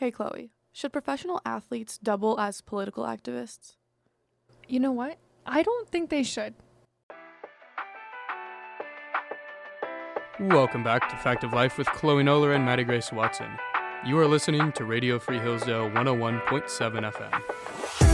Hey, 0.00 0.10
Chloe, 0.10 0.50
should 0.72 0.94
professional 0.94 1.42
athletes 1.44 1.98
double 1.98 2.40
as 2.40 2.62
political 2.62 3.04
activists? 3.04 3.74
You 4.66 4.80
know 4.80 4.92
what? 4.92 5.18
I 5.44 5.62
don't 5.62 5.90
think 5.90 6.08
they 6.08 6.22
should. 6.22 6.54
Welcome 10.40 10.82
back 10.82 11.10
to 11.10 11.16
Fact 11.18 11.44
of 11.44 11.52
Life 11.52 11.76
with 11.76 11.86
Chloe 11.88 12.24
Noller 12.24 12.54
and 12.56 12.64
Mattie 12.64 12.84
Grace 12.84 13.12
Watson. 13.12 13.50
You 14.06 14.18
are 14.18 14.26
listening 14.26 14.72
to 14.72 14.86
Radio 14.86 15.18
Free 15.18 15.38
Hillsdale 15.38 15.90
101.7 15.90 17.12
FM. 17.12 18.09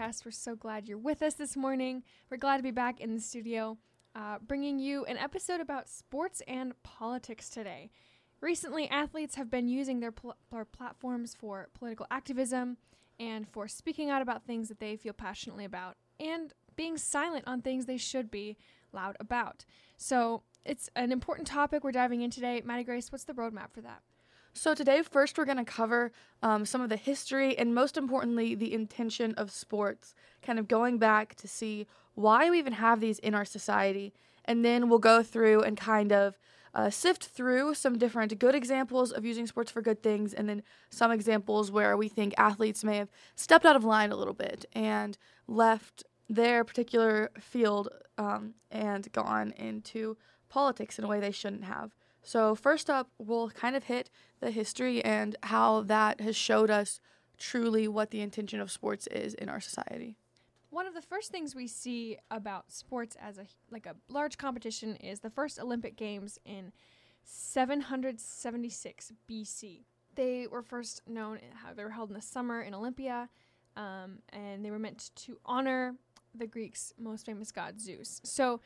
Podcast. 0.00 0.24
We're 0.24 0.30
so 0.30 0.54
glad 0.54 0.88
you're 0.88 0.98
with 0.98 1.22
us 1.22 1.34
this 1.34 1.56
morning. 1.56 2.02
We're 2.30 2.36
glad 2.36 2.56
to 2.56 2.62
be 2.62 2.70
back 2.70 3.00
in 3.00 3.14
the 3.14 3.20
studio, 3.20 3.76
uh, 4.14 4.38
bringing 4.38 4.78
you 4.78 5.04
an 5.04 5.18
episode 5.18 5.60
about 5.60 5.88
sports 5.88 6.42
and 6.48 6.72
politics 6.82 7.50
today. 7.50 7.90
Recently, 8.40 8.88
athletes 8.88 9.34
have 9.34 9.50
been 9.50 9.68
using 9.68 10.00
their, 10.00 10.12
pl- 10.12 10.36
their 10.50 10.64
platforms 10.64 11.34
for 11.38 11.68
political 11.74 12.06
activism 12.10 12.78
and 13.18 13.46
for 13.48 13.68
speaking 13.68 14.08
out 14.08 14.22
about 14.22 14.46
things 14.46 14.68
that 14.68 14.80
they 14.80 14.96
feel 14.96 15.12
passionately 15.12 15.64
about 15.64 15.96
and 16.18 16.54
being 16.76 16.96
silent 16.96 17.44
on 17.46 17.60
things 17.60 17.84
they 17.84 17.98
should 17.98 18.30
be 18.30 18.56
loud 18.92 19.16
about. 19.20 19.64
So, 19.96 20.42
it's 20.64 20.88
an 20.96 21.10
important 21.12 21.46
topic 21.46 21.84
we're 21.84 21.92
diving 21.92 22.22
in 22.22 22.30
today. 22.30 22.62
Mattie 22.64 22.84
Grace, 22.84 23.12
what's 23.12 23.24
the 23.24 23.32
roadmap 23.34 23.72
for 23.72 23.80
that? 23.82 24.02
So, 24.52 24.74
today, 24.74 25.02
first, 25.02 25.38
we're 25.38 25.44
going 25.44 25.58
to 25.58 25.64
cover 25.64 26.10
um, 26.42 26.66
some 26.66 26.80
of 26.80 26.88
the 26.88 26.96
history 26.96 27.56
and, 27.56 27.74
most 27.74 27.96
importantly, 27.96 28.54
the 28.54 28.74
intention 28.74 29.32
of 29.34 29.50
sports, 29.50 30.14
kind 30.42 30.58
of 30.58 30.66
going 30.66 30.98
back 30.98 31.34
to 31.36 31.48
see 31.48 31.86
why 32.14 32.50
we 32.50 32.58
even 32.58 32.72
have 32.72 33.00
these 33.00 33.20
in 33.20 33.34
our 33.34 33.44
society. 33.44 34.12
And 34.44 34.64
then 34.64 34.88
we'll 34.88 34.98
go 34.98 35.22
through 35.22 35.62
and 35.62 35.76
kind 35.76 36.12
of 36.12 36.36
uh, 36.74 36.90
sift 36.90 37.26
through 37.26 37.74
some 37.74 37.98
different 37.98 38.38
good 38.38 38.54
examples 38.54 39.12
of 39.12 39.24
using 39.24 39.46
sports 39.46 39.70
for 39.70 39.82
good 39.82 40.02
things, 40.02 40.34
and 40.34 40.48
then 40.48 40.62
some 40.90 41.10
examples 41.12 41.70
where 41.70 41.96
we 41.96 42.08
think 42.08 42.34
athletes 42.36 42.84
may 42.84 42.96
have 42.96 43.10
stepped 43.34 43.64
out 43.64 43.76
of 43.76 43.84
line 43.84 44.10
a 44.12 44.16
little 44.16 44.34
bit 44.34 44.66
and 44.72 45.18
left 45.46 46.04
their 46.28 46.64
particular 46.64 47.30
field 47.40 47.88
um, 48.18 48.54
and 48.70 49.10
gone 49.12 49.52
into 49.56 50.16
politics 50.48 50.98
in 50.98 51.04
a 51.04 51.08
way 51.08 51.18
they 51.20 51.32
shouldn't 51.32 51.64
have. 51.64 51.92
So, 52.22 52.54
first 52.54 52.90
up, 52.90 53.08
we'll 53.18 53.50
kind 53.50 53.74
of 53.76 53.84
hit 53.84 54.10
the 54.40 54.50
history 54.50 55.02
and 55.04 55.36
how 55.44 55.82
that 55.82 56.20
has 56.20 56.36
showed 56.36 56.70
us 56.70 57.00
truly 57.38 57.88
what 57.88 58.10
the 58.10 58.20
intention 58.20 58.60
of 58.60 58.70
sports 58.70 59.06
is 59.08 59.34
in 59.34 59.48
our 59.48 59.60
society. 59.60 60.16
One 60.68 60.86
of 60.86 60.94
the 60.94 61.02
first 61.02 61.32
things 61.32 61.54
we 61.54 61.66
see 61.66 62.18
about 62.30 62.70
sports 62.70 63.16
as 63.20 63.38
a 63.38 63.46
like 63.70 63.86
a 63.86 63.96
large 64.08 64.38
competition 64.38 64.96
is 64.96 65.20
the 65.20 65.30
first 65.30 65.58
Olympic 65.58 65.96
Games 65.96 66.38
in 66.44 66.72
776 67.24 69.12
BC. 69.28 69.80
They 70.14 70.46
were 70.46 70.62
first 70.62 71.02
known 71.08 71.38
how 71.54 71.72
they 71.72 71.82
were 71.82 71.90
held 71.90 72.10
in 72.10 72.14
the 72.14 72.22
summer 72.22 72.62
in 72.62 72.74
Olympia, 72.74 73.28
um, 73.76 74.18
and 74.32 74.64
they 74.64 74.70
were 74.70 74.78
meant 74.78 75.10
to 75.16 75.38
honor 75.44 75.94
the 76.34 76.46
Greeks' 76.46 76.92
most 76.98 77.26
famous 77.26 77.50
god 77.50 77.80
Zeus. 77.80 78.20
So, 78.24 78.60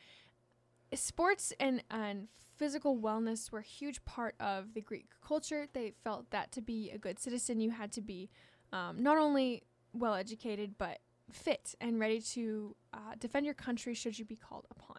sports 0.93 1.53
and 1.59 1.83
and 1.89 2.27
physical 2.57 2.97
wellness 2.97 3.51
were 3.51 3.59
a 3.59 3.63
huge 3.63 4.03
part 4.05 4.35
of 4.39 4.73
the 4.73 4.81
Greek 4.81 5.07
culture. 5.25 5.67
They 5.73 5.93
felt 6.03 6.31
that 6.31 6.51
to 6.53 6.61
be 6.61 6.89
a 6.91 6.97
good 6.97 7.19
citizen, 7.19 7.59
you 7.59 7.71
had 7.71 7.91
to 7.93 8.01
be 8.01 8.29
um, 8.71 9.01
not 9.01 9.17
only 9.17 9.63
well 9.93 10.13
educated 10.13 10.75
but 10.77 10.99
fit 11.31 11.73
and 11.81 11.99
ready 11.99 12.21
to 12.21 12.75
uh, 12.93 13.15
defend 13.19 13.45
your 13.45 13.55
country 13.55 13.93
should 13.93 14.17
you 14.17 14.25
be 14.25 14.35
called 14.35 14.65
upon. 14.69 14.97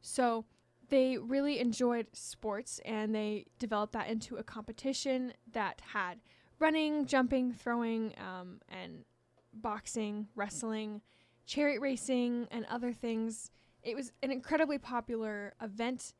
So 0.00 0.44
they 0.88 1.18
really 1.18 1.58
enjoyed 1.58 2.06
sports 2.12 2.80
and 2.84 3.14
they 3.14 3.46
developed 3.58 3.92
that 3.94 4.08
into 4.08 4.36
a 4.36 4.42
competition 4.42 5.32
that 5.52 5.82
had 5.92 6.20
running, 6.58 7.06
jumping, 7.06 7.52
throwing, 7.52 8.14
um, 8.18 8.60
and 8.68 9.04
boxing, 9.52 10.28
wrestling, 10.34 11.00
chariot 11.46 11.80
racing, 11.80 12.46
and 12.50 12.64
other 12.66 12.92
things. 12.92 13.50
It 13.86 13.94
was 13.94 14.10
an 14.22 14.32
incredibly 14.32 14.78
popular 14.78 15.54
event. 15.62 16.12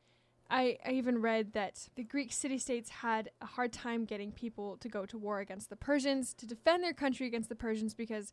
I, 0.49 0.77
I 0.85 0.91
even 0.91 1.21
read 1.21 1.51
that 1.53 1.89
the 1.95 2.03
Greek 2.03 2.31
city 2.31 2.57
states 2.57 2.89
had 2.89 3.29
a 3.41 3.45
hard 3.45 3.73
time 3.73 4.05
getting 4.05 4.31
people 4.31 4.77
to 4.77 4.87
go 4.87 5.05
to 5.05 5.17
war 5.17 5.39
against 5.39 5.69
the 5.69 5.75
Persians 5.75 6.33
to 6.35 6.45
defend 6.47 6.81
their 6.81 6.93
country 6.93 7.27
against 7.27 7.49
the 7.49 7.55
Persians 7.55 7.93
because 7.93 8.31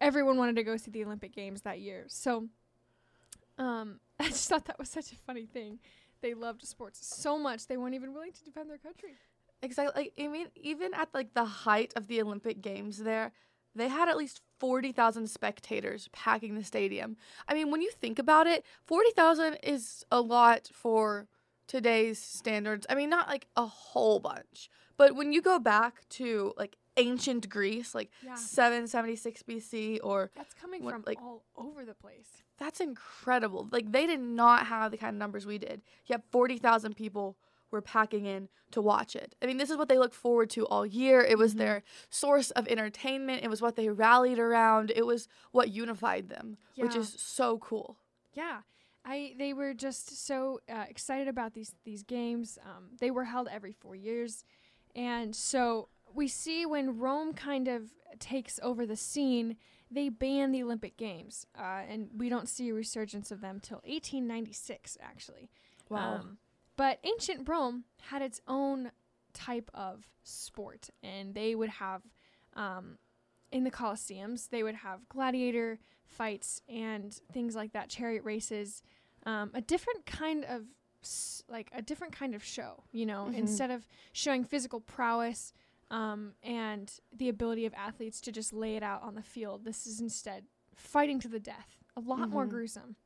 everyone 0.00 0.38
wanted 0.38 0.56
to 0.56 0.62
go 0.62 0.78
see 0.78 0.90
the 0.90 1.04
Olympic 1.04 1.34
Games 1.34 1.60
that 1.60 1.80
year. 1.80 2.06
So 2.08 2.48
um, 3.58 4.00
I 4.18 4.28
just 4.28 4.48
thought 4.48 4.64
that 4.64 4.78
was 4.78 4.88
such 4.88 5.12
a 5.12 5.16
funny 5.26 5.44
thing. 5.44 5.78
They 6.22 6.32
loved 6.32 6.66
sports 6.66 7.06
so 7.06 7.38
much 7.38 7.66
they 7.66 7.76
weren't 7.76 7.94
even 7.94 8.14
willing 8.14 8.32
to 8.32 8.44
defend 8.44 8.70
their 8.70 8.78
country. 8.78 9.10
Exactly. 9.60 10.10
I 10.18 10.28
mean, 10.28 10.46
even 10.56 10.94
at 10.94 11.08
like 11.12 11.34
the 11.34 11.44
height 11.44 11.92
of 11.96 12.06
the 12.06 12.22
Olympic 12.22 12.62
Games, 12.62 12.98
there, 12.98 13.32
they 13.74 13.88
had 13.88 14.08
at 14.08 14.16
least 14.16 14.40
forty 14.58 14.92
thousand 14.92 15.28
spectators 15.28 16.08
packing 16.12 16.54
the 16.54 16.64
stadium. 16.64 17.16
I 17.48 17.54
mean, 17.54 17.70
when 17.70 17.82
you 17.82 17.90
think 17.90 18.18
about 18.18 18.46
it, 18.46 18.64
forty 18.84 19.10
thousand 19.12 19.54
is 19.62 20.04
a 20.10 20.20
lot 20.20 20.68
for 20.72 21.26
today's 21.66 22.18
standards. 22.18 22.86
I 22.88 22.94
mean, 22.94 23.10
not 23.10 23.28
like 23.28 23.46
a 23.56 23.66
whole 23.66 24.20
bunch, 24.20 24.68
but 24.96 25.14
when 25.16 25.32
you 25.32 25.40
go 25.42 25.58
back 25.58 26.08
to 26.10 26.52
like 26.56 26.76
ancient 26.96 27.48
Greece, 27.48 27.94
like 27.94 28.10
Yeah. 28.22 28.36
776 28.36 29.42
BC, 29.42 29.98
or 30.04 30.30
That's 30.36 30.54
coming 30.54 30.84
What, 30.84 30.92
from 30.92 31.02
like- 31.06 31.20
all 31.20 31.42
over 31.56 31.84
the 31.84 31.94
place. 31.94 32.42
that's 32.58 32.80
incredible. 32.80 33.68
Like 33.72 33.90
they 33.90 34.06
did 34.06 34.20
not 34.20 34.66
have 34.68 34.92
the 34.92 34.96
kind 34.96 35.14
of 35.16 35.18
numbers 35.18 35.44
we 35.46 35.58
did. 35.58 35.82
You 36.06 36.12
have 36.12 36.22
40,000 36.30 36.94
people 36.94 37.36
were 37.70 37.80
packing 37.82 38.26
in 38.26 38.48
to 38.70 38.80
watch 38.82 39.14
it. 39.16 39.34
I 39.42 39.46
mean, 39.46 39.56
this 39.56 39.70
is 39.70 39.76
what 39.76 39.88
they 39.88 39.98
look 39.98 40.14
forward 40.14 40.50
to 40.50 40.66
all 40.66 40.84
year. 40.86 41.20
It 41.20 41.38
was 41.38 41.54
Mhm. 41.54 41.58
their 41.58 41.82
source 42.10 42.50
of 42.52 42.66
entertainment. 42.68 43.42
It 43.42 43.48
was 43.48 43.60
what 43.62 43.76
they 43.76 43.88
rallied 43.88 44.38
around. 44.38 44.90
It 44.94 45.06
was 45.06 45.28
what 45.52 45.70
unified 45.70 46.28
them, 46.28 46.58
which 46.76 46.94
is 46.96 47.08
so 47.18 47.58
cool. 47.58 47.96
Yeah, 48.32 48.62
I 49.04 49.34
they 49.38 49.52
were 49.52 49.74
just 49.74 50.24
so 50.26 50.60
uh, 50.68 50.86
excited 50.88 51.28
about 51.28 51.54
these 51.54 51.74
these 51.84 52.02
games. 52.02 52.58
Um, 52.64 52.90
they 52.98 53.10
were 53.10 53.24
held 53.24 53.48
every 53.48 53.72
four 53.72 53.94
years, 53.94 54.44
and 54.94 55.34
so 55.36 55.88
we 56.12 56.28
see 56.28 56.64
when 56.66 56.98
Rome 56.98 57.32
kind 57.34 57.68
of 57.68 57.92
takes 58.18 58.60
over 58.62 58.86
the 58.86 58.96
scene, 58.96 59.56
they 59.90 60.08
ban 60.08 60.52
the 60.52 60.62
Olympic 60.62 60.96
Games, 60.96 61.46
uh, 61.58 61.82
and 61.88 62.08
we 62.16 62.28
don't 62.28 62.48
see 62.48 62.68
a 62.68 62.74
resurgence 62.74 63.30
of 63.32 63.40
them 63.40 63.58
till 63.60 63.80
1896, 63.84 64.96
actually. 65.00 65.50
Um, 65.90 66.38
but 66.76 66.98
ancient 67.04 67.48
Rome 67.48 67.84
had 68.02 68.22
its 68.22 68.40
own 68.46 68.90
type 69.32 69.70
of 69.74 70.06
sport, 70.22 70.90
and 71.02 71.34
they 71.34 71.54
would 71.54 71.68
have, 71.70 72.02
um, 72.54 72.98
in 73.52 73.64
the 73.64 73.70
Colosseums, 73.70 74.48
they 74.50 74.62
would 74.62 74.76
have 74.76 75.08
gladiator 75.08 75.78
fights 76.04 76.60
and 76.68 77.12
things 77.32 77.54
like 77.56 77.72
that, 77.72 77.88
chariot 77.88 78.24
races, 78.24 78.82
um, 79.26 79.50
a 79.54 79.60
different 79.60 80.06
kind 80.06 80.44
of 80.44 80.66
s- 81.02 81.42
like 81.48 81.70
a 81.72 81.82
different 81.82 82.12
kind 82.12 82.34
of 82.34 82.42
show. 82.44 82.84
You 82.92 83.06
know, 83.06 83.26
Mhm. 83.30 83.34
instead 83.38 83.70
of 83.70 83.86
showing 84.12 84.44
physical 84.44 84.80
prowess. 84.80 85.52
Um, 85.90 86.34
and 86.42 86.90
the 87.12 87.28
ability 87.28 87.66
of 87.66 87.74
athletes 87.74 88.20
to 88.22 88.32
just 88.32 88.52
lay 88.54 88.74
it 88.74 88.82
out 88.82 89.02
on 89.02 89.14
the 89.14 89.22
field. 89.22 89.64
This 89.64 89.86
is 89.86 90.00
instead 90.00 90.46
fighting 90.74 91.20
to 91.20 91.28
the 91.28 91.38
death. 91.38 91.84
A 91.94 92.00
lot 92.00 92.30
more 92.30 92.46
Mhm. 92.46 92.50
gruesome. 92.50 92.96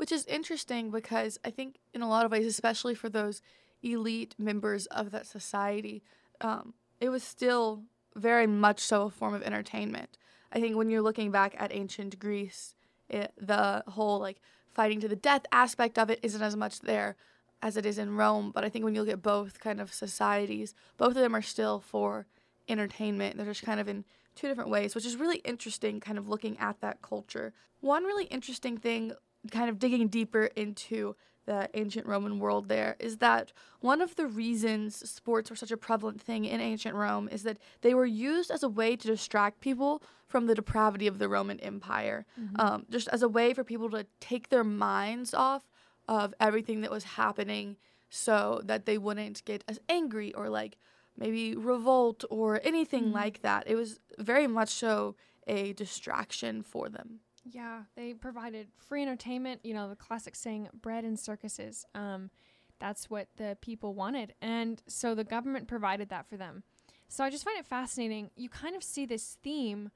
Which 0.00 0.12
is 0.12 0.24
interesting 0.24 0.90
because 0.90 1.38
I 1.44 1.50
think, 1.50 1.76
in 1.92 2.00
a 2.00 2.08
lot 2.08 2.24
of 2.24 2.32
ways, 2.32 2.46
especially 2.46 2.94
for 2.94 3.10
those 3.10 3.42
elite 3.82 4.34
members 4.38 4.86
of 4.86 5.10
that 5.10 5.26
society, 5.26 6.02
um, 6.40 6.72
it 7.02 7.10
was 7.10 7.22
still 7.22 7.82
very 8.16 8.46
much 8.46 8.80
so 8.80 9.02
a 9.02 9.10
form 9.10 9.34
of 9.34 9.42
entertainment. 9.42 10.16
I 10.50 10.58
think 10.58 10.74
when 10.74 10.88
you're 10.88 11.02
looking 11.02 11.30
back 11.30 11.54
at 11.58 11.70
ancient 11.74 12.18
Greece, 12.18 12.74
it, 13.10 13.34
the 13.36 13.84
whole 13.88 14.18
like 14.18 14.40
fighting 14.72 15.00
to 15.00 15.08
the 15.08 15.16
death 15.16 15.42
aspect 15.52 15.98
of 15.98 16.08
it 16.08 16.20
isn't 16.22 16.40
as 16.40 16.56
much 16.56 16.80
there 16.80 17.16
as 17.60 17.76
it 17.76 17.84
is 17.84 17.98
in 17.98 18.16
Rome. 18.16 18.52
But 18.54 18.64
I 18.64 18.70
think 18.70 18.86
when 18.86 18.94
you 18.94 19.02
look 19.02 19.12
at 19.12 19.20
both 19.20 19.60
kind 19.60 19.82
of 19.82 19.92
societies, 19.92 20.74
both 20.96 21.10
of 21.10 21.16
them 21.16 21.36
are 21.36 21.42
still 21.42 21.78
for 21.78 22.24
entertainment. 22.70 23.36
They're 23.36 23.44
just 23.44 23.64
kind 23.64 23.80
of 23.80 23.86
in 23.86 24.06
two 24.34 24.48
different 24.48 24.70
ways, 24.70 24.94
which 24.94 25.04
is 25.04 25.16
really 25.16 25.42
interesting, 25.44 26.00
kind 26.00 26.16
of 26.16 26.26
looking 26.26 26.58
at 26.58 26.80
that 26.80 27.02
culture. 27.02 27.52
One 27.82 28.04
really 28.04 28.24
interesting 28.24 28.78
thing, 28.78 29.12
kind 29.50 29.70
of 29.70 29.78
digging 29.78 30.08
deeper 30.08 30.44
into 30.56 31.16
the 31.46 31.68
ancient 31.74 32.06
Roman 32.06 32.38
world, 32.38 32.68
there 32.68 32.96
is 33.00 33.16
that 33.18 33.52
one 33.80 34.00
of 34.00 34.14
the 34.16 34.26
reasons 34.26 35.08
sports 35.10 35.50
were 35.50 35.56
such 35.56 35.70
a 35.70 35.76
prevalent 35.76 36.20
thing 36.20 36.44
in 36.44 36.60
ancient 36.60 36.94
Rome 36.94 37.28
is 37.32 37.42
that 37.44 37.58
they 37.80 37.94
were 37.94 38.04
used 38.06 38.50
as 38.50 38.62
a 38.62 38.68
way 38.68 38.94
to 38.94 39.06
distract 39.08 39.60
people 39.60 40.02
from 40.26 40.46
the 40.46 40.54
depravity 40.54 41.06
of 41.06 41.18
the 41.18 41.28
Roman 41.28 41.58
Empire, 41.60 42.24
um, 42.56 42.86
just 42.90 43.08
as 43.08 43.22
a 43.22 43.28
way 43.28 43.52
for 43.54 43.64
people 43.64 43.90
to 43.90 44.06
take 44.20 44.48
their 44.50 44.62
minds 44.62 45.32
off 45.34 45.68
of 46.06 46.34
everything 46.38 46.82
that 46.82 46.90
was 46.90 47.04
happening 47.04 47.76
so 48.10 48.60
that 48.64 48.84
they 48.86 48.98
wouldn't 48.98 49.44
get 49.44 49.64
as 49.66 49.80
angry 49.88 50.32
or 50.34 50.48
like 50.48 50.76
maybe 51.16 51.56
revolt 51.56 52.24
or 52.30 52.60
anything 52.62 53.06
Mhm. 53.06 53.14
like 53.14 53.42
that. 53.42 53.64
It 53.66 53.74
was 53.76 53.98
very 54.18 54.46
much 54.46 54.68
so 54.68 55.16
a 55.46 55.72
distraction 55.72 56.62
for 56.62 56.88
them. 56.88 57.20
Yeah, 57.52 57.82
they 57.96 58.14
provided 58.14 58.68
free 58.76 59.02
entertainment. 59.02 59.60
You 59.64 59.74
know, 59.74 59.88
the 59.88 59.96
classic 59.96 60.36
saying, 60.36 60.68
bread 60.80 61.04
and 61.04 61.18
circuses. 61.18 61.84
Um, 61.94 62.30
that's 62.78 63.10
what 63.10 63.28
the 63.36 63.56
people 63.60 63.94
wanted. 63.94 64.34
And 64.40 64.82
so 64.86 65.14
the 65.14 65.24
government 65.24 65.68
provided 65.68 66.08
that 66.08 66.28
for 66.28 66.36
them. 66.36 66.62
So 67.08 67.24
I 67.24 67.30
just 67.30 67.44
find 67.44 67.58
it 67.58 67.66
fascinating. 67.66 68.30
You 68.36 68.48
kind 68.48 68.76
of 68.76 68.82
see 68.82 69.04
this 69.04 69.36
theme 69.42 69.90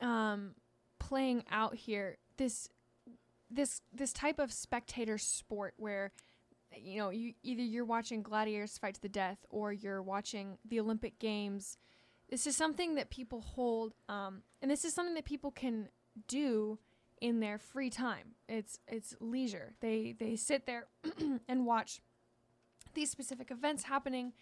um, 0.00 0.56
playing 0.98 1.44
out 1.50 1.74
here. 1.74 2.18
This 2.36 2.68
this 3.50 3.82
this 3.92 4.12
type 4.12 4.38
of 4.38 4.52
spectator 4.52 5.18
sport 5.18 5.74
where 5.76 6.12
you 6.76 6.98
know 6.98 7.10
you 7.10 7.34
either 7.42 7.62
you're 7.62 7.84
watching 7.84 8.22
gladiators 8.22 8.78
fight 8.78 8.94
to 8.94 9.02
the 9.02 9.08
death 9.08 9.44
or 9.50 9.72
you're 9.72 10.02
watching 10.02 10.58
the 10.64 10.80
Olympic 10.80 11.18
Games. 11.18 11.78
This 12.28 12.46
is 12.46 12.56
something 12.56 12.94
that 12.94 13.10
people 13.10 13.42
hold, 13.42 13.92
um, 14.08 14.42
and 14.62 14.70
this 14.70 14.84
is 14.86 14.94
something 14.94 15.14
that 15.14 15.26
people 15.26 15.50
can 15.50 15.88
do 16.28 16.78
in 17.20 17.40
their 17.40 17.58
free 17.58 17.90
time. 17.90 18.34
It's 18.48 18.80
it's 18.88 19.14
leisure. 19.20 19.74
They 19.80 20.14
they 20.18 20.36
sit 20.36 20.66
there 20.66 20.86
and 21.48 21.64
watch 21.64 22.00
these 22.94 23.10
specific 23.10 23.50
events 23.50 23.84
happening, 23.84 24.32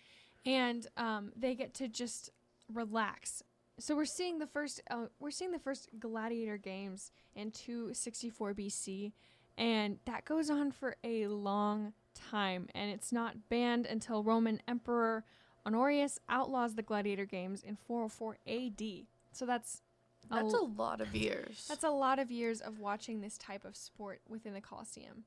and 0.45 0.87
um, 0.97 1.33
they 1.37 1.55
get 1.55 1.75
to 1.75 1.89
just 1.89 2.31
relax. 2.73 3.43
So 3.79 3.95
we're 3.95 4.05
seeing 4.05 4.39
the 4.39 4.47
first 4.47 4.83
uh, 4.91 5.07
we're 5.19 5.31
seeing 5.31 5.53
the 5.53 5.59
first 5.59 5.89
gladiator 5.99 6.57
games 6.57 7.13
in 7.35 7.51
264 7.51 8.55
BC, 8.55 9.13
and 9.57 9.99
that 10.07 10.25
goes 10.25 10.51
on 10.51 10.73
for 10.73 10.97
a 11.05 11.27
long 11.27 11.93
time, 12.15 12.69
and 12.75 12.91
it's 12.91 13.13
not 13.13 13.49
banned 13.49 13.87
until 13.87 14.23
Roman 14.23 14.61
Emperor 14.67 15.25
Honorius 15.67 16.19
outlaws 16.29 16.75
the 16.75 16.83
gladiator 16.83 17.27
games 17.27 17.63
in 17.63 17.77
404 17.77 18.39
AD. 18.47 19.07
So 19.33 19.47
that's 19.47 19.83
That's 20.31 20.55
l- 20.55 20.65
a 20.65 20.71
lot 20.81 21.01
of 21.01 21.15
years. 21.15 21.67
that's 21.69 21.85
a 21.85 21.91
lot 21.91 22.19
of 22.19 22.31
years 22.31 22.61
of 22.61 22.79
watching 22.79 23.21
this 23.21 23.37
type 23.37 23.65
of 23.65 23.77
sport 23.77 24.21
within 24.29 24.53
the 24.55 24.61
Colosseum. 24.61 25.25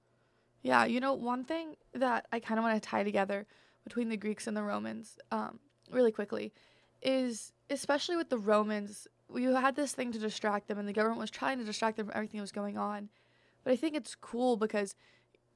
Yeah, 0.61 0.85
you 0.85 0.99
know, 0.99 1.13
one 1.13 1.43
thing 1.43 1.75
that 1.93 2.25
I 2.31 2.39
kind 2.39 2.57
of 2.57 2.63
want 2.63 2.81
to 2.81 2.89
tie 2.89 3.03
together 3.03 3.45
between 3.83 4.07
the 4.09 4.15
Greeks 4.17 4.47
and 4.47 4.55
the 4.55 4.63
Romans, 4.63 5.17
um, 5.31 5.59
really 5.91 6.11
quickly, 6.11 6.53
is 7.01 7.51
especially 7.69 8.15
with 8.15 8.29
the 8.29 8.37
Romans, 8.37 9.07
you 9.35 9.53
had 9.55 9.75
this 9.75 9.91
thing 9.93 10.11
to 10.13 10.19
distract 10.19 10.67
them, 10.69 10.79
and 10.79 10.87
the 10.87 10.93
government 10.93 11.19
was 11.19 11.29
trying 11.31 11.57
to 11.57 11.65
distract 11.65 11.97
them 11.97 12.05
from 12.07 12.15
everything 12.15 12.37
that 12.37 12.43
was 12.43 12.51
going 12.53 12.77
on. 12.77 13.09
But 13.63 13.73
I 13.73 13.75
think 13.75 13.95
it's 13.95 14.15
cool 14.15 14.55
because 14.55 14.95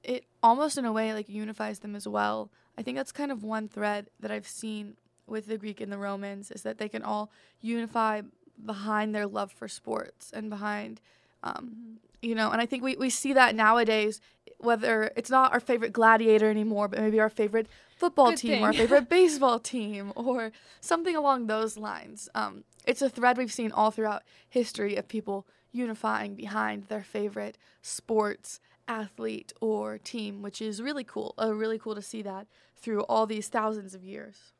it 0.04 0.26
almost, 0.44 0.78
in 0.78 0.84
a 0.86 0.92
way, 0.92 1.14
like 1.14 1.30
unifies 1.30 1.80
them 1.80 1.96
as 1.96 2.08
well. 2.08 2.52
I 2.78 2.82
think 2.84 2.98
that's 2.98 3.12
kind 3.14 3.32
of 3.32 3.44
one 3.44 3.68
thread 3.70 4.10
that 4.20 4.30
I've 4.32 4.48
seen 4.48 4.98
with 5.26 5.48
the 5.48 5.58
Greek 5.58 5.82
and 5.82 5.92
the 5.92 5.98
Romans 5.98 6.52
is 6.52 6.64
that 6.64 6.78
they 6.78 6.88
can 6.90 7.04
all 7.04 7.32
unify 7.62 8.22
behind 8.66 9.14
their 9.14 9.28
love 9.28 9.52
for 9.52 9.68
sports 9.68 10.32
and 10.34 10.50
behind 10.50 11.02
um, 11.44 12.00
you 12.22 12.36
know 12.36 12.52
and 12.52 12.62
i 12.62 12.66
think 12.66 12.84
we, 12.84 12.96
we 12.96 13.10
see 13.10 13.34
that 13.34 13.56
nowadays 13.56 14.20
whether 14.60 15.12
it's 15.16 15.30
not 15.30 15.54
our 15.54 15.60
favorite 15.60 15.94
gladiator 15.94 16.50
anymore 16.50 16.88
but 16.88 17.00
maybe 17.00 17.20
our 17.20 17.30
favorite 17.30 17.68
football 17.98 18.30
Good 18.30 18.38
team 18.38 18.64
or 18.64 18.68
our 18.68 18.74
favorite 18.74 19.10
baseball 19.18 19.60
team 19.60 20.14
or 20.16 20.52
something 20.80 21.16
along 21.16 21.48
those 21.48 21.78
lines. 21.78 22.30
Um, 22.36 22.64
it's 22.86 23.02
a 23.02 23.10
thread 23.10 23.38
we've 23.38 23.52
seen 23.52 23.72
all 23.72 23.92
throughout 23.92 24.24
history 24.48 24.96
of 24.96 25.08
people 25.08 25.48
unifying 25.72 26.36
behind 26.36 26.86
their 26.86 27.04
favorite 27.04 27.58
sports 27.82 28.60
athlete 28.88 29.52
or 29.60 29.98
team 29.98 30.42
which 30.42 30.62
is 30.62 30.82
really 30.82 31.04
cool 31.04 31.34
uh, 31.38 31.54
really 31.54 31.78
cool 31.78 31.94
to 31.94 32.02
see 32.02 32.22
that 32.22 32.48
through 32.74 33.02
all 33.02 33.26
these 33.26 33.50
thousands 33.50 33.94
of 33.94 34.04
years. 34.04 34.54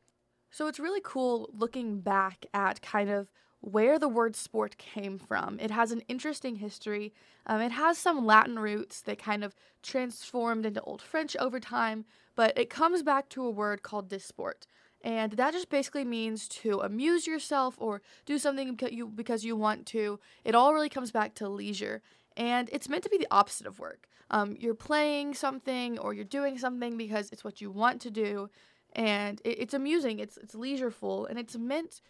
So 0.50 0.66
it's 0.66 0.80
really 0.80 1.00
cool 1.02 1.48
looking 1.56 2.00
back 2.00 2.46
at 2.52 2.82
kind 2.82 3.10
of 3.10 3.30
where 3.60 3.98
the 3.98 4.08
word 4.08 4.36
sport 4.36 4.76
came 4.78 5.18
from. 5.18 5.58
It 5.60 5.70
has 5.70 5.90
an 5.90 6.02
interesting 6.08 6.56
history. 6.56 7.12
Um, 7.46 7.60
it 7.60 7.72
has 7.72 7.98
some 7.98 8.24
Latin 8.24 8.58
roots 8.58 9.00
that 9.02 9.18
kind 9.18 9.42
of 9.42 9.54
transformed 9.82 10.64
into 10.64 10.80
Old 10.82 11.02
French 11.02 11.36
over 11.36 11.58
time, 11.58 12.04
but 12.36 12.56
it 12.56 12.70
comes 12.70 13.02
back 13.02 13.28
to 13.30 13.44
a 13.44 13.50
word 13.50 13.82
called 13.82 14.08
disport. 14.08 14.66
And 15.02 15.32
that 15.32 15.52
just 15.52 15.70
basically 15.70 16.04
means 16.04 16.48
to 16.48 16.80
amuse 16.80 17.26
yourself 17.26 17.76
or 17.78 18.02
do 18.26 18.38
something 18.38 18.74
because 18.74 18.92
you, 18.92 19.06
because 19.08 19.44
you 19.44 19.56
want 19.56 19.86
to. 19.86 20.18
It 20.44 20.54
all 20.54 20.74
really 20.74 20.88
comes 20.88 21.12
back 21.12 21.34
to 21.36 21.48
leisure. 21.48 22.02
And 22.36 22.68
it's 22.72 22.88
meant 22.88 23.04
to 23.04 23.10
be 23.10 23.18
the 23.18 23.28
opposite 23.30 23.66
of 23.66 23.78
work. 23.78 24.08
Um, 24.30 24.56
you're 24.58 24.74
playing 24.74 25.34
something 25.34 25.98
or 25.98 26.14
you're 26.14 26.24
doing 26.24 26.58
something 26.58 26.96
because 26.96 27.30
it's 27.30 27.44
what 27.44 27.60
you 27.60 27.70
want 27.70 28.00
to 28.02 28.10
do 28.10 28.50
and 28.94 29.40
it, 29.44 29.60
it's 29.60 29.74
amusing 29.74 30.18
it's 30.18 30.36
it's 30.38 30.54
leisureful 30.54 31.28
and 31.28 31.38
it's 31.38 31.56
meant 31.56 32.00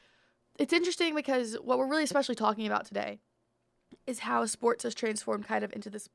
it's 0.58 0.72
interesting 0.72 1.14
because 1.14 1.54
what 1.62 1.78
we're 1.78 1.88
really 1.88 2.04
especially 2.04 2.34
talking 2.34 2.66
about 2.66 2.84
today 2.84 3.18
is 4.06 4.20
how 4.20 4.44
sports 4.46 4.84
has 4.84 4.94
transformed 4.94 5.46
kind 5.46 5.64
of 5.64 5.72
into 5.72 5.90
this 5.90 6.08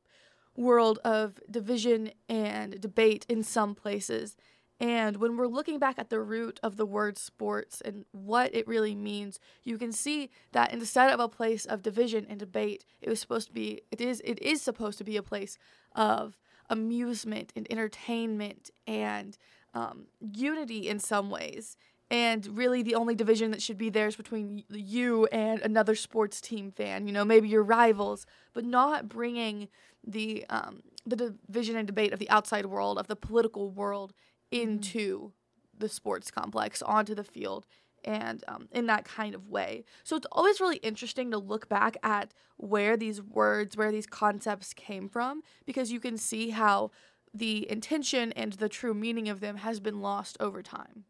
world 0.56 1.00
of 1.04 1.40
division 1.50 2.12
and 2.30 2.80
debate 2.80 3.25
in 3.28 3.44
some 3.44 3.74
places 3.74 4.36
and 4.84 5.18
when 5.18 5.38
we're 5.38 5.48
looking 5.48 5.80
back 5.80 5.98
at 5.98 6.10
the 6.10 6.19
root 6.19 6.60
of 6.62 6.78
the 6.78 6.86
word 6.86 7.18
sports 7.18 7.80
and 7.80 8.04
what 8.12 8.54
it 8.54 8.68
really 8.68 8.95
means, 8.95 9.40
you 9.63 9.78
can 9.78 9.94
see 9.94 10.30
that 10.51 10.74
instead 10.74 11.10
of 11.10 11.22
a 11.22 11.30
place 11.30 11.66
of 11.66 11.84
division 11.84 12.25
and 12.30 12.38
debate, 12.38 12.84
it 13.01 13.10
was 13.10 13.19
supposed 13.19 13.48
to 13.48 13.54
be 13.54 13.81
it 13.92 14.01
is 14.01 14.22
it 14.25 14.42
is 14.42 14.62
supposed 14.62 14.98
to 14.98 15.04
be 15.04 15.16
a 15.16 15.24
place 15.24 15.57
of 15.95 16.38
amusement 16.69 17.54
and 17.56 17.66
entertainment 17.72 18.72
and 18.86 19.38
um, 19.74 20.07
unity 20.19 20.90
in 20.90 21.00
some 21.00 21.30
ways. 21.30 21.78
And 22.13 22.45
really, 22.56 22.83
the 22.83 22.94
only 22.94 23.15
division 23.15 23.50
that 23.50 23.62
should 23.63 23.80
be 23.80 23.89
there 23.89 24.06
is 24.06 24.15
between 24.15 24.63
you 24.69 25.25
and 25.31 25.60
another 25.62 25.95
sports 25.95 26.39
team 26.39 26.71
fan. 26.71 27.07
You 27.07 27.12
know, 27.12 27.25
maybe 27.25 27.50
your 27.50 27.63
rivals, 27.63 28.27
but 28.54 28.63
not 28.63 29.10
bringing 29.10 29.68
the 30.06 30.45
um, 30.48 30.83
the 31.07 31.15
division 31.15 31.75
and 31.75 31.88
debate 31.88 32.13
of 32.13 32.19
the 32.19 32.30
outside 32.30 32.68
world, 32.68 33.00
of 33.00 33.07
the 33.07 33.15
political 33.15 33.71
world, 33.71 34.13
into 34.51 35.31
the 35.75 35.89
sports 35.89 36.30
complex, 36.30 36.83
onto 36.83 37.15
the 37.15 37.24
field, 37.24 37.65
and 38.04 38.44
um, 38.48 38.68
in 38.71 38.86
that 38.86 39.06
kind 39.06 39.33
of 39.33 39.50
way. 39.50 39.83
So 40.04 40.16
it's 40.16 40.27
always 40.31 40.62
really 40.62 40.77
interesting 40.77 41.31
to 41.31 41.39
look 41.39 41.68
back 41.68 41.98
at 42.04 42.31
where 42.57 42.95
these 42.95 43.24
words, 43.24 43.75
where 43.75 43.92
these 43.92 44.06
concepts 44.06 44.75
came 44.75 45.09
from, 45.09 45.42
because 45.66 45.92
you 45.92 46.00
can 46.00 46.19
see 46.19 46.51
how 46.51 46.92
the 47.33 47.68
intention 47.71 48.31
and 48.33 48.54
the 48.54 48.69
true 48.69 48.94
meaning 48.94 49.30
of 49.30 49.39
them 49.39 49.57
has 49.57 49.80
been 49.80 50.00
lost 50.00 50.38
over 50.39 50.62
time. 50.62 51.06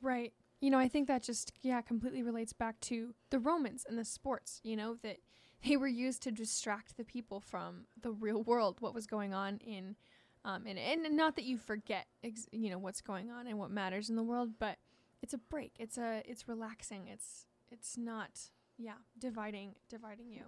Right. 0.00 0.32
You 0.64 0.70
know, 0.70 0.78
I 0.78 0.88
think 0.88 1.08
that 1.08 1.22
just 1.22 1.52
yeah 1.60 1.82
completely 1.82 2.22
relates 2.22 2.54
back 2.54 2.80
to 2.80 3.12
the 3.28 3.38
Romans 3.38 3.84
and 3.86 3.98
the 3.98 4.04
sports. 4.04 4.62
You 4.64 4.76
know 4.76 4.96
that 5.02 5.18
they 5.66 5.76
were 5.76 5.86
used 5.86 6.22
to 6.22 6.30
distract 6.30 6.96
the 6.96 7.04
people 7.04 7.38
from 7.38 7.84
the 8.00 8.12
real 8.12 8.42
world, 8.42 8.78
what 8.80 8.94
was 8.94 9.06
going 9.06 9.34
on 9.34 9.58
in, 9.58 9.96
um, 10.42 10.64
and 10.66 10.78
and 10.78 11.14
not 11.14 11.36
that 11.36 11.44
you 11.44 11.58
forget, 11.58 12.06
ex- 12.22 12.48
you 12.50 12.70
know, 12.70 12.78
what's 12.78 13.02
going 13.02 13.30
on 13.30 13.46
and 13.46 13.58
what 13.58 13.70
matters 13.70 14.08
in 14.08 14.16
the 14.16 14.22
world, 14.22 14.52
but 14.58 14.78
it's 15.20 15.34
a 15.34 15.38
break. 15.38 15.72
It's 15.78 15.98
a 15.98 16.22
it's 16.24 16.48
relaxing. 16.48 17.08
It's 17.08 17.44
it's 17.70 17.98
not 17.98 18.48
yeah 18.78 19.02
dividing 19.18 19.74
dividing 19.90 20.32
you. 20.32 20.44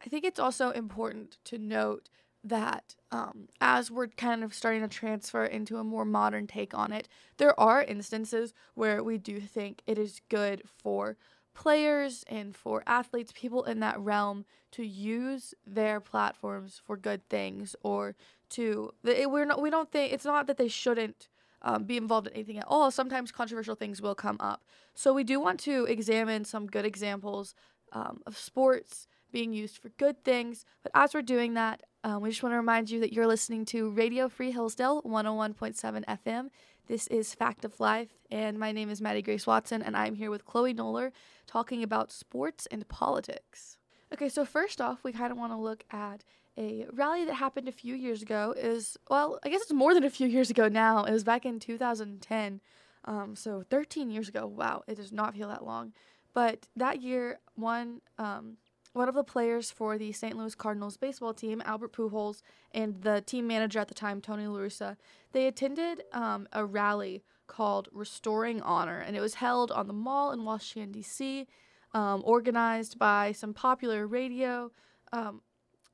I 0.00 0.08
think 0.08 0.24
it's 0.24 0.38
also 0.38 0.70
important 0.70 1.38
to 1.46 1.58
note 1.58 2.08
that 2.42 2.96
um, 3.10 3.48
as 3.60 3.90
we're 3.90 4.08
kind 4.08 4.42
of 4.42 4.54
starting 4.54 4.82
to 4.82 4.88
transfer 4.88 5.44
into 5.44 5.76
a 5.76 5.84
more 5.84 6.04
modern 6.04 6.46
take 6.46 6.74
on 6.74 6.92
it, 6.92 7.08
there 7.36 7.58
are 7.58 7.82
instances 7.82 8.54
where 8.74 9.02
we 9.02 9.18
do 9.18 9.40
think 9.40 9.82
it 9.86 9.98
is 9.98 10.20
good 10.28 10.62
for 10.64 11.16
players 11.54 12.24
and 12.28 12.56
for 12.56 12.82
athletes, 12.86 13.32
people 13.34 13.64
in 13.64 13.80
that 13.80 13.98
realm, 14.00 14.44
to 14.72 14.86
use 14.86 15.54
their 15.66 16.00
platforms 16.00 16.80
for 16.84 16.96
good 16.96 17.28
things 17.28 17.74
or 17.82 18.14
to 18.48 18.92
we're 19.02 19.44
not 19.44 19.60
we 19.60 19.70
don't 19.70 19.90
think 19.90 20.12
it's 20.12 20.24
not 20.24 20.46
that 20.46 20.56
they 20.56 20.68
shouldn't 20.68 21.28
um, 21.62 21.84
be 21.84 21.96
involved 21.96 22.28
in 22.28 22.34
anything 22.34 22.58
at 22.58 22.64
all. 22.66 22.90
Sometimes 22.90 23.30
controversial 23.32 23.74
things 23.74 24.00
will 24.00 24.14
come 24.14 24.36
up, 24.40 24.64
so 24.94 25.12
we 25.12 25.24
do 25.24 25.40
want 25.40 25.60
to 25.60 25.84
examine 25.84 26.44
some 26.44 26.66
good 26.66 26.84
examples 26.84 27.54
um, 27.92 28.22
of 28.26 28.38
sports 28.38 29.06
being 29.30 29.52
used 29.52 29.78
for 29.78 29.88
good 29.90 30.24
things. 30.24 30.64
But 30.82 30.92
as 30.94 31.14
we're 31.14 31.22
doing 31.22 31.54
that, 31.54 31.82
um, 32.04 32.22
we 32.22 32.30
just 32.30 32.42
want 32.42 32.52
to 32.52 32.58
remind 32.58 32.90
you 32.90 33.00
that 33.00 33.12
you're 33.12 33.26
listening 33.26 33.64
to 33.66 33.90
Radio 33.90 34.28
Free 34.28 34.50
Hillsdale 34.50 35.02
101.7 35.02 36.04
FM. 36.06 36.48
This 36.86 37.06
is 37.08 37.34
Fact 37.34 37.64
of 37.64 37.78
Life, 37.78 38.08
and 38.30 38.58
my 38.58 38.72
name 38.72 38.90
is 38.90 39.00
Mattie 39.00 39.22
Grace 39.22 39.46
Watson, 39.46 39.82
and 39.82 39.96
I'm 39.96 40.14
here 40.14 40.30
with 40.30 40.44
Chloe 40.44 40.74
Noller 40.74 41.12
talking 41.46 41.82
about 41.82 42.10
sports 42.10 42.66
and 42.70 42.88
politics. 42.88 43.78
Okay, 44.12 44.28
so 44.28 44.44
first 44.44 44.80
off, 44.80 45.04
we 45.04 45.12
kind 45.12 45.30
of 45.30 45.38
want 45.38 45.52
to 45.52 45.56
look 45.56 45.84
at 45.92 46.24
a 46.58 46.86
rally 46.92 47.24
that 47.24 47.34
happened 47.34 47.68
a 47.68 47.72
few 47.72 47.94
years 47.94 48.22
ago. 48.22 48.54
Is 48.56 48.96
well, 49.08 49.38
I 49.44 49.50
guess 49.50 49.62
it's 49.62 49.72
more 49.72 49.94
than 49.94 50.04
a 50.04 50.10
few 50.10 50.26
years 50.26 50.50
ago 50.50 50.68
now. 50.68 51.04
It 51.04 51.12
was 51.12 51.22
back 51.22 51.46
in 51.46 51.60
2010, 51.60 52.60
um, 53.04 53.36
so 53.36 53.62
13 53.70 54.10
years 54.10 54.28
ago. 54.28 54.46
Wow, 54.46 54.82
it 54.88 54.96
does 54.96 55.12
not 55.12 55.34
feel 55.34 55.48
that 55.48 55.64
long. 55.64 55.92
But 56.34 56.66
that 56.76 57.02
year, 57.02 57.38
one 57.54 58.00
um, 58.18 58.56
one 58.92 59.08
of 59.08 59.14
the 59.14 59.24
players 59.24 59.70
for 59.70 59.98
the 59.98 60.12
St. 60.12 60.36
Louis 60.36 60.54
Cardinals 60.54 60.96
baseball 60.96 61.32
team, 61.32 61.62
Albert 61.64 61.92
Pujols, 61.92 62.42
and 62.72 63.02
the 63.02 63.20
team 63.20 63.46
manager 63.46 63.78
at 63.78 63.88
the 63.88 63.94
time, 63.94 64.20
Tony 64.20 64.46
La 64.46 64.58
Russa, 64.58 64.96
they 65.32 65.46
attended 65.46 66.02
um, 66.12 66.48
a 66.52 66.64
rally 66.64 67.22
called 67.46 67.88
Restoring 67.92 68.60
Honor, 68.62 68.98
and 68.98 69.16
it 69.16 69.20
was 69.20 69.34
held 69.34 69.70
on 69.70 69.86
the 69.86 69.92
mall 69.92 70.32
in 70.32 70.44
Washington, 70.44 70.92
D.C., 70.92 71.46
um, 71.92 72.22
organized 72.24 72.98
by 72.98 73.32
some 73.32 73.52
popular 73.52 74.06
radio 74.06 74.70
um, 75.12 75.42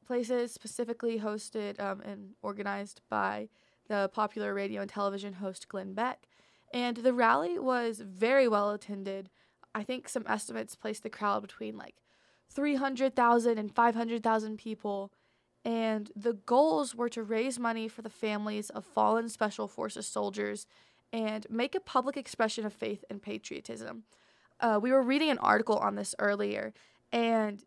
places, 0.07 0.53
specifically 0.53 1.19
hosted 1.19 1.81
um, 1.81 2.01
and 2.03 2.35
organized 2.43 3.01
by 3.09 3.49
the 3.89 4.11
popular 4.13 4.53
radio 4.53 4.83
and 4.83 4.91
television 4.91 5.35
host 5.35 5.69
Glenn 5.69 5.95
Beck. 5.95 6.29
And 6.73 6.99
the 6.99 7.15
rally 7.15 7.59
was 7.59 8.01
very 8.01 8.49
well 8.49 8.71
attended. 8.71 9.31
I 9.75 9.85
think 9.85 10.09
some 10.09 10.25
estimates 10.27 10.75
placed 10.75 11.03
the 11.03 11.11
crowd 11.11 11.43
between 11.43 11.77
like 11.77 11.95
300,000 12.53 13.59
and 13.59 13.75
500,000 13.75 14.57
people. 14.57 15.13
And 15.65 16.11
the 16.15 16.35
goals 16.35 16.95
were 16.95 17.09
to 17.09 17.23
raise 17.23 17.59
money 17.59 17.89
for 17.89 18.03
the 18.03 18.11
families 18.11 18.71
of 18.71 18.85
fallen 18.85 19.29
Special 19.29 19.67
Forces 19.67 20.07
soldiers 20.07 20.67
and 21.13 21.47
make 21.51 21.75
a 21.75 21.81
public 21.81 22.17
expression 22.17 22.65
of 22.65 22.73
faith 22.73 23.05
and 23.11 23.23
patriotism. 23.23 24.05
Uh, 24.61 24.79
we 24.81 24.93
were 24.93 25.03
reading 25.03 25.31
an 25.31 25.39
article 25.39 25.77
on 25.77 25.95
this 25.95 26.15
earlier, 26.19 26.73
and 27.13 27.65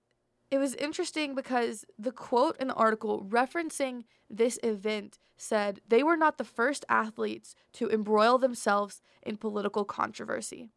it 0.52 0.58
was 0.58 0.76
interesting 0.76 1.36
because 1.36 1.86
the 1.98 2.12
quote 2.12 2.58
in 2.60 2.68
the 2.70 2.74
article 2.74 3.24
referencing 3.24 4.06
this 4.30 4.58
event 4.64 5.20
said 5.38 5.80
they 5.88 6.04
were 6.04 6.18
not 6.18 6.38
the 6.38 6.44
first 6.44 6.86
athletes 6.90 7.56
to 7.74 7.90
embroil 7.90 8.38
themselves 8.38 9.02
in 9.22 9.38
political 9.38 9.86
controversy, 9.86 10.70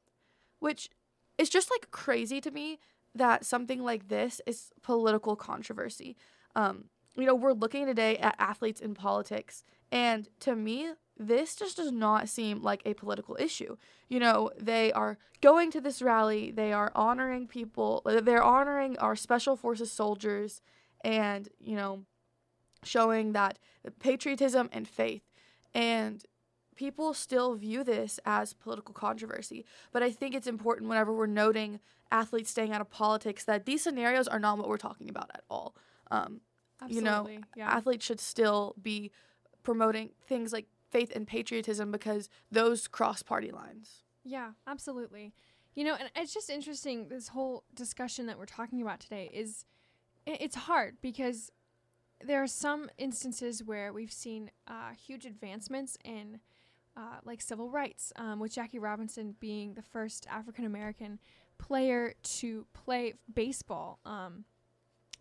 which 0.61 0.91
is 1.39 1.49
just 1.49 1.71
like 1.71 1.91
crazy 1.91 2.41
to 2.41 2.51
me 2.51 2.79
that 3.15 3.45
something 3.45 3.83
like 3.83 4.09
this 4.09 4.41
is 4.47 4.73
political 4.83 5.37
controversy. 5.37 6.17
Um, 6.57 6.85
you 7.17 7.27
know, 7.27 7.35
we're 7.35 7.53
looking 7.53 7.87
today 7.87 8.17
at 8.19 8.35
athletes 8.39 8.81
in 8.81 8.95
politics, 8.95 9.65
and 9.91 10.29
to 10.41 10.57
me, 10.57 10.93
this 11.19 11.55
just 11.55 11.77
does 11.77 11.93
not 11.93 12.29
seem 12.29 12.63
like 12.63 12.83
a 12.87 12.95
political 12.95 13.37
issue. 13.39 13.77
You 14.09 14.21
know, 14.21 14.51
they 14.59 14.93
are 14.93 15.19
going 15.43 15.71
to 15.73 15.81
this 15.81 16.01
rally, 16.01 16.51
they 16.51 16.73
are 16.73 16.91
honoring 16.95 17.47
people, 17.47 18.03
they're 18.05 18.43
honoring 18.43 18.99
our 18.99 19.15
special 19.15 19.57
forces 19.57 19.93
soldiers, 19.93 20.63
and, 21.05 21.49
you 21.61 21.77
know, 21.77 22.05
showing 22.83 23.33
that 23.33 23.59
patriotism 24.01 24.69
and 24.73 24.89
faith. 24.89 25.23
And 25.75 26.25
people 26.77 27.15
still 27.15 27.55
view 27.55 27.85
this 27.85 28.19
as 28.25 28.53
political 28.53 28.95
controversy. 28.95 29.65
But 29.93 30.03
I 30.03 30.11
think 30.11 30.35
it's 30.35 30.47
important 30.47 30.89
whenever 30.89 31.13
we're 31.13 31.27
noting 31.27 31.81
athletes 32.11 32.51
staying 32.51 32.73
out 32.73 32.81
of 32.81 32.91
politics 32.91 33.45
that 33.45 33.67
these 33.67 33.83
scenarios 33.83 34.29
are 34.29 34.39
not 34.39 34.59
what 34.59 34.69
we're 34.69 34.77
talking 34.77 35.09
about 35.09 35.31
at 35.35 35.45
all. 35.51 35.75
Um, 36.11 36.41
you 36.89 37.01
know, 37.01 37.29
yeah. 37.57 37.71
athletes 37.71 38.05
should 38.05 38.21
still 38.21 38.75
be 38.83 39.13
promoting 39.63 40.11
things 40.27 40.53
like 40.53 40.67
faith 40.91 41.13
and 41.15 41.27
patriotism 41.27 41.91
because 41.91 42.29
those 42.51 42.89
cross 42.89 43.23
party 43.23 43.51
lines. 43.51 44.03
Yeah, 44.25 44.51
absolutely. 44.67 45.33
You 45.75 45.85
know, 45.85 45.97
and 45.99 46.11
it's 46.17 46.35
just 46.35 46.51
interesting 46.51 47.09
this 47.09 47.29
whole 47.29 47.65
discussion 47.75 48.27
that 48.27 48.39
we're 48.39 48.47
talking 48.47 48.83
about 48.83 49.01
today 49.01 49.31
is 49.33 49.65
it's 50.27 50.55
hard 50.55 50.97
because 51.01 51.51
there 52.25 52.43
are 52.43 52.47
some 52.47 52.91
instances 52.99 53.65
where 53.65 53.93
we've 53.93 54.13
seen 54.13 54.51
uh, 54.69 54.91
huge 55.07 55.25
advancements 55.25 55.97
in 56.05 56.41
uh, 56.97 57.19
like 57.25 57.41
civil 57.41 57.71
rights, 57.71 58.13
um, 58.17 58.39
with 58.39 58.53
Jackie 58.53 58.79
Robinson 58.79 59.35
being 59.41 59.75
the 59.75 59.83
first 59.83 60.27
African 60.31 60.65
American 60.65 61.19
player 61.59 62.15
to 62.23 62.67
play 62.73 63.15
baseball 63.33 63.99
um, 64.05 64.45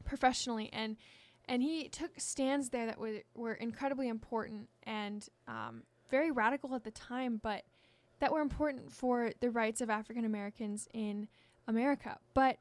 professionally, 0.03 0.69
and 0.73 0.97
and 1.47 1.61
he 1.61 1.89
took 1.89 2.11
stands 2.19 2.69
there 2.69 2.85
that 2.85 2.99
were 2.99 3.19
were 3.35 3.53
incredibly 3.53 4.07
important 4.07 4.69
and 4.83 5.27
um, 5.47 5.83
very 6.09 6.31
radical 6.31 6.75
at 6.75 6.83
the 6.83 6.91
time, 6.91 7.39
but 7.41 7.63
that 8.19 8.31
were 8.31 8.41
important 8.41 8.91
for 8.91 9.31
the 9.39 9.49
rights 9.49 9.81
of 9.81 9.89
African 9.89 10.25
Americans 10.25 10.87
in 10.93 11.27
America. 11.67 12.19
But 12.33 12.57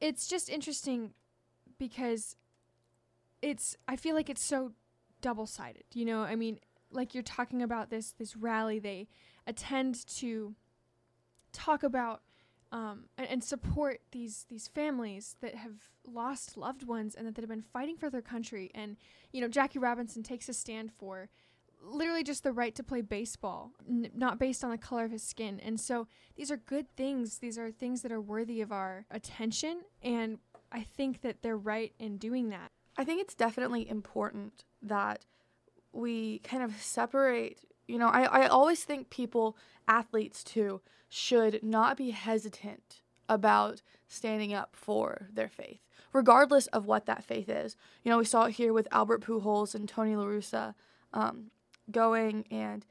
it's 0.00 0.26
just 0.26 0.48
interesting 0.48 1.12
because 1.78 2.36
it's 3.42 3.76
I 3.86 3.96
feel 3.96 4.14
like 4.14 4.30
it's 4.30 4.42
so 4.42 4.72
double 5.20 5.46
sided. 5.46 5.84
You 5.92 6.04
know, 6.04 6.22
I 6.22 6.36
mean, 6.36 6.60
like 6.90 7.14
you're 7.14 7.22
talking 7.22 7.62
about 7.62 7.90
this 7.90 8.12
this 8.12 8.36
rally, 8.36 8.78
they 8.78 9.08
attend 9.46 10.06
to 10.06 10.54
talk 11.52 11.82
about 11.82 12.22
um, 12.72 13.04
and, 13.16 13.28
and 13.28 13.44
support 13.44 14.00
these 14.12 14.46
these 14.48 14.68
families 14.68 15.36
that 15.40 15.54
have 15.54 15.90
lost 16.06 16.56
loved 16.56 16.86
ones 16.86 17.14
and 17.14 17.26
that, 17.26 17.40
have 17.40 17.48
been 17.48 17.62
fighting 17.62 17.96
for 17.96 18.10
their 18.10 18.22
country. 18.22 18.70
And 18.74 18.96
you 19.32 19.40
know, 19.40 19.48
Jackie 19.48 19.78
Robinson 19.78 20.22
takes 20.22 20.48
a 20.48 20.54
stand 20.54 20.92
for 20.92 21.28
literally 21.86 22.24
just 22.24 22.42
the 22.42 22.52
right 22.52 22.74
to 22.74 22.82
play 22.82 23.00
baseball, 23.00 23.72
n- 23.88 24.10
not 24.14 24.38
based 24.38 24.64
on 24.64 24.70
the 24.70 24.78
color 24.78 25.04
of 25.04 25.10
his 25.10 25.22
skin. 25.22 25.60
And 25.60 25.78
so 25.78 26.08
these 26.36 26.50
are 26.50 26.56
good 26.56 26.86
things. 26.96 27.38
These 27.38 27.58
are 27.58 27.70
things 27.70 28.02
that 28.02 28.12
are 28.12 28.20
worthy 28.20 28.60
of 28.60 28.72
our 28.72 29.06
attention. 29.10 29.82
And 30.02 30.38
I 30.72 30.82
think 30.82 31.20
that 31.22 31.42
they're 31.42 31.56
right 31.56 31.92
in 31.98 32.16
doing 32.16 32.48
that. 32.50 32.72
I 32.96 33.04
think 33.04 33.20
it's 33.20 33.34
definitely 33.34 33.88
important 33.88 34.64
that 34.82 35.24
we 35.94 36.38
kind 36.40 36.62
of 36.62 36.80
separate. 36.80 37.58
You 37.86 37.98
know, 37.98 38.08
I, 38.08 38.22
I 38.22 38.46
always 38.46 38.84
think 38.84 39.10
people, 39.10 39.56
athletes 39.86 40.42
too, 40.42 40.80
should 41.08 41.62
not 41.62 41.96
be 41.96 42.10
hesitant 42.10 43.00
about 43.28 43.82
standing 44.08 44.52
up 44.52 44.74
for 44.76 45.28
their 45.32 45.48
faith, 45.48 45.80
regardless 46.12 46.66
of 46.68 46.86
what 46.86 47.06
that 47.06 47.24
faith 47.24 47.48
is. 47.48 47.76
You 48.02 48.10
know, 48.10 48.18
we 48.18 48.24
saw 48.24 48.44
it 48.44 48.52
here 48.52 48.72
with 48.72 48.88
Albert 48.90 49.22
Pujols 49.22 49.74
and 49.74 49.88
Tony 49.88 50.16
La 50.16 50.24
Russa 50.24 50.74
um, 51.12 51.50
going 51.90 52.44
and 52.50 52.84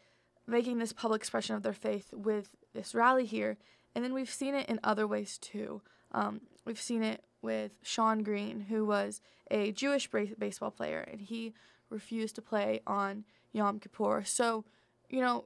making 0.48 0.78
this 0.78 0.94
public 0.94 1.22
expression 1.22 1.56
of 1.56 1.64
their 1.64 1.74
faith 1.74 2.14
with 2.14 2.50
this 2.74 2.96
rally 2.96 3.26
here. 3.26 3.58
And 3.96 4.04
then 4.04 4.14
we've 4.14 4.30
seen 4.30 4.56
it 4.56 4.68
in 4.68 4.80
other 4.84 5.08
ways 5.08 5.38
too. 5.38 5.82
Um, 6.12 6.42
we've 6.66 6.82
seen 6.82 7.04
it 7.04 7.24
with 7.42 7.78
Shawn 7.84 8.24
Green, 8.24 8.62
who 8.70 8.86
was 8.86 9.22
a 9.52 9.72
Jewish 9.72 10.10
baseball 10.40 10.72
player, 10.72 11.06
and 11.12 11.22
he 11.22 11.54
refused 11.94 12.36
to 12.36 12.42
play 12.42 12.82
on 12.86 13.24
Yom 13.54 13.80
Kippur. 13.80 14.24
So, 14.26 14.66
you 15.10 15.22
know, 15.22 15.46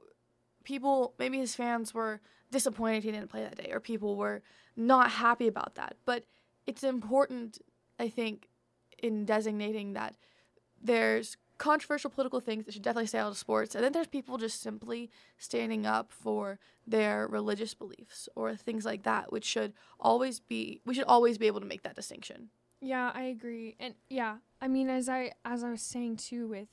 people, 0.64 1.14
maybe 1.18 1.38
his 1.38 1.54
fans 1.54 1.94
were 1.94 2.20
disappointed 2.50 3.04
he 3.04 3.12
didn't 3.12 3.30
play 3.30 3.42
that 3.42 3.56
day, 3.56 3.70
or 3.70 3.80
people 3.80 4.16
were 4.16 4.42
not 4.76 5.10
happy 5.10 5.46
about 5.46 5.74
that. 5.76 5.96
But 6.04 6.24
it's 6.66 6.82
important, 6.82 7.58
I 7.98 8.08
think, 8.08 8.48
in 9.02 9.24
designating 9.24 9.92
that 9.92 10.16
there's 10.82 11.36
controversial 11.58 12.08
political 12.08 12.40
things 12.40 12.64
that 12.64 12.72
should 12.72 12.82
definitely 12.82 13.06
stay 13.06 13.18
out 13.18 13.30
of 13.30 13.36
sports, 13.36 13.74
and 13.74 13.84
then 13.84 13.92
there's 13.92 14.06
people 14.06 14.38
just 14.38 14.62
simply 14.62 15.10
standing 15.38 15.86
up 15.86 16.12
for 16.12 16.58
their 16.86 17.26
religious 17.26 17.74
beliefs 17.74 18.28
or 18.36 18.54
things 18.54 18.84
like 18.84 19.02
that, 19.02 19.32
which 19.32 19.44
should 19.44 19.72
always 20.00 20.40
be 20.40 20.80
we 20.86 20.94
should 20.94 21.04
always 21.04 21.36
be 21.36 21.46
able 21.46 21.60
to 21.60 21.66
make 21.66 21.82
that 21.82 21.96
distinction. 21.96 22.50
Yeah, 22.80 23.10
I 23.14 23.22
agree. 23.24 23.76
And 23.80 23.94
yeah, 24.08 24.36
I 24.60 24.68
mean 24.68 24.88
as 24.88 25.08
I 25.08 25.32
as 25.44 25.64
I 25.64 25.70
was 25.70 25.82
saying 25.82 26.16
too 26.16 26.46
with 26.46 26.68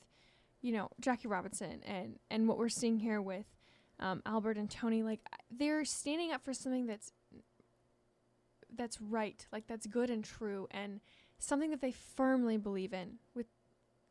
you 0.61 0.71
know, 0.71 0.89
Jackie 0.99 1.27
Robinson 1.27 1.81
and 1.85 2.19
and 2.29 2.47
what 2.47 2.57
we're 2.57 2.69
seeing 2.69 2.99
here 2.99 3.21
with 3.21 3.45
um, 3.99 4.21
Albert 4.25 4.57
and 4.57 4.69
Tony 4.69 5.03
like 5.03 5.21
they're 5.49 5.85
standing 5.85 6.31
up 6.31 6.43
for 6.43 6.53
something 6.53 6.85
that's 6.85 7.13
that's 8.75 8.99
right, 9.01 9.45
like 9.51 9.67
that's 9.67 9.87
good 9.87 10.09
and 10.09 10.23
true 10.23 10.67
and 10.71 10.99
something 11.39 11.69
that 11.71 11.81
they 11.81 11.91
firmly 11.91 12.57
believe 12.57 12.93
in 12.93 13.15
with 13.33 13.47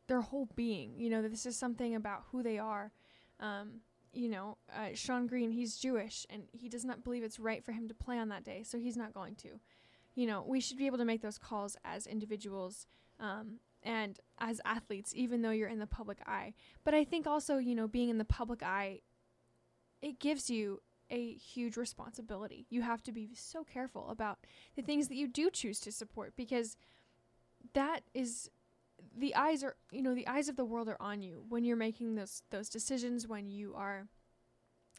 their 0.06 0.20
whole 0.20 0.48
being. 0.54 0.94
You 0.98 1.10
know, 1.10 1.22
this 1.22 1.46
is 1.46 1.56
something 1.56 1.94
about 1.94 2.24
who 2.30 2.42
they 2.42 2.58
are. 2.58 2.92
Um, 3.40 3.80
you 4.12 4.28
know, 4.28 4.58
uh, 4.74 4.90
Shawn 4.94 5.26
Green, 5.26 5.50
he's 5.50 5.76
Jewish 5.76 6.24
and 6.30 6.44
he 6.52 6.68
does 6.68 6.84
not 6.84 7.02
believe 7.02 7.24
it's 7.24 7.40
right 7.40 7.64
for 7.64 7.72
him 7.72 7.88
to 7.88 7.94
play 7.94 8.18
on 8.18 8.28
that 8.28 8.44
day, 8.44 8.62
so 8.62 8.78
he's 8.78 8.96
not 8.96 9.12
going 9.12 9.34
to 9.36 9.58
you 10.14 10.26
know, 10.26 10.44
we 10.47 10.61
should 10.61 10.78
be 10.78 10.87
able 10.87 10.99
to 10.99 11.04
make 11.04 11.23
those 11.23 11.38
calls 11.38 11.76
as 11.85 12.06
individuals 12.06 12.87
um, 13.21 13.59
and 13.83 14.18
as 14.38 14.61
athletes, 14.64 15.12
even 15.14 15.42
though 15.42 15.50
you're 15.50 15.68
in 15.68 15.78
the 15.78 15.87
public 15.87 16.18
eye. 16.26 16.54
But 16.85 16.94
I 16.94 17.04
think 17.04 17.26
also, 17.26 17.59
you 17.59 17.75
know, 17.75 17.88
being 17.88 18.09
in 18.09 18.18
the 18.18 18.25
public 18.25 18.62
eye, 18.62 19.00
it 20.00 20.18
gives 20.18 20.50
you 20.50 20.80
a 21.11 21.35
huge 21.35 21.76
responsibility. 21.76 22.66
You 22.71 22.83
have 22.83 23.02
to 23.04 23.12
be 23.12 23.30
so 23.35 23.64
careful 23.64 24.09
about 24.11 24.38
the 24.76 24.83
things 24.83 25.09
that 25.09 25.16
you 25.16 25.28
do 25.28 25.50
choose 25.50 25.80
to 25.80 25.92
support 25.92 26.35
because 26.37 26.76
that 27.75 28.00
is 28.14 28.50
the 29.16 29.35
eyes 29.35 29.62
are 29.62 29.76
you 29.90 30.02
know 30.02 30.14
the 30.14 30.26
eyes 30.26 30.49
of 30.49 30.56
the 30.56 30.64
world 30.64 30.88
are 30.88 31.00
on 31.00 31.23
you 31.23 31.44
when 31.49 31.64
you're 31.64 31.76
making 31.76 32.14
those 32.14 32.42
those 32.50 32.68
decisions 32.68 33.26
when 33.26 33.49
you 33.49 33.75
are 33.75 34.06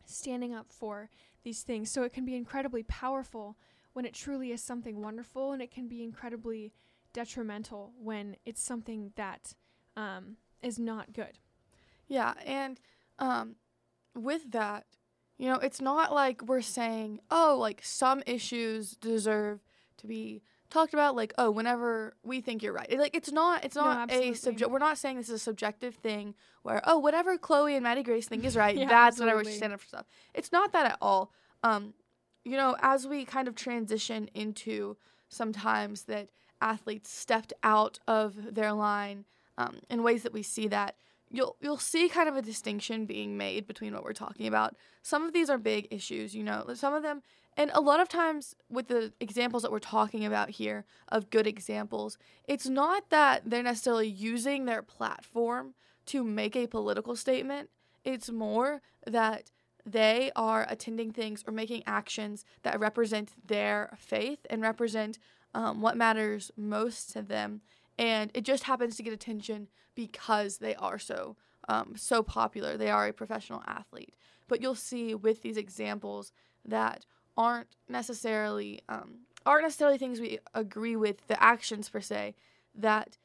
standing 0.05 0.53
up 0.53 0.67
for 0.69 1.09
these 1.43 1.63
things 1.63 1.89
so 1.89 2.03
it 2.03 2.13
can 2.13 2.25
be 2.25 2.35
incredibly 2.35 2.83
powerful 2.83 3.57
when 3.95 4.03
it 4.03 4.13
truly 4.13 4.51
is 4.51 4.61
something 4.61 5.01
wonderful, 5.01 5.53
and 5.53 5.61
it 5.61 5.71
can 5.71 5.87
be 5.87 6.03
incredibly 6.03 6.73
detrimental 7.13 7.93
when 7.97 8.35
it's 8.45 8.61
something 8.61 9.13
that 9.15 9.53
um, 9.95 10.35
is 10.61 10.77
not 10.77 11.13
good. 11.13 11.39
Yeah, 12.05 12.33
and 12.45 12.77
um, 13.19 13.55
with 14.13 14.51
that, 14.51 14.85
you 15.37 15.49
know, 15.49 15.55
it's 15.55 15.79
not 15.79 16.13
like 16.13 16.41
we're 16.45 16.59
saying, 16.59 17.21
oh, 17.31 17.55
like 17.57 17.79
some 17.83 18.21
issues 18.25 18.97
deserve 18.97 19.61
to 19.97 20.07
be 20.07 20.41
talked 20.69 20.93
about 20.93 21.15
like 21.15 21.33
oh 21.37 21.49
whenever 21.51 22.15
we 22.23 22.41
think 22.41 22.61
you're 22.61 22.73
right 22.73 22.97
like 22.99 23.15
it's 23.15 23.31
not 23.31 23.63
it's 23.63 23.77
No, 23.77 23.83
not 23.83 24.11
a 24.11 24.33
subject 24.33 24.69
we're 24.69 24.79
not 24.79 24.97
saying 24.97 25.15
this 25.15 25.29
is 25.29 25.35
a 25.35 25.39
subjective 25.39 25.95
thing 25.95 26.33
where 26.63 26.81
oh 26.85 26.97
whatever 26.97 27.37
chloe 27.37 27.75
and 27.75 27.83
mattie 27.83 28.03
grace 28.03 28.27
think 28.27 28.43
is 28.43 28.57
right 28.57 28.75
Yeah, 28.77 28.89
that's 28.89 29.19
whenever 29.19 29.37
we 29.37 29.41
absolutely. 29.41 29.57
stand 29.57 29.73
up 29.73 29.79
for 29.79 29.87
stuff 29.87 30.05
it's 30.33 30.51
not 30.51 30.73
that 30.73 30.87
at 30.87 30.97
all 31.01 31.31
um 31.63 31.93
you 32.45 32.55
know 32.55 32.75
as 32.81 33.07
we 33.07 33.25
kind 33.25 33.47
of 33.47 33.55
transition 33.55 34.29
into 34.33 34.95
sometimes 35.27 36.03
that 36.03 36.29
athletes 36.61 37.11
stepped 37.11 37.51
out 37.63 37.99
of 38.07 38.55
their 38.55 38.71
line 38.71 39.25
um, 39.57 39.77
in 39.89 40.03
ways 40.03 40.23
that 40.23 40.33
we 40.33 40.43
see 40.43 40.67
that 40.67 40.95
you'll 41.29 41.57
you'll 41.59 41.77
see 41.77 42.07
kind 42.07 42.29
of 42.29 42.35
a 42.37 42.41
distinction 42.41 43.05
being 43.05 43.35
made 43.35 43.67
between 43.67 43.93
what 43.93 44.03
we're 44.03 44.13
talking 44.13 44.47
about 44.47 44.75
some 45.01 45.23
of 45.23 45.33
these 45.33 45.49
are 45.49 45.57
big 45.57 45.87
issues 45.91 46.33
you 46.33 46.43
know 46.43 46.65
some 46.73 46.93
of 46.93 47.03
them 47.03 47.21
and 47.57 47.71
a 47.73 47.81
lot 47.81 47.99
of 47.99 48.09
times 48.09 48.55
with 48.69 48.87
the 48.87 49.13
examples 49.19 49.63
that 49.63 49.71
we're 49.71 49.79
talking 49.79 50.25
about 50.25 50.49
here 50.49 50.83
of 51.07 51.29
good 51.29 51.47
examples, 51.47 52.17
it's 52.47 52.67
not 52.67 53.09
that 53.09 53.43
they're 53.45 53.63
necessarily 53.63 54.07
using 54.07 54.65
their 54.65 54.81
platform 54.81 55.73
to 56.07 56.23
make 56.23 56.55
a 56.55 56.67
political 56.67 57.15
statement. 57.15 57.69
It's 58.03 58.29
more 58.29 58.81
that 59.07 59.51
they 59.85 60.31
are 60.35 60.65
attending 60.69 61.11
things 61.11 61.43
or 61.45 61.53
making 61.53 61.83
actions 61.85 62.43
that 62.63 62.79
represent 62.79 63.33
their 63.45 63.95
faith 63.97 64.39
and 64.49 64.61
represent 64.61 65.19
um, 65.53 65.81
what 65.81 65.95
matters 65.95 66.51
most 66.57 67.11
to 67.13 67.21
them. 67.21 67.61
And 67.97 68.31
it 68.33 68.43
just 68.43 68.63
happens 68.63 68.97
to 68.97 69.03
get 69.03 69.13
attention 69.13 69.67
because 69.93 70.57
they 70.57 70.75
are 70.75 70.99
so 70.99 71.37
um, 71.67 71.93
so 71.95 72.21
popular. 72.21 72.77
They 72.77 72.89
are 72.89 73.07
a 73.07 73.13
professional 73.13 73.63
athlete. 73.65 74.15
But 74.47 74.61
you'll 74.61 74.75
see 74.75 75.15
with 75.15 75.41
these 75.41 75.57
examples 75.57 76.31
that 76.63 77.05
aren't 77.37 77.75
necessarily 77.89 78.81
um, 78.89 79.19
aren't 79.45 79.63
necessarily 79.63 79.97
things 79.97 80.19
we 80.19 80.39
agree 80.53 80.95
with 80.95 81.27
the 81.27 81.41
actions 81.41 81.89
per 81.89 82.01
se 82.01 82.35
that 82.73 83.17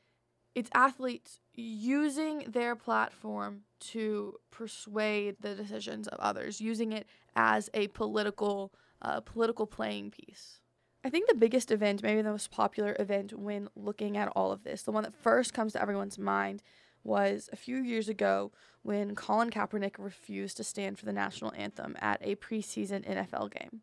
it's 0.54 0.70
athletes 0.74 1.40
using 1.54 2.44
their 2.48 2.74
platform 2.76 3.62
to 3.80 4.34
persuade 4.50 5.37
the 5.40 5.54
decisions 5.54 6.06
of 6.08 6.18
others 6.20 6.60
using 6.60 6.92
it 6.92 7.06
as 7.34 7.68
a 7.75 7.88
political 7.88 8.72
uh, 9.02 9.20
political 9.20 9.66
playing 9.66 10.10
piece 10.10 10.60
i 11.04 11.10
think 11.10 11.28
the 11.28 11.34
biggest 11.34 11.70
event 11.70 12.02
maybe 12.02 12.22
the 12.22 12.30
most 12.30 12.50
popular 12.50 12.94
event 12.99 13.38
when 13.38 13.68
looking 13.75 14.16
at 14.16 14.28
all 14.28 14.52
of 14.52 14.62
this 14.64 14.82
the 14.82 14.92
one 14.92 15.02
that 15.02 15.14
first 15.14 15.54
comes 15.54 15.72
to 15.72 15.80
everyone's 15.80 16.18
mind 16.18 16.62
was 17.02 17.49
a 17.52 17.56
few 17.56 17.78
years 17.78 18.08
ago 18.08 18.52
when 18.82 19.14
Colin 19.14 19.50
Kaepernick 19.50 19.94
refused 19.99 20.56
to 20.56 20.64
stand 20.64 20.99
for 20.99 21.06
the 21.06 21.12
national 21.12 21.52
anthem 21.56 21.96
at 22.00 22.18
a 22.22 22.37
preseason 22.37 23.06
NFL 23.06 23.52
game. 23.52 23.82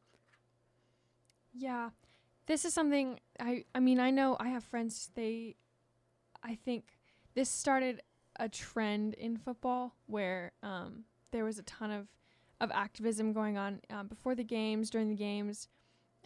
Yeah. 1.53 1.89
This 2.45 2.65
is 2.65 2.73
something 2.73 3.19
I 3.39 3.65
I 3.75 3.79
mean, 3.79 3.99
I 3.99 4.11
know 4.11 4.37
I 4.39 4.49
have 4.49 4.63
friends 4.63 5.11
they 5.15 5.55
I 6.43 6.55
think 6.55 6.97
this 7.35 7.49
started 7.49 8.01
a 8.39 8.49
trend 8.49 9.13
in 9.15 9.37
football 9.37 9.95
where 10.05 10.51
um, 10.63 11.03
there 11.31 11.43
was 11.43 11.59
a 11.59 11.63
ton 11.63 11.91
of 11.91 12.07
of 12.59 12.71
activism 12.71 13.33
going 13.33 13.57
on 13.57 13.79
um, 13.89 14.07
before 14.07 14.35
the 14.35 14.43
games, 14.43 14.89
during 14.89 15.09
the 15.09 15.15
games, 15.15 15.67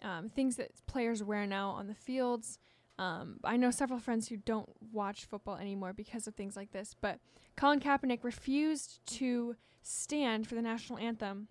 um, 0.02 0.28
things 0.28 0.56
that 0.56 0.70
players 0.86 1.22
wear 1.22 1.46
now 1.46 1.70
on 1.70 1.86
the 1.86 1.94
fields. 1.94 2.58
Um, 2.98 3.38
I 3.44 3.56
know 3.56 3.70
several 3.70 3.98
friends 3.98 4.28
who 4.28 4.36
don't 4.36 4.68
watch 4.92 5.24
football 5.24 5.56
anymore 5.56 5.92
because 5.92 6.26
of 6.26 6.34
things 6.34 6.56
like 6.56 6.72
this. 6.72 6.94
But 6.98 7.18
Colin 7.56 7.80
Kaepernick 7.80 8.22
refused 8.22 9.04
to 9.18 9.56
stand 9.82 10.46
for 10.46 10.54
the 10.54 10.62
national 10.62 10.98
anthem. 10.98 11.48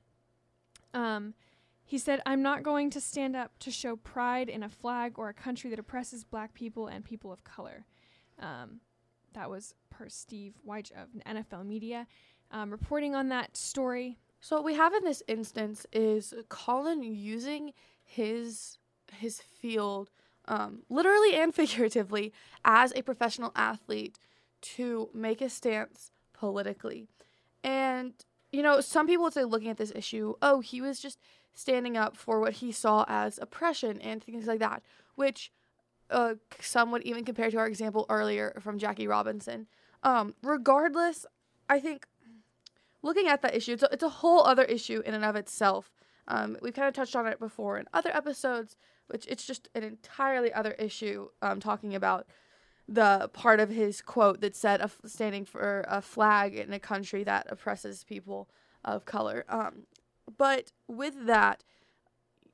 Um, 0.94 1.34
he 1.84 1.98
said, 1.98 2.22
I'm 2.26 2.42
not 2.42 2.64
going 2.64 2.90
to 2.92 3.02
stand 3.02 3.36
up 3.36 3.52
to 3.60 3.72
show 3.72 3.96
pride 3.96 4.50
in 4.50 4.64
a 4.64 4.70
flag 4.70 5.18
or 5.18 5.30
a 5.30 5.34
country 5.34 5.70
that 5.70 5.80
oppresses 5.80 6.24
black 6.24 6.54
people 6.54 6.88
and 6.88 7.04
people 7.04 7.32
of 7.32 7.44
color. 7.44 7.86
Um, 8.40 8.80
that 9.34 9.50
was 9.50 9.76
Steve 10.10 10.54
Wyche 10.68 10.92
of 10.92 11.10
NFL 11.26 11.66
Media 11.66 12.08
um, 12.52 12.72
reporting 12.72 13.16
on 13.16 13.30
that 13.30 13.56
story. 13.56 14.18
So 14.40 14.56
what 14.56 14.66
we 14.66 14.76
have 14.76 14.94
in 14.94 15.04
this 15.04 15.24
instance 15.28 15.86
is 15.92 16.34
Colin 16.50 17.04
using 17.04 17.74
his 18.04 18.78
his 19.14 19.42
field, 19.42 20.10
um, 20.48 20.84
literally 20.90 21.36
and 21.36 21.54
figuratively, 21.62 22.34
as 22.64 22.94
a 22.96 23.02
professional 23.02 23.52
athlete 23.56 24.18
to 24.62 25.10
make 25.14 25.42
a 25.42 25.50
stance 25.50 26.12
politically. 26.34 27.08
And 27.64 28.14
you 28.52 28.62
know, 28.62 28.82
some 28.82 29.08
people 29.08 29.24
would 29.24 29.34
say, 29.34 29.46
looking 29.46 29.70
at 29.70 29.78
this 29.78 29.94
issue, 29.96 30.34
oh, 30.42 30.60
he 30.60 30.82
was 30.82 31.00
just 31.00 31.20
standing 31.54 31.98
up 31.98 32.18
for 32.18 32.40
what 32.40 32.54
he 32.54 32.72
saw 32.72 33.06
as 33.08 33.38
oppression 33.42 34.00
and 34.02 34.24
things 34.24 34.46
like 34.46 34.60
that, 34.60 34.84
which 35.16 35.52
uh, 36.10 36.36
some 36.60 36.92
would 36.92 37.04
even 37.04 37.24
compare 37.24 37.50
to 37.50 37.58
our 37.58 37.68
example 37.68 38.06
earlier 38.10 38.58
from 38.60 38.78
Jackie 38.78 39.08
Robinson. 39.08 39.68
Um, 40.04 40.36
regardless, 40.42 41.26
I 41.70 41.80
think 41.80 42.08
looking 43.02 43.28
at 43.28 43.42
that 43.42 43.56
issue, 43.56 43.74
it's 43.74 43.84
a, 43.84 43.90
it's 43.92 44.04
a 44.04 44.10
whole 44.10 44.44
other 44.44 44.64
issue 44.64 45.02
in 45.06 45.14
and 45.14 45.26
of 45.26 45.36
itself. 45.36 45.92
Um, 46.28 46.58
we've 46.62 46.74
kind 46.74 46.88
of 46.88 46.94
touched 46.94 47.16
on 47.16 47.28
it 47.28 47.40
before 47.40 47.78
in 47.78 47.86
other 47.94 48.16
episodes, 48.16 48.78
which 49.08 49.26
it's 49.28 49.46
just 49.46 49.70
an 49.76 49.84
entirely 49.84 50.54
other 50.54 50.72
issue. 50.74 51.30
Um, 51.42 51.60
talking 51.60 51.96
about 51.96 52.28
the 52.88 53.30
part 53.34 53.60
of 53.60 53.70
his 53.70 54.02
quote 54.02 54.42
that 54.42 54.56
said, 54.56 54.82
"Of 54.82 54.98
standing 55.06 55.46
for 55.46 55.86
a 55.88 56.02
flag 56.02 56.56
in 56.56 56.74
a 56.74 56.80
country 56.80 57.24
that 57.24 57.48
oppresses 57.50 58.04
people 58.04 58.50
of 58.84 59.06
color." 59.06 59.46
Um, 59.50 59.88
but 60.38 60.72
with 60.88 61.26
that, 61.26 61.64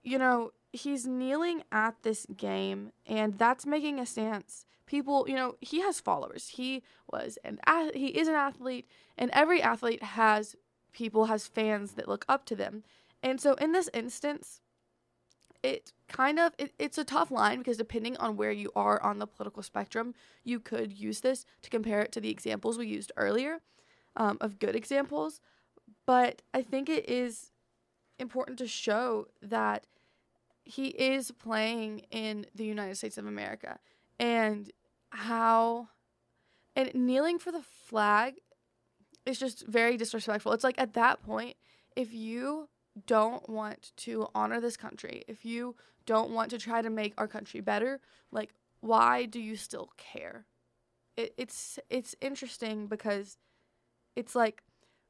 you 0.03 0.17
know, 0.17 0.51
he's 0.71 1.05
kneeling 1.05 1.63
at 1.71 2.03
this 2.03 2.25
game, 2.35 2.91
and 3.05 3.37
that's 3.37 3.65
making 3.65 3.99
a 3.99 4.05
stance. 4.05 4.65
People, 4.87 5.25
you 5.27 5.35
know, 5.35 5.55
he 5.61 5.81
has 5.81 5.99
followers. 5.99 6.49
He 6.49 6.81
was 7.11 7.37
an 7.43 7.59
ath- 7.65 7.93
he 7.93 8.07
is 8.07 8.27
an 8.27 8.35
athlete, 8.35 8.87
and 9.17 9.29
every 9.33 9.61
athlete 9.61 10.01
has 10.01 10.55
people 10.91 11.25
has 11.25 11.45
fans 11.45 11.91
that 11.93 12.07
look 12.07 12.25
up 12.27 12.45
to 12.45 12.55
them. 12.55 12.83
And 13.21 13.39
so 13.39 13.53
in 13.55 13.73
this 13.73 13.89
instance, 13.93 14.61
it 15.61 15.91
kind 16.07 16.39
of 16.39 16.53
it, 16.57 16.73
it's 16.79 16.97
a 16.97 17.03
tough 17.03 17.29
line 17.29 17.59
because 17.59 17.77
depending 17.77 18.17
on 18.17 18.37
where 18.37 18.51
you 18.51 18.71
are 18.75 19.01
on 19.03 19.19
the 19.19 19.27
political 19.27 19.61
spectrum, 19.61 20.15
you 20.43 20.59
could 20.59 20.93
use 20.93 21.21
this 21.21 21.45
to 21.61 21.69
compare 21.69 22.01
it 22.01 22.11
to 22.13 22.21
the 22.21 22.29
examples 22.29 22.77
we 22.77 22.87
used 22.87 23.11
earlier 23.17 23.59
um, 24.15 24.37
of 24.41 24.59
good 24.59 24.75
examples. 24.75 25.41
But 26.05 26.41
I 26.53 26.61
think 26.61 26.89
it 26.89 27.09
is 27.09 27.51
important 28.19 28.57
to 28.59 28.67
show 28.67 29.27
that 29.41 29.85
he 30.63 30.87
is 30.87 31.31
playing 31.31 31.99
in 32.11 32.45
the 32.55 32.65
United 32.65 32.97
States 32.97 33.17
of 33.17 33.25
America 33.25 33.79
and 34.19 34.71
how 35.09 35.89
and 36.75 36.93
kneeling 36.93 37.39
for 37.39 37.51
the 37.51 37.61
flag 37.61 38.35
is 39.25 39.39
just 39.39 39.65
very 39.67 39.97
disrespectful. 39.97 40.53
It's 40.53 40.63
like 40.63 40.79
at 40.79 40.93
that 40.93 41.23
point, 41.23 41.55
if 41.95 42.13
you 42.13 42.69
don't 43.05 43.47
want 43.49 43.91
to 43.97 44.27
honor 44.33 44.59
this 44.61 44.77
country, 44.77 45.23
if 45.27 45.45
you 45.45 45.75
don't 46.05 46.31
want 46.31 46.49
to 46.51 46.57
try 46.57 46.81
to 46.81 46.89
make 46.89 47.13
our 47.17 47.27
country 47.27 47.61
better, 47.61 47.99
like 48.31 48.53
why 48.79 49.25
do 49.25 49.39
you 49.39 49.55
still 49.55 49.91
care? 49.97 50.45
It, 51.15 51.33
it's 51.37 51.79
it's 51.89 52.15
interesting 52.21 52.87
because 52.87 53.37
it's 54.15 54.35
like 54.35 54.63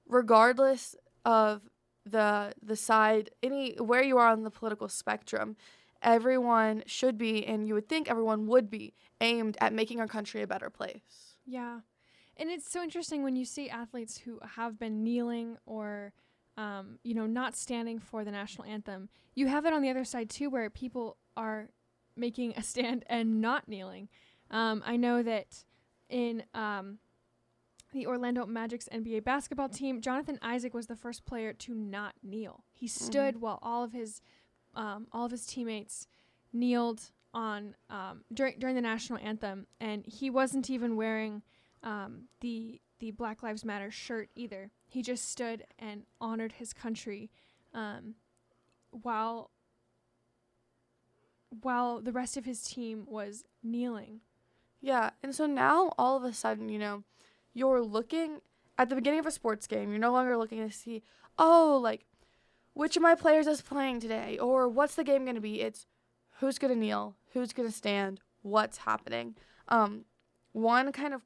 regardless 0.07 0.95
of 1.25 1.69
the 2.05 2.53
the 2.63 2.75
side 2.75 3.29
any 3.43 3.75
where 3.75 4.03
you 4.03 4.17
are 4.17 4.29
on 4.29 4.43
the 4.43 4.51
political 4.51 4.89
spectrum, 4.89 5.55
everyone 6.01 6.83
should 6.85 7.17
be 7.17 7.45
and 7.45 7.67
you 7.67 7.73
would 7.73 7.89
think 7.89 8.09
everyone 8.09 8.47
would 8.47 8.69
be 8.69 8.93
aimed 9.21 9.57
at 9.59 9.73
making 9.73 9.99
our 9.99 10.07
country 10.07 10.41
a 10.41 10.47
better 10.47 10.69
place. 10.69 11.37
Yeah. 11.45 11.79
And 12.37 12.49
it's 12.49 12.71
so 12.71 12.83
interesting 12.83 13.23
when 13.23 13.35
you 13.35 13.45
see 13.45 13.69
athletes 13.69 14.17
who 14.17 14.39
have 14.55 14.77
been 14.77 15.03
kneeling 15.03 15.57
or, 15.65 16.13
um, 16.55 16.99
you 17.03 17.15
know, 17.15 17.25
not 17.25 17.55
standing 17.55 17.99
for 17.99 18.23
the 18.23 18.31
national 18.31 18.67
anthem. 18.67 19.09
You 19.33 19.47
have 19.47 19.65
it 19.65 19.73
on 19.73 19.81
the 19.81 19.89
other 19.89 20.03
side 20.03 20.29
too, 20.29 20.49
where 20.49 20.69
people 20.69 21.17
are 21.35 21.69
making 22.15 22.53
a 22.55 22.63
stand 22.63 23.05
and 23.09 23.41
not 23.41 23.67
kneeling. 23.67 24.09
Um, 24.51 24.83
I 24.85 24.97
know 24.97 25.23
that 25.23 25.63
in 26.09 26.43
um, 26.53 26.99
the 27.91 28.07
Orlando 28.07 28.45
Magic's 28.45 28.89
NBA 28.91 29.23
basketball 29.23 29.69
team, 29.69 30.01
Jonathan 30.01 30.39
Isaac 30.41 30.73
was 30.73 30.87
the 30.87 30.95
first 30.95 31.25
player 31.25 31.53
to 31.53 31.73
not 31.73 32.13
kneel. 32.23 32.63
He 32.73 32.87
stood 32.87 33.41
while 33.41 33.59
all 33.61 33.83
of 33.83 33.93
his 33.93 34.21
um, 34.77 35.07
all 35.11 35.25
of 35.25 35.31
his 35.31 35.45
teammates 35.45 36.07
kneeled 36.53 37.01
on 37.33 37.75
um, 37.89 38.21
during 38.33 38.57
during 38.59 38.75
the 38.75 38.81
national 38.81 39.19
anthem, 39.19 39.67
and 39.81 40.05
he 40.05 40.29
wasn't 40.29 40.69
even 40.69 40.95
wearing 40.95 41.41
um, 41.83 42.29
the 42.39 42.79
the 42.99 43.11
Black 43.11 43.43
Lives 43.43 43.65
Matter 43.65 43.91
shirt 43.91 44.29
either. 44.35 44.71
He 44.87 45.01
just 45.01 45.29
stood 45.29 45.65
and 45.77 46.03
honored 46.21 46.53
his 46.53 46.73
country, 46.73 47.29
um, 47.73 48.15
while 48.91 49.49
while 51.61 51.99
the 51.99 52.11
rest 52.11 52.37
of 52.37 52.45
his 52.45 52.63
team 52.63 53.05
was 53.07 53.43
kneeling. 53.63 54.21
Yeah, 54.79 55.09
and 55.23 55.33
so 55.33 55.47
now 55.47 55.91
all 55.97 56.15
of 56.15 56.23
a 56.23 56.33
sudden, 56.33 56.69
you 56.69 56.77
know, 56.77 57.03
you're 57.53 57.81
looking 57.81 58.41
at 58.77 58.89
the 58.89 58.95
beginning 58.95 59.19
of 59.19 59.25
a 59.25 59.31
sports 59.31 59.65
game, 59.65 59.89
you're 59.89 59.99
no 59.99 60.11
longer 60.11 60.37
looking 60.37 60.67
to 60.67 60.73
see, 60.73 61.01
oh, 61.37 61.79
like 61.81 62.05
which 62.77 62.95
of 62.95 63.01
my 63.01 63.15
players 63.15 63.47
is 63.47 63.61
playing 63.61 63.99
today 63.99 64.37
or 64.37 64.69
what's 64.69 64.93
the 64.93 65.03
game 65.03 65.23
going 65.23 65.35
to 65.35 65.41
be? 65.41 65.61
It's 65.61 65.87
who's 66.39 66.59
going 66.59 66.71
to 66.71 66.79
kneel, 66.79 67.15
who's 67.33 67.51
going 67.51 67.67
to 67.67 67.73
stand, 67.75 68.21
what's 68.43 68.77
happening. 68.77 69.35
Um, 69.67 70.05
one 70.51 70.91
kind 70.91 71.15
of 71.15 71.23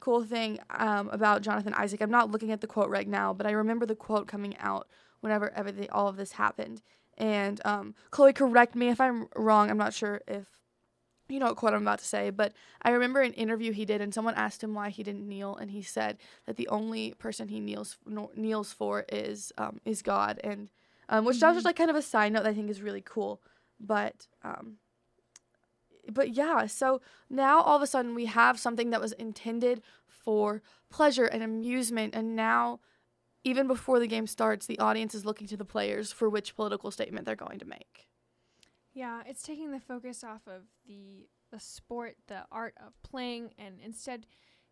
cool 0.00 0.24
thing 0.24 0.58
um, 0.70 1.08
about 1.10 1.42
Jonathan 1.42 1.72
Isaac, 1.74 2.00
I'm 2.00 2.10
not 2.10 2.32
looking 2.32 2.50
at 2.50 2.60
the 2.60 2.66
quote 2.66 2.90
right 2.90 3.06
now, 3.06 3.32
but 3.32 3.46
I 3.46 3.52
remember 3.52 3.86
the 3.86 3.94
quote 3.94 4.26
coming 4.26 4.56
out 4.58 4.88
whenever 5.20 5.52
everything, 5.54 5.88
all 5.92 6.08
of 6.08 6.16
this 6.16 6.32
happened. 6.32 6.82
And 7.16 7.60
um, 7.64 7.94
Chloe, 8.10 8.32
correct 8.32 8.74
me 8.74 8.88
if 8.88 9.00
I'm 9.00 9.28
wrong. 9.36 9.70
I'm 9.70 9.78
not 9.78 9.94
sure 9.94 10.20
if 10.26 10.46
you 11.28 11.38
know 11.38 11.46
what 11.46 11.56
quote 11.56 11.74
I'm 11.74 11.82
about 11.82 12.00
to 12.00 12.04
say, 12.04 12.30
but 12.30 12.52
I 12.82 12.90
remember 12.90 13.20
an 13.20 13.32
interview 13.34 13.72
he 13.72 13.84
did, 13.84 14.00
and 14.00 14.12
someone 14.12 14.34
asked 14.34 14.62
him 14.62 14.74
why 14.74 14.90
he 14.90 15.02
didn't 15.02 15.28
kneel, 15.28 15.56
and 15.56 15.70
he 15.70 15.82
said 15.82 16.18
that 16.46 16.56
the 16.56 16.68
only 16.68 17.14
person 17.14 17.48
he 17.48 17.60
kneels 17.60 17.98
kneels 18.36 18.72
for 18.72 19.04
is 19.08 19.52
um, 19.58 19.80
is 19.84 20.02
God, 20.02 20.40
and 20.44 20.70
um, 21.08 21.24
which 21.24 21.36
mm-hmm. 21.36 21.40
that 21.40 21.48
was 21.48 21.56
just 21.56 21.66
like 21.66 21.76
kind 21.76 21.90
of 21.90 21.96
a 21.96 22.02
side 22.02 22.32
note 22.32 22.44
that 22.44 22.50
I 22.50 22.54
think 22.54 22.70
is 22.70 22.82
really 22.82 23.02
cool. 23.04 23.40
But 23.80 24.26
um, 24.44 24.76
but 26.12 26.34
yeah, 26.34 26.66
so 26.66 27.00
now 27.30 27.60
all 27.60 27.76
of 27.76 27.82
a 27.82 27.86
sudden 27.86 28.14
we 28.14 28.26
have 28.26 28.58
something 28.58 28.90
that 28.90 29.00
was 29.00 29.12
intended 29.12 29.82
for 30.06 30.62
pleasure 30.90 31.26
and 31.26 31.42
amusement, 31.42 32.14
and 32.14 32.36
now 32.36 32.80
even 33.44 33.66
before 33.66 33.98
the 33.98 34.06
game 34.06 34.26
starts, 34.26 34.66
the 34.66 34.78
audience 34.78 35.14
is 35.14 35.24
looking 35.24 35.46
to 35.48 35.56
the 35.56 35.64
players 35.64 36.12
for 36.12 36.28
which 36.28 36.54
political 36.54 36.90
statement 36.90 37.26
they're 37.26 37.36
going 37.36 37.58
to 37.58 37.66
make. 37.66 38.08
Yeah, 38.94 39.22
it's 39.26 39.42
taking 39.42 39.70
the 39.70 39.80
focus 39.80 40.22
off 40.22 40.42
of 40.46 40.62
the 40.86 41.28
the 41.50 41.60
sport, 41.60 42.16
the 42.28 42.44
art 42.50 42.74
of 42.84 42.92
playing, 43.02 43.50
and 43.58 43.78
instead, 43.84 44.26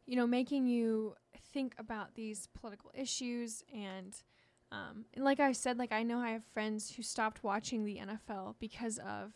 you 0.07 0.17
know, 0.17 0.27
making 0.27 0.67
you 0.67 1.15
think 1.53 1.75
about 1.79 2.15
these 2.15 2.49
political 2.59 2.91
issues. 2.95 3.63
And, 3.73 4.17
um, 4.73 5.05
and 5.15 5.23
like 5.23 5.41
I 5.41 5.53
said, 5.53 5.79
like 5.79 5.93
I 5.93 6.03
know 6.03 6.19
I 6.19 6.31
have 6.31 6.45
friends 6.45 6.95
who 6.95 7.03
stopped 7.03 7.45
watching 7.45 7.85
the 7.85 7.99
NFL 7.99 8.55
because 8.59 8.99
of 8.99 9.33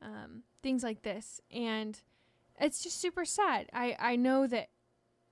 um, 0.00 0.44
things 0.62 0.82
like 0.82 1.02
this, 1.02 1.40
and 1.50 2.00
it's 2.58 2.82
just 2.82 3.00
super 3.00 3.24
sad. 3.24 3.68
I 3.72 3.96
I 3.98 4.16
know 4.16 4.46
that 4.46 4.70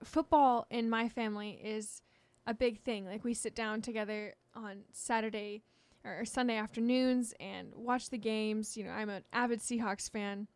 football 0.04 0.66
in 0.70 0.90
my 0.90 1.09
family 1.09 1.59
is 1.62 2.02
a 2.46 2.54
big 2.54 2.80
thing. 2.80 3.06
Like 3.06 3.24
we 3.24 3.35
sit 3.35 3.54
down 3.54 3.80
together 3.80 4.35
on 4.54 4.82
Saturday 4.92 5.62
or 6.07 6.25
Sunday 6.25 6.57
afternoons 6.57 7.35
and 7.40 7.73
watch 7.75 8.11
the 8.11 8.19
games. 8.19 8.77
You 8.77 8.85
know, 8.85 8.90
I'm 8.90 9.09
an 9.11 9.25
avid 9.33 9.61
Seahawks 9.61 10.11
fan 10.11 10.47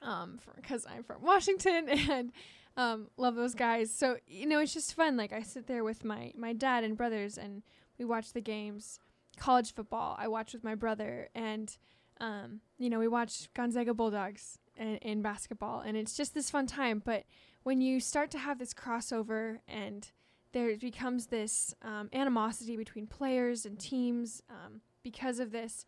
um 0.00 0.38
because 0.54 0.86
I'm 0.86 1.02
from 1.02 1.22
Washington 1.22 1.88
and 2.10 2.32
um 2.76 3.08
love 3.16 3.34
those 3.34 3.54
guys. 3.54 3.92
So, 3.92 4.16
you 4.26 4.46
know, 4.46 4.60
it's 4.60 4.74
just 4.74 4.94
fun. 4.94 5.16
Like 5.16 5.32
I 5.32 5.42
sit 5.42 5.66
there 5.66 5.84
with 5.84 6.04
my 6.04 6.32
my 6.36 6.52
dad 6.52 6.84
and 6.84 6.96
brothers 6.96 7.38
and 7.38 7.62
we 7.98 8.04
watch 8.04 8.32
the 8.32 8.40
games. 8.40 8.98
College 9.36 9.72
football, 9.72 10.16
I 10.18 10.26
watch 10.28 10.52
with 10.52 10.64
my 10.64 10.74
brother 10.74 11.28
and 11.34 11.76
um 12.20 12.60
you 12.78 12.90
know, 12.90 12.98
we 12.98 13.08
watch 13.08 13.52
Gonzaga 13.54 13.94
Bulldogs 13.94 14.58
in, 14.76 14.96
in 14.96 15.22
basketball 15.22 15.80
and 15.80 15.96
it's 15.96 16.16
just 16.16 16.34
this 16.34 16.50
fun 16.50 16.66
time, 16.66 17.02
but 17.04 17.24
when 17.62 17.80
you 17.80 18.00
start 18.00 18.30
to 18.30 18.38
have 18.38 18.58
this 18.58 18.72
crossover 18.72 19.58
and 19.68 20.10
there 20.52 20.76
becomes 20.76 21.26
this 21.26 21.74
um, 21.82 22.08
animosity 22.12 22.76
between 22.76 23.06
players 23.06 23.66
and 23.66 23.78
teams 23.78 24.42
um, 24.48 24.80
because 25.02 25.38
of 25.38 25.52
this. 25.52 25.86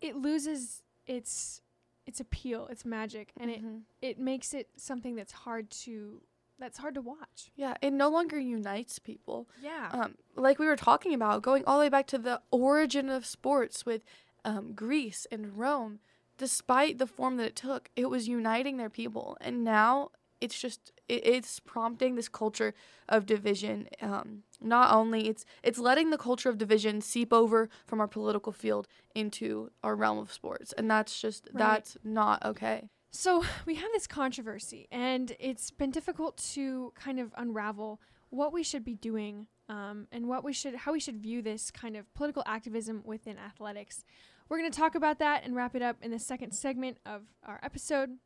It 0.00 0.16
loses 0.16 0.82
its 1.06 1.60
its 2.06 2.20
appeal, 2.20 2.66
its 2.68 2.84
magic, 2.84 3.32
and 3.38 3.50
mm-hmm. 3.50 3.76
it 4.00 4.10
it 4.10 4.18
makes 4.18 4.54
it 4.54 4.68
something 4.76 5.16
that's 5.16 5.32
hard 5.32 5.70
to 5.70 6.22
that's 6.58 6.78
hard 6.78 6.94
to 6.94 7.00
watch. 7.00 7.50
Yeah, 7.56 7.74
it 7.82 7.92
no 7.92 8.08
longer 8.08 8.38
unites 8.38 8.98
people. 8.98 9.48
Yeah. 9.62 9.88
Um, 9.92 10.16
like 10.36 10.58
we 10.58 10.66
were 10.66 10.76
talking 10.76 11.14
about, 11.14 11.42
going 11.42 11.64
all 11.66 11.78
the 11.78 11.84
way 11.84 11.88
back 11.88 12.06
to 12.08 12.18
the 12.18 12.40
origin 12.50 13.08
of 13.08 13.26
sports 13.26 13.86
with 13.86 14.02
um, 14.44 14.74
Greece 14.74 15.26
and 15.32 15.58
Rome. 15.58 16.00
Despite 16.38 16.98
the 16.98 17.06
form 17.06 17.36
that 17.36 17.46
it 17.48 17.56
took, 17.56 17.90
it 17.96 18.06
was 18.06 18.28
uniting 18.28 18.78
their 18.78 18.88
people, 18.88 19.36
and 19.42 19.62
now 19.62 20.10
it's 20.40 20.58
just 20.58 20.92
it, 21.08 21.26
it's 21.26 21.60
prompting 21.60 22.14
this 22.14 22.28
culture 22.28 22.74
of 23.08 23.26
division. 23.26 23.88
Um, 24.00 24.42
not 24.60 24.94
only 24.94 25.28
it's 25.28 25.44
it's 25.62 25.78
letting 25.78 26.10
the 26.10 26.18
culture 26.18 26.48
of 26.48 26.58
division 26.58 27.00
seep 27.00 27.32
over 27.32 27.68
from 27.86 28.00
our 28.00 28.08
political 28.08 28.52
field 28.52 28.86
into 29.14 29.70
our 29.82 29.96
realm 29.96 30.18
of 30.18 30.32
sports, 30.32 30.72
and 30.76 30.90
that's 30.90 31.20
just 31.20 31.48
right. 31.52 31.58
that's 31.58 31.96
not 32.04 32.44
okay. 32.44 32.88
So 33.10 33.44
we 33.66 33.74
have 33.76 33.90
this 33.92 34.06
controversy, 34.06 34.88
and 34.90 35.32
it's 35.38 35.70
been 35.70 35.90
difficult 35.90 36.36
to 36.54 36.92
kind 36.94 37.20
of 37.20 37.32
unravel 37.36 38.00
what 38.30 38.52
we 38.52 38.62
should 38.62 38.84
be 38.84 38.94
doing 38.94 39.48
um, 39.68 40.06
and 40.12 40.28
what 40.28 40.44
we 40.44 40.52
should 40.52 40.74
how 40.74 40.92
we 40.92 41.00
should 41.00 41.18
view 41.18 41.42
this 41.42 41.70
kind 41.70 41.96
of 41.96 42.12
political 42.14 42.42
activism 42.46 43.02
within 43.04 43.38
athletics. 43.38 44.04
We're 44.48 44.58
going 44.58 44.70
to 44.70 44.78
talk 44.78 44.96
about 44.96 45.20
that 45.20 45.44
and 45.44 45.54
wrap 45.54 45.76
it 45.76 45.82
up 45.82 45.96
in 46.02 46.10
the 46.10 46.18
second 46.18 46.52
segment 46.52 46.98
of 47.06 47.22
our 47.44 47.60
episode. 47.62 48.18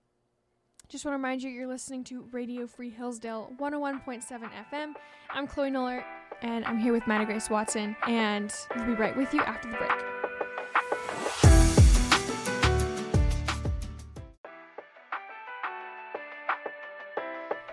Just 0.88 1.04
want 1.04 1.14
to 1.14 1.16
remind 1.16 1.42
you, 1.42 1.50
you're 1.50 1.66
listening 1.66 2.04
to 2.04 2.22
Radio 2.30 2.66
Free 2.66 2.90
Hillsdale 2.90 3.52
101.7 3.58 4.22
FM. 4.70 4.92
I'm 5.30 5.46
Chloe 5.46 5.70
Noller, 5.70 6.04
and 6.42 6.64
I'm 6.66 6.78
here 6.78 6.92
with 6.92 7.06
Mattie 7.06 7.24
Grace 7.24 7.48
Watson, 7.48 7.96
and 8.06 8.54
we'll 8.76 8.86
be 8.86 8.92
right 8.92 9.16
with 9.16 9.32
you 9.32 9.40
after 9.40 9.70
the 9.70 9.76
break. 9.76 9.90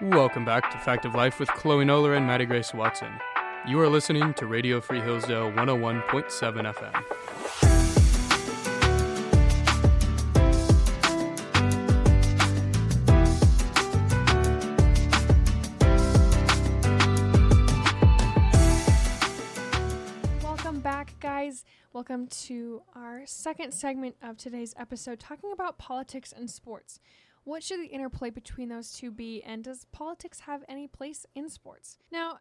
Welcome 0.01 0.45
back 0.45 0.71
to 0.71 0.77
Fact 0.79 1.05
of 1.05 1.13
Life 1.13 1.39
with 1.39 1.49
Chloe 1.49 1.85
Noller 1.85 2.15
and 2.17 2.25
Mattie 2.25 2.45
Grace 2.45 2.73
Watson. 2.73 3.11
You 3.67 3.79
are 3.81 3.89
listening 3.89 4.33
to 4.35 4.47
Radio 4.47 4.81
Free 4.81 5.01
Hillsdale 5.01 5.51
101.7 5.51 6.73
FM. 6.73 7.40
Welcome 22.11 22.27
to 22.27 22.81
our 22.93 23.21
second 23.25 23.73
segment 23.73 24.17
of 24.21 24.35
today's 24.35 24.73
episode, 24.77 25.17
talking 25.17 25.53
about 25.53 25.77
politics 25.77 26.33
and 26.35 26.49
sports. 26.49 26.99
What 27.45 27.63
should 27.63 27.79
the 27.79 27.85
interplay 27.85 28.29
between 28.29 28.67
those 28.67 28.91
two 28.91 29.11
be, 29.11 29.41
and 29.43 29.63
does 29.63 29.85
politics 29.93 30.41
have 30.41 30.65
any 30.67 30.89
place 30.89 31.25
in 31.35 31.47
sports? 31.47 31.97
Now, 32.11 32.39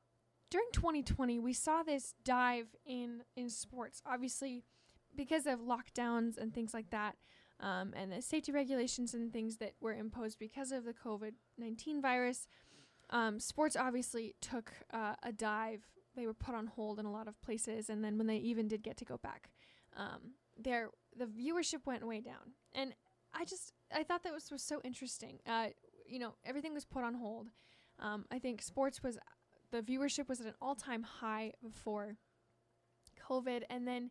during 0.50 0.66
2020, 0.72 1.38
we 1.38 1.52
saw 1.52 1.84
this 1.84 2.16
dive 2.24 2.66
in 2.84 3.22
in 3.36 3.48
sports. 3.48 4.02
Obviously, 4.04 4.64
because 5.14 5.46
of 5.46 5.60
lockdowns 5.60 6.36
and 6.36 6.52
things 6.52 6.74
like 6.74 6.90
that, 6.90 7.14
um, 7.60 7.94
and 7.94 8.10
the 8.10 8.22
safety 8.22 8.50
regulations 8.50 9.14
and 9.14 9.32
things 9.32 9.58
that 9.58 9.74
were 9.80 9.94
imposed 9.94 10.40
because 10.40 10.72
of 10.72 10.84
the 10.84 10.94
COVID 10.94 11.34
19 11.58 12.02
virus, 12.02 12.48
um, 13.10 13.38
sports 13.38 13.76
obviously 13.76 14.34
took 14.40 14.72
uh, 14.92 15.14
a 15.22 15.30
dive 15.30 15.86
they 16.16 16.26
were 16.26 16.34
put 16.34 16.54
on 16.54 16.66
hold 16.66 16.98
in 16.98 17.06
a 17.06 17.12
lot 17.12 17.28
of 17.28 17.40
places, 17.42 17.88
and 17.88 18.04
then 18.04 18.18
when 18.18 18.26
they 18.26 18.36
even 18.36 18.68
did 18.68 18.82
get 18.82 18.96
to 18.98 19.04
go 19.04 19.16
back, 19.16 19.48
um, 19.96 20.32
there 20.58 20.90
the 21.16 21.26
viewership 21.26 21.86
went 21.86 22.06
way 22.06 22.20
down. 22.20 22.54
And 22.72 22.94
I 23.34 23.44
just 23.44 23.72
I 23.94 24.02
thought 24.02 24.22
that 24.24 24.32
was 24.32 24.50
was 24.50 24.62
so 24.62 24.80
interesting. 24.84 25.38
Uh, 25.46 25.68
you 26.06 26.18
know, 26.18 26.34
everything 26.44 26.74
was 26.74 26.84
put 26.84 27.04
on 27.04 27.14
hold. 27.14 27.48
Um, 27.98 28.24
I 28.30 28.38
think 28.38 28.62
sports 28.62 29.02
was 29.02 29.18
the 29.70 29.82
viewership 29.82 30.28
was 30.28 30.40
at 30.40 30.46
an 30.46 30.54
all 30.60 30.74
time 30.74 31.02
high 31.02 31.52
before 31.62 32.16
COVID, 33.28 33.62
and 33.70 33.86
then 33.86 34.10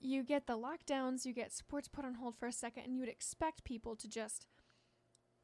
you 0.00 0.22
get 0.22 0.46
the 0.46 0.58
lockdowns, 0.58 1.24
you 1.24 1.32
get 1.32 1.52
sports 1.52 1.88
put 1.88 2.04
on 2.04 2.14
hold 2.14 2.36
for 2.36 2.46
a 2.46 2.52
second, 2.52 2.84
and 2.84 2.94
you 2.94 3.00
would 3.00 3.08
expect 3.08 3.64
people 3.64 3.96
to 3.96 4.08
just 4.08 4.46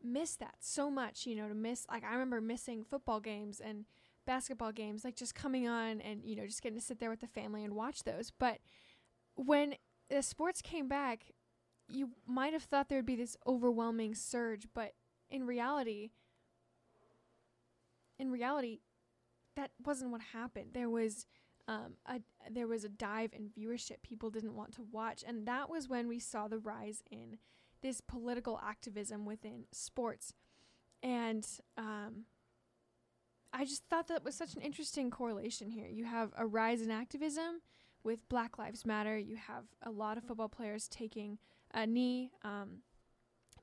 miss 0.02 0.37
that 0.37 0.56
so 0.61 0.90
much, 0.90 1.26
you 1.26 1.35
know, 1.37 1.48
to 1.48 1.54
miss 1.54 1.87
like 1.90 2.04
I 2.04 2.12
remember 2.12 2.40
missing 2.40 2.85
football 2.85 3.20
games 3.20 3.61
and 3.61 3.85
basketball 4.26 4.72
games, 4.72 5.04
like 5.04 5.16
just 5.16 5.35
coming 5.35 5.68
on 5.68 6.00
and, 6.00 6.24
you 6.24 6.37
know, 6.37 6.46
just 6.46 6.62
getting 6.62 6.78
to 6.78 6.85
sit 6.85 7.00
there 7.00 7.11
with 7.11 7.20
the 7.20 7.26
family 7.26 7.64
and 7.64 7.74
watch 7.74 8.04
those. 8.04 8.30
But 8.30 8.59
when 9.46 9.74
the 10.11 10.22
sports 10.22 10.61
came 10.61 10.88
back, 10.88 11.33
you 11.88 12.11
might 12.26 12.53
have 12.53 12.62
thought 12.62 12.88
there 12.88 12.98
would 12.98 13.07
be 13.07 13.16
this 13.16 13.37
overwhelming 13.46 14.14
surge, 14.14 14.66
but 14.74 14.92
in 15.31 15.46
reality, 15.46 16.11
in 18.18 18.31
reality, 18.31 18.81
that 19.57 19.70
wasn't 19.85 20.11
what 20.11 20.20
happened. 20.33 20.70
There 20.72 20.90
was 20.90 21.26
um, 21.68 21.94
a 22.07 22.20
there 22.50 22.66
was 22.66 22.85
a 22.85 22.88
dive 22.88 23.33
in 23.33 23.48
viewership. 23.48 24.03
People 24.03 24.31
didn't 24.31 24.55
want 24.55 24.74
to 24.74 24.83
watch, 24.83 25.24
and 25.26 25.46
that 25.46 25.70
was 25.70 25.88
when 25.88 26.07
we 26.07 26.18
saw 26.18 26.46
the 26.46 26.59
rise 26.59 27.03
in 27.11 27.38
this 27.83 28.00
political 28.00 28.61
activism 28.62 29.24
within 29.24 29.64
sports. 29.72 30.35
And 31.03 31.46
um, 31.79 32.24
I 33.53 33.64
just 33.64 33.85
thought 33.87 34.09
that 34.09 34.24
was 34.24 34.35
such 34.35 34.55
an 34.55 34.61
interesting 34.61 35.11
correlation 35.11 35.70
here. 35.70 35.88
You 35.88 36.05
have 36.05 36.33
a 36.37 36.46
rise 36.46 36.83
in 36.83 36.90
activism 36.90 37.62
with 38.02 38.28
Black 38.28 38.58
Lives 38.58 38.86
Matter. 38.86 39.18
You 39.18 39.36
have 39.36 39.64
a 39.82 39.90
lot 39.90 40.16
of 40.16 40.24
football 40.24 40.48
players 40.48 40.88
taking 40.88 41.38
a 41.72 41.86
knee 41.86 42.32
um, 42.42 42.78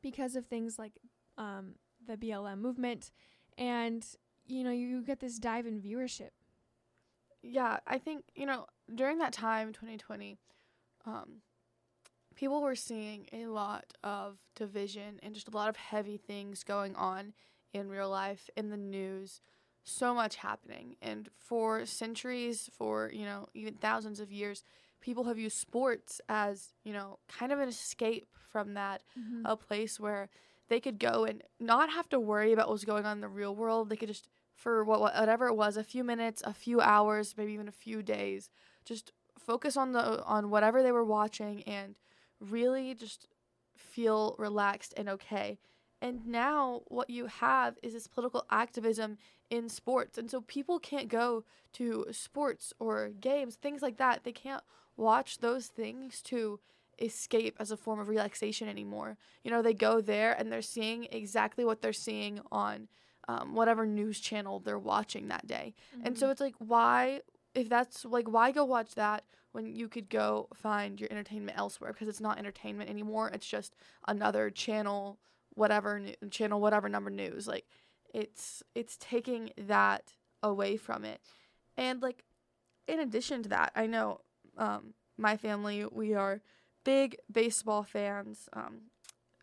because 0.01 0.35
of 0.35 0.45
things 0.45 0.77
like 0.77 0.93
um, 1.37 1.75
the 2.05 2.17
BLM 2.17 2.59
movement, 2.59 3.11
and 3.57 4.05
you 4.45 4.63
know 4.63 4.71
you 4.71 5.01
get 5.01 5.19
this 5.19 5.39
dive 5.39 5.65
in 5.65 5.81
viewership. 5.81 6.29
Yeah, 7.41 7.77
I 7.85 7.97
think 7.97 8.25
you 8.35 8.45
know 8.45 8.65
during 8.93 9.17
that 9.19 9.33
time, 9.33 9.73
2020, 9.73 10.37
um, 11.05 11.41
people 12.35 12.61
were 12.61 12.75
seeing 12.75 13.27
a 13.33 13.47
lot 13.47 13.85
of 14.03 14.37
division 14.55 15.19
and 15.23 15.33
just 15.33 15.47
a 15.47 15.55
lot 15.55 15.69
of 15.69 15.75
heavy 15.75 16.17
things 16.17 16.63
going 16.63 16.95
on 16.95 17.33
in 17.73 17.89
real 17.89 18.09
life, 18.09 18.49
in 18.55 18.69
the 18.69 18.77
news, 18.77 19.41
so 19.87 20.13
much 20.13 20.37
happening. 20.37 20.95
And 21.01 21.29
for 21.37 21.85
centuries, 21.85 22.69
for, 22.73 23.11
you 23.13 23.25
know, 23.25 23.47
even 23.53 23.75
thousands 23.75 24.19
of 24.19 24.31
years, 24.31 24.63
people 25.01 25.25
have 25.25 25.37
used 25.37 25.57
sports 25.57 26.21
as, 26.29 26.73
you 26.83 26.93
know, 26.93 27.19
kind 27.27 27.51
of 27.51 27.59
an 27.59 27.69
escape 27.69 28.27
from 28.51 28.73
that, 28.73 29.03
Mhm. 29.17 29.43
a 29.45 29.55
place 29.55 29.99
where 29.99 30.29
they 30.69 30.79
could 30.79 30.99
go 30.99 31.23
and 31.25 31.43
not 31.59 31.89
have 31.91 32.09
to 32.09 32.19
worry 32.19 32.51
about 32.51 32.69
what's 32.69 32.83
going 32.85 33.05
on 33.05 33.17
in 33.17 33.21
the 33.21 33.29
real 33.29 33.55
world. 33.55 33.89
They 33.89 33.95
could 33.95 34.09
just, 34.09 34.27
for 34.55 34.83
what 34.83 34.99
whatever 34.99 35.47
it 35.47 35.55
was, 35.55 35.77
a 35.77 35.83
few 35.83 36.03
minutes, 36.03 36.41
a 36.45 36.53
few 36.53 36.81
hours, 36.81 37.35
maybe 37.37 37.53
even 37.53 37.67
a 37.67 37.71
few 37.71 38.03
days, 38.03 38.49
just 38.85 39.11
focus 39.39 39.77
on 39.77 39.93
the 39.93 40.23
on 40.23 40.49
whatever 40.49 40.83
they 40.83 40.91
were 40.91 41.05
watching 41.05 41.63
and 41.63 41.95
really 42.39 42.93
just 42.95 43.27
feel 43.77 44.35
relaxed 44.37 44.93
and 44.97 45.07
okay. 45.09 45.59
And 46.01 46.27
now 46.27 46.81
what 46.87 47.09
you 47.09 47.25
have 47.25 47.77
is 47.81 47.93
this 47.93 48.07
political 48.07 48.45
activism 48.49 49.17
in 49.49 49.69
sports. 49.69 50.17
And 50.17 50.29
so 50.29 50.41
people 50.41 50.79
can't 50.79 51.07
go 51.07 51.43
to 51.73 52.05
sports 52.11 52.73
or 52.79 53.09
games, 53.09 53.55
things 53.55 53.81
like 53.81 53.97
that. 53.97 54.23
They 54.23 54.31
can't 54.31 54.63
watch 54.95 55.39
those 55.39 55.67
things 55.67 56.21
to 56.23 56.59
escape 56.99 57.55
as 57.59 57.71
a 57.71 57.77
form 57.77 57.99
of 57.99 58.07
relaxation 58.09 58.67
anymore. 58.67 59.17
You 59.43 59.51
know, 59.51 59.61
they 59.61 59.73
go 59.73 60.01
there 60.01 60.33
and 60.33 60.51
they're 60.51 60.61
seeing 60.61 61.07
exactly 61.11 61.63
what 61.65 61.81
they're 61.81 61.93
seeing 61.93 62.41
on 62.51 62.87
um, 63.27 63.55
whatever 63.55 63.85
news 63.85 64.19
channel 64.19 64.59
they're 64.59 64.79
watching 64.79 65.27
that 65.27 65.45
day. 65.47 65.73
And 66.03 66.17
so 66.17 66.29
it's 66.29 66.41
like, 66.41 66.55
why, 66.59 67.21
if 67.53 67.69
that's 67.69 68.05
like, 68.05 68.29
why 68.29 68.51
go 68.51 68.65
watch 68.65 68.95
that 68.95 69.23
when 69.51 69.65
you 69.75 69.87
could 69.87 70.09
go 70.09 70.47
find 70.53 70.99
your 70.99 71.11
entertainment 71.11 71.57
elsewhere? 71.57 71.91
Because 71.93 72.07
it's 72.07 72.21
not 72.21 72.39
entertainment 72.39 72.89
anymore. 72.89 73.29
It's 73.33 73.47
just 73.47 73.75
another 74.07 74.49
channel, 74.49 75.19
whatever 75.57 75.99
nu- 75.99 76.29
channel, 76.29 76.61
whatever 76.61 76.87
number 76.87 77.09
news. 77.09 77.47
Like, 77.47 77.65
it's 78.13 78.63
it's 78.75 78.97
taking 78.97 79.51
that 79.57 80.13
away 80.41 80.77
from 80.77 81.03
it. 81.03 81.19
And 81.75 82.01
like, 82.01 82.23
in 82.87 82.99
addition 82.99 83.43
to 83.43 83.49
that, 83.49 83.71
I 83.75 83.87
know 83.87 84.21
um, 84.57 84.93
my 85.17 85.35
family 85.37 85.85
we 85.91 86.13
are 86.13 86.41
big 86.83 87.17
baseball 87.31 87.83
fans. 87.83 88.47
Um, 88.53 88.91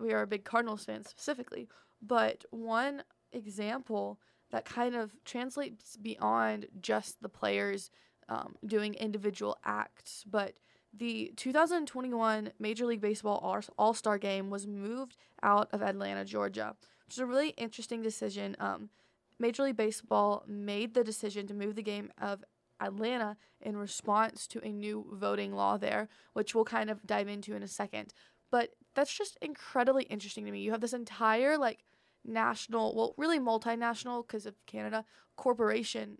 we 0.00 0.12
are 0.12 0.27
big 0.27 0.44
Cardinals 0.44 0.85
fans 0.85 1.09
specifically. 1.11 1.68
But 2.00 2.44
one 2.50 3.03
example 3.33 4.18
that 4.50 4.64
kind 4.64 4.94
of 4.94 5.12
translates 5.24 5.96
beyond 5.96 6.66
just 6.81 7.20
the 7.22 7.29
players 7.29 7.90
um, 8.29 8.55
doing 8.64 8.94
individual 8.94 9.59
acts, 9.64 10.24
but 10.27 10.55
the 10.96 11.33
2021 11.37 12.52
Major 12.59 12.87
League 12.87 13.00
Baseball 13.00 13.62
All 13.78 13.94
Star 13.94 14.18
game 14.18 14.50
was 14.50 14.66
moved 14.66 15.16
out 15.42 15.68
of 15.72 15.83
Atlanta, 15.83 16.24
Georgia, 16.24 16.76
which 17.07 17.16
is 17.16 17.20
a 17.20 17.26
really 17.26 17.50
interesting 17.50 18.02
decision. 18.02 18.57
Um, 18.59 18.90
Major 19.38 19.64
League 19.64 19.76
Baseball 19.76 20.44
made 20.46 20.94
the 20.94 21.04
decision 21.04 21.46
to 21.48 21.54
move 21.54 21.74
the 21.74 21.83
game 21.83 22.12
of 22.20 22.44
Atlanta 22.80 23.37
in 23.61 23.76
response 23.76 24.46
to 24.48 24.64
a 24.64 24.72
new 24.72 25.07
voting 25.12 25.52
law 25.52 25.76
there, 25.76 26.09
which 26.33 26.54
we'll 26.54 26.64
kind 26.64 26.90
of 26.90 27.07
dive 27.07 27.28
into 27.28 27.54
in 27.54 27.62
a 27.62 27.68
second. 27.68 28.12
But 28.50 28.70
that's 28.94 29.16
just 29.16 29.37
incredibly 29.42 30.04
interesting 30.04 30.44
to 30.44 30.52
me. 30.52 30.61
You 30.61 30.70
have 30.72 30.80
this 30.80 30.92
entire 30.92 31.59
like 31.59 31.85
national, 32.24 32.94
well, 32.94 33.14
really 33.16 33.40
multinational 33.40 34.26
because 34.26 34.46
of 34.46 34.54
Canada 34.66 35.04
corporation 35.37 36.18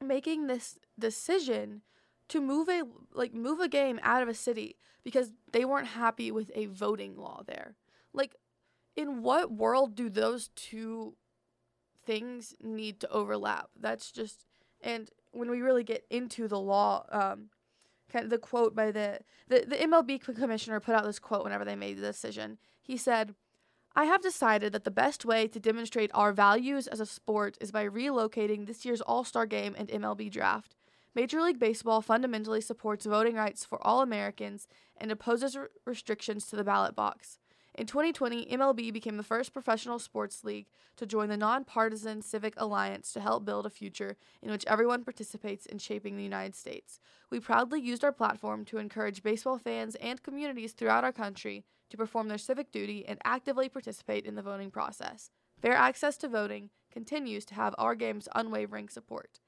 making 0.00 0.46
this 0.46 0.78
decision 0.98 1.82
to 2.28 2.40
move 2.40 2.68
a 2.68 2.82
like 3.12 3.34
move 3.34 3.60
a 3.60 3.68
game 3.68 4.00
out 4.02 4.22
of 4.22 4.28
a 4.28 4.34
city 4.34 4.76
because 5.02 5.32
they 5.52 5.64
weren't 5.64 5.88
happy 5.88 6.30
with 6.30 6.50
a 6.54 6.66
voting 6.66 7.16
law 7.16 7.42
there. 7.46 7.76
Like 8.12 8.34
in 8.96 9.22
what 9.22 9.52
world 9.52 9.94
do 9.94 10.08
those 10.08 10.48
two 10.54 11.14
things 12.04 12.54
need 12.62 13.00
to 13.00 13.10
overlap? 13.10 13.70
That's 13.78 14.10
just 14.10 14.46
and 14.80 15.10
when 15.32 15.50
we 15.50 15.60
really 15.60 15.84
get 15.84 16.04
into 16.10 16.48
the 16.48 16.60
law 16.60 17.04
um 17.10 17.50
kind 18.10 18.24
of 18.24 18.30
the 18.30 18.38
quote 18.38 18.74
by 18.74 18.90
the 18.90 19.20
the, 19.48 19.64
the 19.66 19.76
MLB 19.76 20.20
commissioner 20.20 20.80
put 20.80 20.94
out 20.94 21.04
this 21.04 21.18
quote 21.18 21.44
whenever 21.44 21.64
they 21.64 21.76
made 21.76 21.98
the 21.98 22.02
decision. 22.02 22.58
He 22.80 22.96
said, 22.96 23.34
I 23.96 24.06
have 24.06 24.22
decided 24.22 24.72
that 24.72 24.84
the 24.84 24.90
best 24.90 25.24
way 25.24 25.46
to 25.48 25.60
demonstrate 25.60 26.10
our 26.14 26.32
values 26.32 26.86
as 26.86 27.00
a 27.00 27.06
sport 27.06 27.56
is 27.60 27.70
by 27.70 27.86
relocating 27.86 28.66
this 28.66 28.84
year's 28.84 29.00
All 29.00 29.24
Star 29.24 29.46
game 29.46 29.74
and 29.78 29.88
MLB 29.88 30.30
draft. 30.30 30.73
Major 31.16 31.40
League 31.40 31.60
Baseball 31.60 32.00
fundamentally 32.00 32.60
supports 32.60 33.06
voting 33.06 33.36
rights 33.36 33.64
for 33.64 33.84
all 33.86 34.02
Americans 34.02 34.66
and 34.96 35.12
opposes 35.12 35.54
r- 35.54 35.70
restrictions 35.86 36.46
to 36.46 36.56
the 36.56 36.64
ballot 36.64 36.96
box. 36.96 37.38
In 37.76 37.86
2020, 37.86 38.46
MLB 38.46 38.92
became 38.92 39.16
the 39.16 39.22
first 39.22 39.52
professional 39.52 40.00
sports 40.00 40.42
league 40.42 40.66
to 40.96 41.06
join 41.06 41.28
the 41.28 41.36
nonpartisan 41.36 42.20
Civic 42.20 42.54
Alliance 42.56 43.12
to 43.12 43.20
help 43.20 43.44
build 43.44 43.64
a 43.64 43.70
future 43.70 44.16
in 44.42 44.50
which 44.50 44.64
everyone 44.66 45.04
participates 45.04 45.66
in 45.66 45.78
shaping 45.78 46.16
the 46.16 46.22
United 46.24 46.56
States. 46.56 46.98
We 47.30 47.38
proudly 47.38 47.80
used 47.80 48.04
our 48.04 48.12
platform 48.12 48.64
to 48.66 48.78
encourage 48.78 49.22
baseball 49.22 49.58
fans 49.58 49.94
and 49.96 50.20
communities 50.20 50.72
throughout 50.72 51.04
our 51.04 51.12
country 51.12 51.64
to 51.90 51.96
perform 51.96 52.26
their 52.26 52.38
civic 52.38 52.72
duty 52.72 53.06
and 53.06 53.20
actively 53.24 53.68
participate 53.68 54.26
in 54.26 54.34
the 54.34 54.42
voting 54.42 54.72
process. 54.72 55.30
Fair 55.62 55.74
access 55.74 56.16
to 56.18 56.28
voting 56.28 56.70
continues 56.92 57.44
to 57.44 57.54
have 57.54 57.74
our 57.78 57.94
game's 57.94 58.28
unwavering 58.34 58.88
support. 58.88 59.38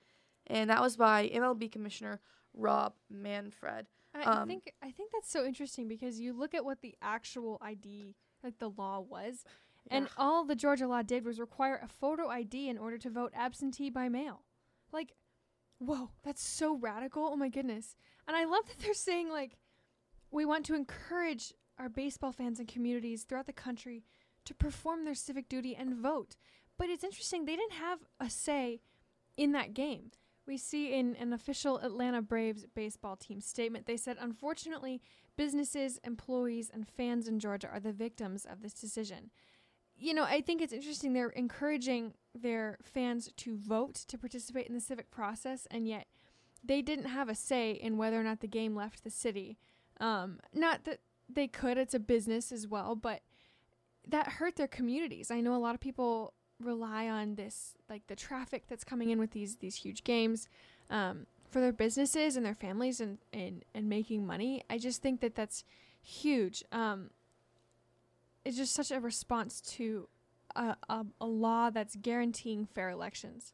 And 0.48 0.70
that 0.70 0.80
was 0.80 0.96
by 0.96 1.28
MLB 1.28 1.70
Commissioner 1.70 2.20
Rob 2.54 2.94
Manfred. 3.10 3.86
I 4.14 4.22
Um, 4.22 4.48
think 4.48 4.72
I 4.80 4.90
think 4.90 5.10
that's 5.12 5.30
so 5.30 5.44
interesting 5.44 5.88
because 5.88 6.18
you 6.20 6.32
look 6.32 6.54
at 6.54 6.64
what 6.64 6.80
the 6.80 6.94
actual 7.02 7.58
ID, 7.60 8.14
like 8.42 8.58
the 8.58 8.70
law 8.70 9.00
was, 9.00 9.44
and 9.90 10.08
all 10.16 10.44
the 10.44 10.54
Georgia 10.56 10.86
law 10.86 11.02
did 11.02 11.24
was 11.24 11.38
require 11.38 11.78
a 11.82 11.88
photo 11.88 12.28
ID 12.28 12.68
in 12.68 12.78
order 12.78 12.96
to 12.98 13.10
vote 13.10 13.32
absentee 13.34 13.90
by 13.90 14.08
mail. 14.08 14.44
Like, 14.92 15.12
whoa, 15.78 16.10
that's 16.22 16.42
so 16.42 16.74
radical. 16.76 17.24
Oh 17.24 17.36
my 17.36 17.48
goodness. 17.50 17.94
And 18.26 18.36
I 18.36 18.44
love 18.46 18.66
that 18.68 18.78
they're 18.82 18.94
saying 18.94 19.28
like 19.28 19.58
we 20.30 20.44
want 20.44 20.64
to 20.66 20.74
encourage 20.74 21.52
our 21.78 21.88
baseball 21.90 22.32
fans 22.32 22.58
and 22.58 22.66
communities 22.66 23.24
throughout 23.24 23.46
the 23.46 23.52
country 23.52 24.02
to 24.46 24.54
perform 24.54 25.04
their 25.04 25.14
civic 25.14 25.48
duty 25.48 25.76
and 25.76 25.94
vote. 25.94 26.36
But 26.78 26.88
it's 26.88 27.04
interesting 27.04 27.44
they 27.44 27.56
didn't 27.56 27.72
have 27.74 27.98
a 28.18 28.30
say 28.30 28.80
in 29.36 29.52
that 29.52 29.74
game. 29.74 30.10
We 30.46 30.56
see 30.56 30.92
in 30.94 31.16
an 31.16 31.32
official 31.32 31.78
Atlanta 31.78 32.22
Braves 32.22 32.66
baseball 32.74 33.16
team 33.16 33.40
statement, 33.40 33.86
they 33.86 33.96
said, 33.96 34.16
unfortunately, 34.20 35.02
businesses, 35.36 35.98
employees, 36.04 36.70
and 36.72 36.86
fans 36.86 37.26
in 37.26 37.40
Georgia 37.40 37.68
are 37.68 37.80
the 37.80 37.92
victims 37.92 38.46
of 38.48 38.62
this 38.62 38.74
decision. 38.74 39.30
You 39.98 40.14
know, 40.14 40.24
I 40.24 40.40
think 40.40 40.60
it's 40.60 40.72
interesting. 40.72 41.12
They're 41.12 41.30
encouraging 41.30 42.14
their 42.34 42.78
fans 42.82 43.30
to 43.38 43.56
vote 43.56 43.94
to 44.08 44.18
participate 44.18 44.66
in 44.66 44.74
the 44.74 44.80
civic 44.80 45.10
process, 45.10 45.66
and 45.70 45.88
yet 45.88 46.06
they 46.62 46.82
didn't 46.82 47.06
have 47.06 47.28
a 47.28 47.34
say 47.34 47.72
in 47.72 47.96
whether 47.96 48.20
or 48.20 48.24
not 48.24 48.40
the 48.40 48.46
game 48.46 48.74
left 48.74 49.04
the 49.04 49.10
city. 49.10 49.58
Um, 49.98 50.38
not 50.52 50.84
that 50.84 51.00
they 51.28 51.48
could, 51.48 51.78
it's 51.78 51.94
a 51.94 51.98
business 51.98 52.52
as 52.52 52.68
well, 52.68 52.94
but 52.94 53.22
that 54.06 54.28
hurt 54.32 54.56
their 54.56 54.68
communities. 54.68 55.30
I 55.30 55.40
know 55.40 55.54
a 55.54 55.58
lot 55.58 55.74
of 55.74 55.80
people 55.80 56.34
rely 56.60 57.08
on 57.08 57.34
this 57.34 57.74
like 57.88 58.06
the 58.06 58.16
traffic 58.16 58.64
that's 58.68 58.84
coming 58.84 59.10
in 59.10 59.18
with 59.18 59.32
these 59.32 59.56
these 59.56 59.76
huge 59.76 60.04
games 60.04 60.48
um, 60.90 61.26
for 61.50 61.60
their 61.60 61.72
businesses 61.72 62.36
and 62.36 62.46
their 62.46 62.54
families 62.54 63.00
and, 63.00 63.18
and 63.32 63.64
and 63.74 63.88
making 63.88 64.26
money 64.26 64.62
i 64.70 64.78
just 64.78 65.02
think 65.02 65.20
that 65.20 65.34
that's 65.34 65.64
huge. 66.06 66.64
Um, 66.70 67.10
it's 68.44 68.56
just 68.56 68.74
such 68.74 68.92
a 68.92 69.00
response 69.00 69.60
to 69.60 70.08
a, 70.54 70.76
a, 70.88 71.06
a 71.20 71.26
law 71.26 71.70
that's 71.70 71.96
guaranteeing 71.96 72.66
fair 72.66 72.90
elections. 72.90 73.52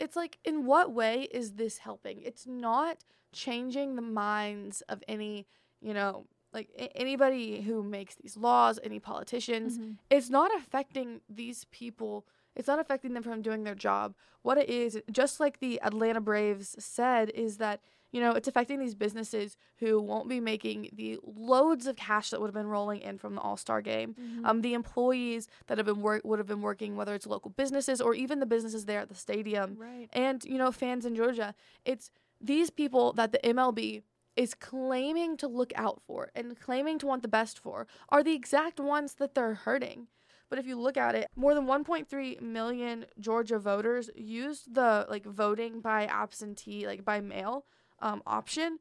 It's 0.00 0.16
like 0.16 0.38
in 0.44 0.66
what 0.66 0.92
way 0.92 1.28
is 1.30 1.52
this 1.52 1.78
helping? 1.78 2.20
It's 2.22 2.46
not 2.46 2.98
changing 3.32 3.94
the 3.94 4.02
minds 4.02 4.80
of 4.82 5.02
any 5.06 5.46
you 5.80 5.94
know 5.94 6.26
like 6.52 6.68
anybody 6.94 7.60
who 7.62 7.82
makes 7.82 8.14
these 8.16 8.36
laws 8.36 8.78
any 8.82 8.98
politicians 8.98 9.78
it's 10.10 10.30
not 10.30 10.50
affecting 10.56 11.20
these 11.28 11.64
people 11.70 12.26
it's 12.58 12.68
not 12.68 12.80
affecting 12.80 13.14
them 13.14 13.22
from 13.22 13.40
doing 13.40 13.62
their 13.62 13.76
job. 13.76 14.14
What 14.42 14.58
it 14.58 14.68
is 14.68 15.00
just 15.10 15.38
like 15.40 15.60
the 15.60 15.80
atlanta 15.82 16.20
braves 16.20 16.74
said 16.78 17.30
is 17.30 17.58
that 17.58 17.80
you 18.10 18.20
know 18.20 18.32
it's 18.32 18.48
affecting 18.48 18.80
these 18.80 18.94
businesses 18.96 19.56
who 19.76 20.00
won't 20.00 20.28
be 20.28 20.40
making 20.40 20.90
the 20.92 21.18
loads 21.24 21.86
of 21.86 21.94
cash 21.94 22.30
that 22.30 22.40
would 22.40 22.48
have 22.48 22.54
been 22.54 22.66
rolling 22.66 23.00
in 23.00 23.16
from 23.18 23.36
the 23.36 23.40
all-star 23.40 23.80
game. 23.80 24.16
Um, 24.44 24.62
the 24.62 24.74
employees 24.74 25.46
that 25.68 25.78
have 25.78 25.86
been 25.86 26.02
work 26.02 26.22
would 26.24 26.40
have 26.40 26.48
been 26.48 26.62
working 26.62 26.96
whether 26.96 27.14
it's 27.14 27.26
local 27.26 27.50
businesses 27.52 28.00
or 28.00 28.14
even 28.14 28.40
the 28.40 28.46
businesses 28.46 28.86
there 28.86 29.00
at 29.00 29.08
the 29.08 29.14
stadium. 29.14 29.76
Right. 29.78 30.08
And 30.12 30.42
you 30.44 30.58
know 30.58 30.72
fans 30.72 31.06
in 31.06 31.14
Georgia. 31.14 31.54
It's 31.84 32.10
these 32.40 32.70
people 32.70 33.12
that 33.14 33.30
the 33.30 33.38
MLB 33.38 34.02
is 34.38 34.54
claiming 34.54 35.36
to 35.36 35.48
look 35.48 35.72
out 35.74 36.00
for 36.06 36.30
and 36.32 36.58
claiming 36.58 36.96
to 37.00 37.06
want 37.06 37.22
the 37.22 37.28
best 37.28 37.58
for 37.58 37.88
are 38.08 38.22
the 38.22 38.34
exact 38.34 38.78
ones 38.78 39.14
that 39.14 39.34
they're 39.34 39.54
hurting. 39.54 40.06
But 40.48 40.60
if 40.60 40.66
you 40.66 40.78
look 40.78 40.96
at 40.96 41.16
it, 41.16 41.26
more 41.34 41.54
than 41.54 41.66
1.3 41.66 42.40
million 42.40 43.06
Georgia 43.18 43.58
voters 43.58 44.08
used 44.14 44.74
the 44.74 45.06
like 45.10 45.26
voting 45.26 45.80
by 45.80 46.06
absentee, 46.06 46.86
like 46.86 47.04
by 47.04 47.20
mail 47.20 47.66
um, 47.98 48.22
option. 48.26 48.78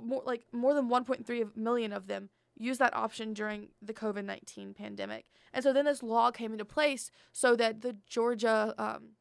More 0.00 0.22
like 0.24 0.44
more 0.52 0.74
than 0.74 0.88
1.3 0.88 1.56
million 1.56 1.92
of- 1.92 2.06
them 2.06 2.30
used 2.56 2.80
that 2.80 2.94
option 2.94 3.34
during 3.34 3.70
the 3.82 3.92
COVID 3.92 4.24
19 4.24 4.74
pandemic. 4.74 5.26
And 5.52 5.64
so 5.64 5.72
then 5.72 5.86
this 5.86 6.04
law 6.04 6.30
came 6.30 6.52
into 6.52 6.64
place 6.64 7.10
so 7.32 7.56
that 7.56 7.80
the 7.80 7.96
Georgia, 8.06 8.74
um, 8.78 9.16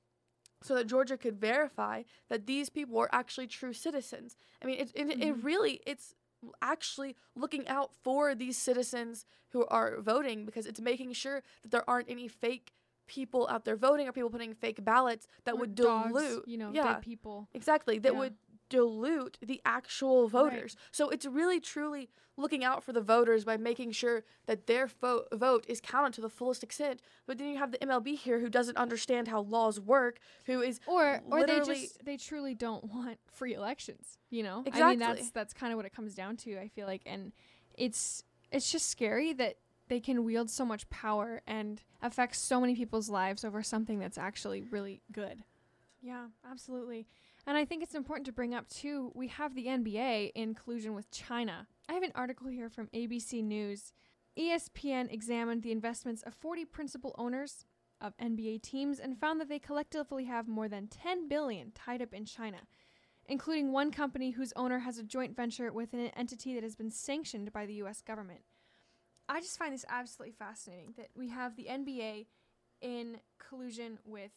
so 0.63 0.75
that 0.75 0.87
Georgia 0.87 1.17
could 1.17 1.39
verify 1.39 2.03
that 2.29 2.47
these 2.47 2.69
people 2.69 2.95
were 2.95 3.13
actually 3.13 3.47
true 3.47 3.73
citizens. 3.73 4.35
I 4.61 4.65
mean, 4.65 4.79
it, 4.79 4.91
it, 4.95 5.07
mm-hmm. 5.07 5.21
it 5.21 5.43
really, 5.43 5.81
it's 5.85 6.15
actually 6.61 7.15
looking 7.35 7.67
out 7.67 7.91
for 8.03 8.35
these 8.35 8.57
citizens 8.57 9.25
who 9.49 9.65
are 9.67 10.01
voting 10.01 10.45
because 10.45 10.65
it's 10.65 10.81
making 10.81 11.13
sure 11.13 11.43
that 11.61 11.71
there 11.71 11.89
aren't 11.89 12.09
any 12.09 12.27
fake 12.27 12.73
people 13.07 13.47
out 13.49 13.65
there 13.65 13.75
voting 13.75 14.07
or 14.07 14.11
people 14.11 14.29
putting 14.29 14.53
fake 14.53 14.83
ballots 14.83 15.27
that 15.43 15.55
or 15.55 15.59
would 15.59 15.75
dogs, 15.75 16.13
dilute 16.13 16.47
you 16.47 16.57
know 16.57 16.71
yeah 16.73 16.93
people 16.95 17.49
exactly 17.53 17.99
that 17.99 18.13
yeah. 18.13 18.19
would 18.19 18.33
dilute 18.73 19.37
the 19.39 19.61
actual 19.65 20.27
voters. 20.27 20.75
Right. 20.75 20.89
So 20.91 21.09
it's 21.09 21.27
really 21.27 21.59
truly 21.59 22.09
looking 22.37 22.63
out 22.63 22.83
for 22.83 22.91
the 22.91 23.01
voters 23.01 23.45
by 23.45 23.55
making 23.55 23.91
sure 23.91 24.23
that 24.47 24.65
their 24.65 24.87
fo- 24.87 25.25
vote 25.31 25.63
is 25.67 25.79
counted 25.79 26.11
to 26.13 26.21
the 26.21 26.29
fullest 26.29 26.63
extent. 26.63 26.99
But 27.27 27.37
then 27.37 27.49
you 27.49 27.57
have 27.59 27.71
the 27.71 27.77
MLB 27.77 28.17
here 28.17 28.39
who 28.39 28.49
doesn't 28.49 28.75
understand 28.75 29.27
how 29.27 29.41
laws 29.41 29.79
work, 29.79 30.17
who 30.45 30.61
is 30.61 30.79
or 30.87 31.21
or 31.29 31.45
they 31.45 31.59
just 31.59 32.03
they 32.03 32.17
truly 32.17 32.55
don't 32.55 32.83
want 32.85 33.19
free 33.31 33.53
elections. 33.53 34.17
You 34.31 34.41
know, 34.41 34.63
exactly. 34.65 34.81
I 34.81 34.89
mean 34.89 34.99
that's 34.99 35.29
that's 35.29 35.53
kind 35.53 35.71
of 35.71 35.77
what 35.77 35.85
it 35.85 35.93
comes 35.93 36.15
down 36.15 36.35
to. 36.37 36.57
I 36.57 36.67
feel 36.67 36.87
like, 36.87 37.03
and 37.05 37.31
it's 37.77 38.23
it's 38.51 38.71
just 38.71 38.89
scary 38.89 39.33
that 39.33 39.57
they 39.87 39.99
can 39.99 40.23
wield 40.23 40.49
so 40.49 40.65
much 40.65 40.89
power 40.89 41.43
and 41.45 41.83
affect 42.01 42.35
so 42.37 42.59
many 42.59 42.73
people's 42.75 43.07
lives 43.09 43.45
over 43.45 43.61
something 43.61 43.99
that's 43.99 44.17
actually 44.17 44.63
really 44.63 45.01
good. 45.11 45.43
Yeah, 46.01 46.25
absolutely. 46.49 47.07
And 47.45 47.57
I 47.57 47.65
think 47.65 47.83
it's 47.83 47.95
important 47.95 48.25
to 48.27 48.31
bring 48.31 48.53
up 48.53 48.69
too, 48.69 49.11
we 49.13 49.27
have 49.27 49.53
the 49.53 49.65
NBA 49.65 50.31
in 50.33 50.55
collusion 50.55 50.93
with 50.93 51.11
China. 51.11 51.67
I 51.89 51.93
have 51.93 52.03
an 52.03 52.13
article 52.15 52.47
here 52.47 52.69
from 52.69 52.87
ABC 52.87 53.43
News. 53.43 53.91
ESPN 54.39 55.11
examined 55.11 55.61
the 55.61 55.71
investments 55.71 56.23
of 56.23 56.33
40 56.33 56.65
principal 56.65 57.13
owners 57.17 57.65
of 57.99 58.17
NBA 58.17 58.61
teams 58.61 58.99
and 58.99 59.19
found 59.19 59.39
that 59.39 59.49
they 59.49 59.59
collectively 59.59 60.25
have 60.25 60.47
more 60.47 60.67
than 60.67 60.87
10 60.87 61.27
billion 61.27 61.71
tied 61.71 62.01
up 62.01 62.13
in 62.13 62.25
China, 62.25 62.57
including 63.27 63.71
one 63.71 63.91
company 63.91 64.31
whose 64.31 64.53
owner 64.55 64.79
has 64.79 64.97
a 64.97 65.03
joint 65.03 65.35
venture 65.35 65.71
with 65.71 65.93
an 65.93 66.07
entity 66.15 66.53
that 66.53 66.63
has 66.63 66.75
been 66.75 66.91
sanctioned 66.91 67.51
by 67.51 67.65
the 67.65 67.75
US 67.75 68.01
government. 68.01 68.41
I 69.27 69.39
just 69.39 69.57
find 69.57 69.73
this 69.73 69.85
absolutely 69.87 70.33
fascinating 70.33 70.93
that 70.97 71.09
we 71.15 71.29
have 71.29 71.55
the 71.55 71.67
NBA 71.69 72.27
in 72.81 73.17
collusion 73.37 73.99
with 74.05 74.31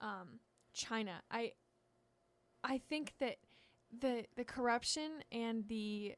um, 0.00 0.40
China. 0.72 1.22
I 1.30 1.52
I 2.64 2.78
think 2.78 3.14
that 3.20 3.36
the 4.00 4.24
the 4.36 4.44
corruption 4.44 5.10
and 5.30 5.66
the 5.68 6.14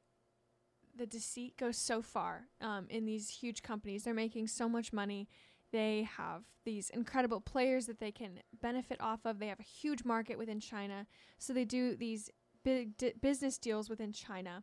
the 0.96 1.06
deceit 1.06 1.56
goes 1.56 1.76
so 1.76 2.02
far 2.02 2.46
um, 2.60 2.86
in 2.88 3.04
these 3.04 3.28
huge 3.28 3.62
companies. 3.62 4.04
They're 4.04 4.14
making 4.14 4.46
so 4.46 4.68
much 4.68 4.92
money. 4.92 5.28
They 5.72 6.08
have 6.16 6.44
these 6.64 6.88
incredible 6.90 7.40
players 7.40 7.86
that 7.86 7.98
they 7.98 8.12
can 8.12 8.38
benefit 8.62 9.00
off 9.00 9.20
of. 9.24 9.38
They 9.40 9.48
have 9.48 9.58
a 9.58 9.64
huge 9.64 10.04
market 10.04 10.38
within 10.38 10.60
China, 10.60 11.06
so 11.38 11.52
they 11.52 11.64
do 11.64 11.96
these 11.96 12.30
big 12.62 12.92
business 13.20 13.58
deals 13.58 13.90
within 13.90 14.12
China. 14.12 14.62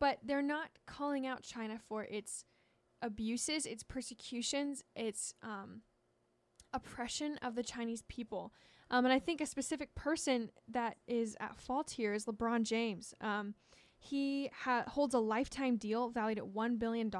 But 0.00 0.18
they're 0.24 0.42
not 0.42 0.70
calling 0.86 1.26
out 1.26 1.42
China 1.42 1.78
for 1.78 2.04
its 2.04 2.44
abuses, 3.02 3.66
its 3.66 3.82
persecutions, 3.82 4.82
its 4.96 5.34
um, 5.42 5.82
oppression 6.72 7.38
of 7.42 7.54
the 7.54 7.62
Chinese 7.62 8.02
people. 8.08 8.52
Um, 8.90 9.04
and 9.04 9.12
I 9.12 9.18
think 9.18 9.40
a 9.40 9.46
specific 9.46 9.94
person 9.94 10.50
that 10.68 10.96
is 11.06 11.36
at 11.38 11.56
fault 11.56 11.90
here 11.90 12.12
is 12.12 12.26
LeBron 12.26 12.64
James. 12.64 13.14
Um, 13.20 13.54
he 13.98 14.50
ha- 14.64 14.84
holds 14.88 15.14
a 15.14 15.18
lifetime 15.18 15.76
deal 15.76 16.08
valued 16.08 16.38
at 16.38 16.44
$1 16.44 16.78
billion 16.78 17.10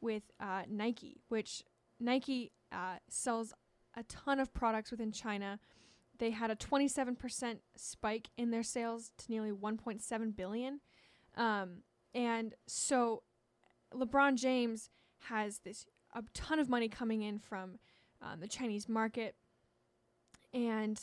with 0.00 0.22
uh, 0.40 0.62
Nike, 0.68 1.20
which 1.28 1.62
Nike 2.00 2.52
uh, 2.72 2.96
sells 3.08 3.52
a 3.96 4.04
ton 4.04 4.38
of 4.40 4.54
products 4.54 4.90
within 4.90 5.12
China. 5.12 5.58
They 6.18 6.30
had 6.30 6.50
a 6.50 6.56
27% 6.56 7.58
spike 7.76 8.28
in 8.38 8.50
their 8.50 8.62
sales 8.62 9.10
to 9.18 9.30
nearly 9.30 9.52
1.7 9.52 10.36
billion. 10.36 10.80
Um, 11.34 11.82
and 12.14 12.54
so 12.66 13.22
LeBron 13.94 14.36
James 14.36 14.90
has 15.28 15.58
this 15.58 15.86
a 16.14 16.22
ton 16.32 16.58
of 16.58 16.68
money 16.68 16.88
coming 16.88 17.22
in 17.22 17.38
from 17.38 17.78
um, 18.22 18.40
the 18.40 18.48
Chinese 18.48 18.88
market 18.88 19.34
and 20.56 20.98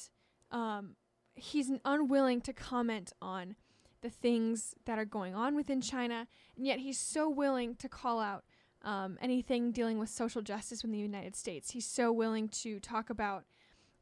um, 0.51 0.95
he's 1.35 1.71
unwilling 1.85 2.41
to 2.41 2.53
comment 2.53 3.13
on 3.21 3.55
the 4.01 4.09
things 4.09 4.73
that 4.85 4.97
are 4.97 5.05
going 5.05 5.35
on 5.35 5.55
within 5.55 5.79
China, 5.79 6.27
and 6.57 6.65
yet 6.65 6.79
he's 6.79 6.99
so 6.99 7.29
willing 7.29 7.75
to 7.75 7.87
call 7.87 8.19
out 8.19 8.43
um, 8.81 9.17
anything 9.21 9.71
dealing 9.71 9.99
with 9.99 10.09
social 10.09 10.41
justice 10.41 10.83
in 10.83 10.91
the 10.91 10.97
United 10.97 11.35
States. 11.35 11.71
He's 11.71 11.85
so 11.85 12.11
willing 12.11 12.49
to 12.49 12.79
talk 12.79 13.09
about 13.09 13.45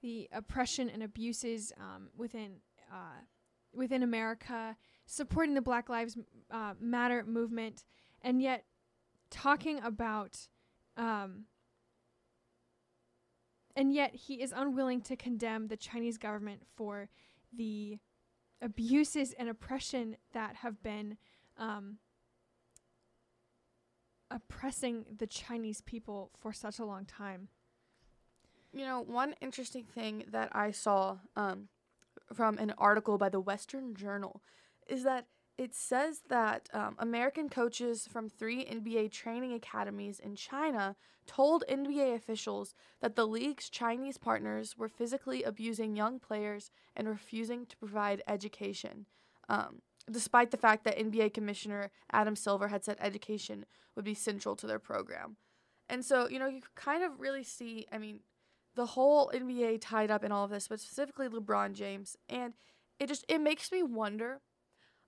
the 0.01 0.27
oppression 0.31 0.89
and 0.89 1.03
abuses 1.03 1.71
um, 1.77 2.09
within 2.17 2.53
uh, 2.91 3.21
within 3.73 4.03
America, 4.03 4.75
supporting 5.05 5.53
the 5.53 5.61
Black 5.61 5.89
Lives 5.89 6.17
uh, 6.49 6.73
Matter 6.79 7.23
movement, 7.25 7.83
and 8.21 8.41
yet 8.41 8.63
talking 9.29 9.79
about 9.83 10.47
um, 10.97 11.45
and 13.75 13.93
yet 13.93 14.15
he 14.15 14.41
is 14.41 14.53
unwilling 14.55 15.01
to 15.01 15.15
condemn 15.15 15.67
the 15.67 15.77
Chinese 15.77 16.17
government 16.17 16.61
for 16.75 17.09
the 17.55 17.99
abuses 18.61 19.33
and 19.33 19.49
oppression 19.49 20.17
that 20.33 20.57
have 20.57 20.81
been 20.83 21.17
um, 21.57 21.97
oppressing 24.29 25.05
the 25.17 25.27
Chinese 25.27 25.81
people 25.81 26.31
for 26.39 26.53
such 26.53 26.79
a 26.79 26.85
long 26.85 27.05
time. 27.05 27.49
You 28.73 28.85
know, 28.85 29.01
one 29.01 29.35
interesting 29.41 29.83
thing 29.83 30.23
that 30.31 30.49
I 30.53 30.71
saw 30.71 31.17
um, 31.35 31.67
from 32.33 32.57
an 32.57 32.73
article 32.77 33.17
by 33.17 33.29
the 33.29 33.41
Western 33.41 33.95
Journal 33.95 34.41
is 34.87 35.03
that 35.03 35.25
it 35.61 35.75
says 35.75 36.23
that 36.27 36.67
um, 36.73 36.95
American 36.97 37.47
coaches 37.47 38.07
from 38.11 38.27
three 38.27 38.65
NBA 38.65 39.11
training 39.11 39.53
academies 39.53 40.19
in 40.19 40.35
China 40.35 40.95
told 41.27 41.63
NBA 41.69 42.15
officials 42.15 42.73
that 42.99 43.15
the 43.15 43.27
league's 43.27 43.69
Chinese 43.69 44.17
partners 44.17 44.75
were 44.75 44.89
physically 44.89 45.43
abusing 45.43 45.95
young 45.95 46.17
players 46.17 46.71
and 46.95 47.07
refusing 47.07 47.67
to 47.67 47.77
provide 47.77 48.23
education. 48.27 49.05
Um, 49.49 49.83
despite 50.09 50.49
the 50.49 50.57
fact 50.57 50.83
that 50.83 50.97
NBA 50.97 51.31
Commissioner 51.35 51.91
Adam 52.11 52.35
Silver 52.35 52.69
had 52.69 52.83
said 52.83 52.97
education 52.99 53.67
would 53.95 54.03
be 54.03 54.15
central 54.15 54.55
to 54.55 54.65
their 54.65 54.79
program. 54.79 55.37
And 55.87 56.03
so, 56.03 56.27
you 56.27 56.39
know, 56.39 56.47
you 56.47 56.61
kind 56.73 57.03
of 57.03 57.19
really 57.19 57.43
see, 57.43 57.85
I 57.91 57.99
mean, 57.99 58.21
the 58.73 58.87
whole 58.87 59.31
NBA 59.31 59.77
tied 59.79 60.09
up 60.09 60.23
in 60.23 60.31
all 60.31 60.45
of 60.45 60.49
this, 60.49 60.69
but 60.69 60.79
specifically 60.79 61.27
LeBron 61.27 61.73
James. 61.73 62.17
And 62.27 62.55
it 62.99 63.09
just, 63.09 63.25
it 63.27 63.41
makes 63.41 63.71
me 63.71 63.83
wonder 63.83 64.41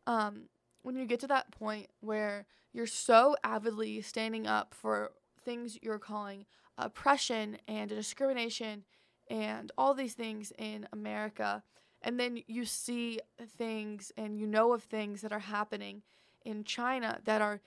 um, 0.08 0.44
when 0.82 0.96
you 0.96 1.06
get 1.06 1.20
to 1.22 1.28
that 1.28 1.52
point 1.52 1.88
where 2.02 2.46
you're 2.74 2.88
so 2.88 3.36
avidly 3.44 4.02
standing 4.02 4.48
up 4.48 4.74
for 4.74 5.12
things 5.44 5.78
you're 5.82 6.00
calling 6.00 6.46
oppression 6.78 7.58
and 7.68 7.90
discrimination 7.90 8.84
and 9.30 9.72
all 9.78 9.94
these 9.94 10.14
things 10.14 10.52
in 10.58 10.88
America, 10.92 11.64
and 12.02 12.20
then 12.20 12.44
you 12.48 12.66
see 12.66 13.20
things 13.58 14.12
and 14.18 14.38
you 14.38 14.46
know 14.46 14.74
of 14.74 14.84
things 14.84 15.22
that 15.22 15.32
are 15.32 15.40
happening 15.40 16.02
in 16.44 16.64
China 16.64 17.20
that 17.24 17.42
are 17.42 17.62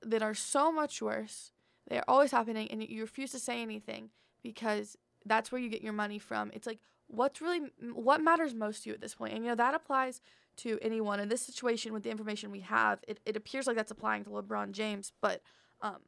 that 0.00 0.22
are 0.22 0.34
so 0.34 0.72
much 0.72 1.02
worse. 1.02 1.52
They 1.88 1.98
are 1.98 2.04
always 2.08 2.30
happening, 2.30 2.68
and 2.70 2.82
you 2.82 3.02
refuse 3.02 3.32
to 3.32 3.38
say 3.38 3.60
anything 3.60 4.10
because 4.42 4.96
that's 5.26 5.52
where 5.52 5.60
you 5.60 5.68
get 5.68 5.82
your 5.82 5.92
money 5.92 6.18
from. 6.18 6.50
It's 6.54 6.66
like 6.66 6.78
what's 7.08 7.42
really 7.42 7.60
what 7.92 8.22
matters 8.22 8.54
most 8.54 8.84
to 8.84 8.90
you 8.90 8.94
at 8.94 9.00
this 9.00 9.14
point, 9.14 9.34
and 9.34 9.44
you 9.44 9.50
know 9.50 9.56
that 9.56 9.74
applies 9.74 10.20
to 10.58 10.78
anyone. 10.82 11.20
In 11.20 11.28
this 11.28 11.42
situation, 11.42 11.92
with 11.92 12.02
the 12.02 12.10
information 12.10 12.50
we 12.50 12.60
have, 12.60 13.00
it, 13.06 13.20
it 13.24 13.36
appears 13.36 13.66
like 13.66 13.76
that's 13.76 13.90
applying 13.90 14.24
to 14.24 14.30
LeBron 14.30 14.72
James, 14.72 15.12
but 15.20 15.42
um, 15.80 15.98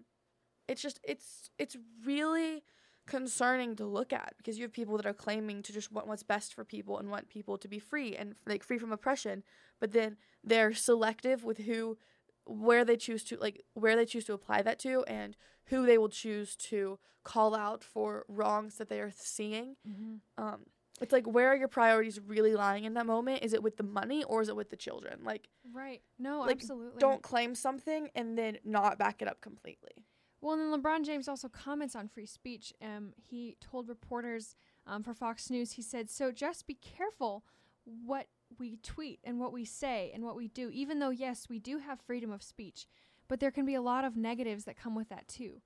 it's 0.68 0.82
just 0.82 1.00
it's 1.02 1.50
it's 1.58 1.76
really 2.04 2.62
concerning 3.06 3.76
to 3.76 3.84
look 3.84 4.12
at 4.12 4.34
because 4.38 4.56
you 4.56 4.62
have 4.62 4.72
people 4.72 4.96
that 4.96 5.06
are 5.06 5.12
claiming 5.12 5.62
to 5.62 5.72
just 5.72 5.92
want 5.92 6.06
what's 6.06 6.22
best 6.22 6.54
for 6.54 6.64
people 6.64 6.98
and 6.98 7.10
want 7.10 7.28
people 7.28 7.58
to 7.58 7.68
be 7.68 7.78
free 7.78 8.16
and 8.16 8.34
like 8.46 8.62
free 8.62 8.78
from 8.78 8.92
oppression, 8.92 9.42
but 9.80 9.92
then 9.92 10.16
they're 10.42 10.72
selective 10.72 11.44
with 11.44 11.58
who 11.58 11.98
where 12.46 12.84
they 12.84 12.96
choose 12.96 13.24
to 13.24 13.36
like 13.36 13.64
where 13.74 13.96
they 13.96 14.06
choose 14.06 14.24
to 14.24 14.32
apply 14.32 14.62
that 14.62 14.78
to 14.78 15.04
and 15.04 15.36
who 15.66 15.86
they 15.86 15.98
will 15.98 16.08
choose 16.08 16.56
to 16.56 16.98
call 17.24 17.54
out 17.54 17.82
for 17.82 18.24
wrongs 18.28 18.76
that 18.76 18.88
they 18.88 19.00
are 19.00 19.12
seeing. 19.14 19.76
Mm-hmm. 19.88 20.42
Um, 20.42 20.66
it's 21.00 21.12
like 21.12 21.26
where 21.26 21.48
are 21.48 21.56
your 21.56 21.68
priorities 21.68 22.20
really 22.20 22.54
lying 22.54 22.84
in 22.84 22.94
that 22.94 23.06
moment? 23.06 23.42
Is 23.42 23.52
it 23.52 23.62
with 23.62 23.76
the 23.76 23.82
money 23.82 24.24
or 24.24 24.42
is 24.42 24.48
it 24.48 24.56
with 24.56 24.70
the 24.70 24.76
children? 24.76 25.20
Like 25.24 25.48
Right. 25.72 26.02
No, 26.18 26.40
like, 26.40 26.52
absolutely. 26.52 27.00
Don't 27.00 27.22
claim 27.22 27.54
something 27.54 28.08
and 28.14 28.38
then 28.38 28.58
not 28.64 28.98
back 28.98 29.22
it 29.22 29.28
up 29.28 29.40
completely. 29.40 30.04
Well, 30.40 30.52
and 30.54 30.72
then 30.72 30.82
LeBron 30.82 31.06
James 31.06 31.26
also 31.26 31.48
comments 31.48 31.96
on 31.96 32.06
free 32.06 32.26
speech. 32.26 32.74
Um, 32.82 33.14
he 33.16 33.56
told 33.60 33.88
reporters 33.88 34.56
um, 34.86 35.02
for 35.02 35.14
Fox 35.14 35.48
News, 35.48 35.72
he 35.72 35.82
said, 35.82 36.10
"So 36.10 36.30
just 36.30 36.66
be 36.66 36.74
careful 36.74 37.44
what 37.84 38.26
we 38.58 38.76
tweet 38.82 39.20
and 39.24 39.38
what 39.38 39.52
we 39.52 39.64
say 39.64 40.10
and 40.14 40.22
what 40.22 40.36
we 40.36 40.48
do. 40.48 40.70
Even 40.70 40.98
though 40.98 41.10
yes, 41.10 41.48
we 41.48 41.58
do 41.58 41.78
have 41.78 42.00
freedom 42.00 42.30
of 42.30 42.42
speech, 42.42 42.86
but 43.28 43.40
there 43.40 43.50
can 43.50 43.66
be 43.66 43.74
a 43.74 43.82
lot 43.82 44.04
of 44.04 44.16
negatives 44.16 44.64
that 44.64 44.76
come 44.76 44.94
with 44.94 45.08
that 45.08 45.28
too. 45.28 45.60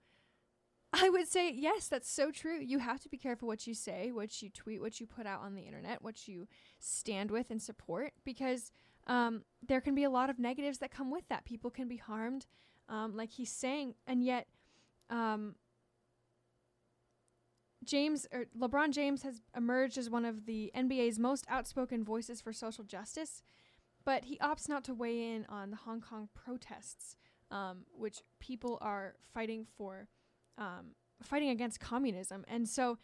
I 0.93 1.11
would 1.11 1.29
say 1.29 1.53
yes, 1.53 1.89
that's 1.89 2.11
so 2.11 2.31
true. 2.31 2.59
You 2.59 2.79
have 2.79 3.01
to 3.01 3.09
be 3.09 3.19
careful 3.19 3.47
what 3.47 3.67
you 3.67 3.75
say, 3.75 4.11
what 4.11 4.41
you 4.41 4.49
tweet, 4.49 4.81
what 4.81 5.01
you 5.01 5.07
put 5.07 5.27
out 5.27 5.43
on 5.43 5.55
the 5.55 5.63
internet, 5.63 6.03
what 6.03 6.27
you 6.27 6.49
stand 6.79 7.31
with 7.31 7.51
and 7.51 7.61
support, 7.61 8.13
because 8.25 8.73
um, 9.07 9.43
there 9.67 9.81
can 9.81 9.95
be 9.95 10.05
a 10.05 10.11
lot 10.11 10.31
of 10.31 10.39
negatives 10.39 10.79
that 10.79 10.91
come 10.91 11.11
with 11.11 11.29
that. 11.29 11.45
People 11.45 11.71
can 11.71 11.89
be 11.89 11.97
harmed, 11.97 12.47
um, 12.89 13.15
like 13.15 13.33
he's 13.33 13.53
saying, 13.53 13.95
and 14.07 14.25
yet 14.25 14.47
um, 15.11 15.57
James 17.85 18.27
or 18.33 18.47
LeBron 18.59 18.91
James 18.91 19.23
has 19.23 19.41
emerged 19.57 19.99
as 19.99 20.11
one 20.11 20.25
of 20.25 20.47
the 20.47 20.71
NBA's 20.77 21.19
most 21.19 21.47
outspoken 21.49 22.05
voices 22.05 22.41
for 22.41 22.53
social 22.53 22.85
justice, 22.85 23.43
but 24.05 24.25
he 24.25 24.39
opts 24.39 24.69
not 24.69 24.85
to 24.85 24.95
weigh 24.95 25.35
in 25.35 25.47
on 25.49 25.71
the 25.71 25.77
Hong 25.77 26.01
Kong 26.01 26.29
protests, 26.35 27.17
um, 27.51 27.85
which 27.93 28.23
people 28.41 28.79
are 28.81 29.15
fighting 29.33 29.67
for, 29.77 30.09
um, 30.59 30.95
fighting 31.23 31.51
against 31.51 31.81
communism, 31.81 32.45
and 32.49 32.69
so 32.69 32.99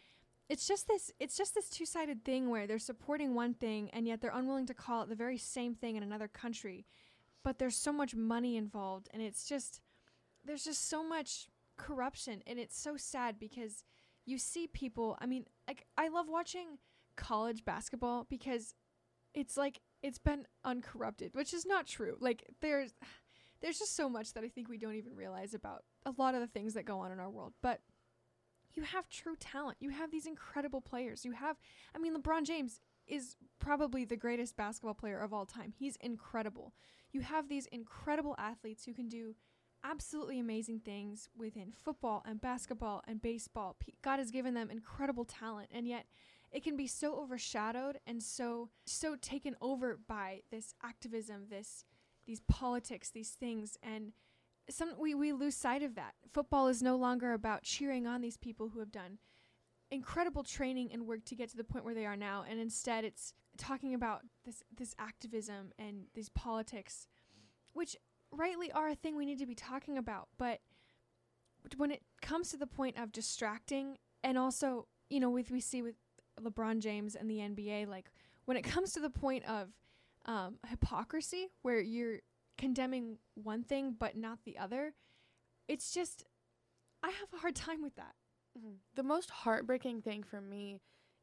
it's 0.47 0.67
just 0.67 0.87
this 0.87 1.11
it's 1.19 1.35
just 1.35 1.55
this 1.55 1.69
two-sided 1.69 2.23
thing 2.23 2.49
where 2.49 2.67
they're 2.67 2.77
supporting 2.77 3.33
one 3.33 3.55
thing 3.55 3.89
and 3.93 4.07
yet 4.07 4.21
they're 4.21 4.31
unwilling 4.31 4.67
to 4.67 4.75
call 4.75 5.01
it 5.01 5.09
the 5.09 5.15
very 5.15 5.39
same 5.39 5.73
thing 5.73 5.95
in 5.95 6.03
another 6.03 6.27
country, 6.27 6.85
but 7.43 7.57
there's 7.57 7.75
so 7.75 7.91
much 7.91 8.13
money 8.15 8.57
involved, 8.57 9.09
and 9.13 9.21
it's 9.21 9.47
just 9.47 9.81
there's 10.43 10.63
just 10.65 10.87
so 10.87 11.03
much 11.03 11.47
corruption, 11.77 12.43
and 12.45 12.59
it's 12.59 12.77
so 12.77 12.95
sad 12.97 13.39
because 13.39 13.83
you 14.27 14.37
see 14.39 14.65
people 14.65 15.15
i 15.19 15.25
mean 15.25 15.45
like 15.67 15.85
i 15.97 16.07
love 16.07 16.25
watching 16.27 16.79
college 17.15 17.63
basketball 17.63 18.25
because 18.27 18.73
it's 19.35 19.55
like 19.55 19.79
it's 20.01 20.17
been 20.17 20.47
uncorrupted 20.63 21.31
which 21.33 21.53
is 21.53 21.65
not 21.65 21.85
true. 21.85 22.17
Like 22.19 22.45
there's 22.61 22.93
there's 23.65 23.79
just 23.79 23.95
so 23.95 24.07
much 24.07 24.33
that 24.33 24.43
i 24.43 24.47
think 24.47 24.69
we 24.69 24.77
don't 24.77 24.95
even 24.95 25.15
realize 25.15 25.53
about 25.53 25.83
a 26.05 26.13
lot 26.17 26.35
of 26.35 26.41
the 26.41 26.47
things 26.47 26.75
that 26.75 26.85
go 26.85 26.99
on 26.99 27.11
in 27.11 27.19
our 27.19 27.29
world 27.29 27.53
but 27.61 27.81
you 28.75 28.83
have 28.83 29.07
true 29.07 29.35
talent. 29.39 29.77
You 29.79 29.89
have 29.91 30.11
these 30.11 30.25
incredible 30.25 30.81
players. 30.81 31.25
You 31.25 31.31
have 31.31 31.57
i 31.95 31.97
mean 31.97 32.15
lebron 32.15 32.43
james 32.43 32.79
is 33.07 33.35
probably 33.59 34.05
the 34.05 34.17
greatest 34.17 34.57
basketball 34.57 34.93
player 34.93 35.19
of 35.19 35.33
all 35.33 35.45
time. 35.45 35.73
He's 35.77 35.95
incredible. 36.01 36.73
You 37.11 37.21
have 37.21 37.47
these 37.47 37.67
incredible 37.67 38.35
athletes 38.37 38.85
who 38.85 38.93
can 38.93 39.07
do 39.07 39.35
absolutely 39.83 40.39
amazing 40.39 40.79
things 40.79 41.29
within 41.37 41.71
football 41.83 42.23
and 42.25 42.41
basketball 42.41 43.03
and 43.07 43.21
baseball. 43.21 43.75
God 44.01 44.17
has 44.17 44.31
given 44.31 44.55
them 44.55 44.71
incredible 44.71 45.25
talent, 45.25 45.69
and 45.71 45.87
yet 45.87 46.05
it 46.51 46.63
can 46.63 46.75
be 46.75 46.87
so 46.87 47.19
overshadowed 47.19 47.99
and 48.07 48.21
so 48.23 48.69
so 48.85 49.15
taken 49.15 49.55
over 49.61 49.99
by 50.07 50.41
this 50.51 50.73
activism, 50.83 51.45
this 51.49 51.85
these 52.25 52.41
politics, 52.47 53.09
these 53.09 53.31
things, 53.31 53.77
and 53.83 54.13
some 54.69 54.93
we, 54.97 55.13
we 55.13 55.31
lose 55.31 55.55
sight 55.55 55.83
of 55.83 55.95
that. 55.95 56.15
Football 56.31 56.67
is 56.67 56.81
no 56.81 56.95
longer 56.95 57.33
about 57.33 57.63
cheering 57.63 58.07
on 58.07 58.21
these 58.21 58.37
people 58.37 58.69
who 58.69 58.79
have 58.79 58.91
done 58.91 59.19
incredible 59.91 60.43
training 60.43 60.89
and 60.91 61.05
work 61.05 61.23
to 61.25 61.35
get 61.35 61.49
to 61.49 61.57
the 61.57 61.63
point 61.63 61.85
where 61.85 61.93
they 61.93 62.05
are 62.05 62.17
now, 62.17 62.43
and 62.49 62.59
instead 62.59 63.05
it's 63.05 63.33
talking 63.57 63.93
about 63.93 64.21
this 64.45 64.63
this 64.75 64.95
activism 64.99 65.71
and 65.77 66.05
these 66.13 66.29
politics, 66.29 67.07
which 67.73 67.95
rightly 68.31 68.71
are 68.71 68.89
a 68.89 68.95
thing 68.95 69.15
we 69.15 69.25
need 69.25 69.39
to 69.39 69.45
be 69.45 69.55
talking 69.55 69.97
about, 69.97 70.27
but 70.37 70.59
when 71.77 71.91
it 71.91 72.01
comes 72.21 72.49
to 72.49 72.57
the 72.57 72.67
point 72.67 72.97
of 72.97 73.11
distracting 73.11 73.97
and 74.23 74.37
also, 74.37 74.87
you 75.09 75.19
know, 75.19 75.29
with 75.29 75.51
we 75.51 75.59
see 75.59 75.81
with 75.81 75.95
LeBron 76.41 76.79
James 76.79 77.15
and 77.15 77.29
the 77.29 77.37
NBA, 77.37 77.87
like 77.87 78.11
when 78.45 78.57
it 78.57 78.63
comes 78.63 78.93
to 78.93 78.99
the 78.99 79.09
point 79.09 79.45
of 79.45 79.69
um, 80.25 80.57
hypocrisy, 80.67 81.49
where 81.61 81.79
you're 81.79 82.19
condemning 82.57 83.17
one 83.35 83.63
thing 83.63 83.95
but 83.97 84.17
not 84.17 84.39
the 84.45 84.57
other, 84.57 84.93
it's 85.67 85.93
just 85.93 86.23
I 87.03 87.09
have 87.09 87.33
a 87.33 87.37
hard 87.37 87.55
time 87.55 87.81
with 87.81 87.95
that. 87.95 88.15
Mm-hmm. 88.57 88.75
The 88.95 89.03
most 89.03 89.29
heartbreaking 89.29 90.01
thing 90.01 90.23
for 90.23 90.41
me 90.41 90.79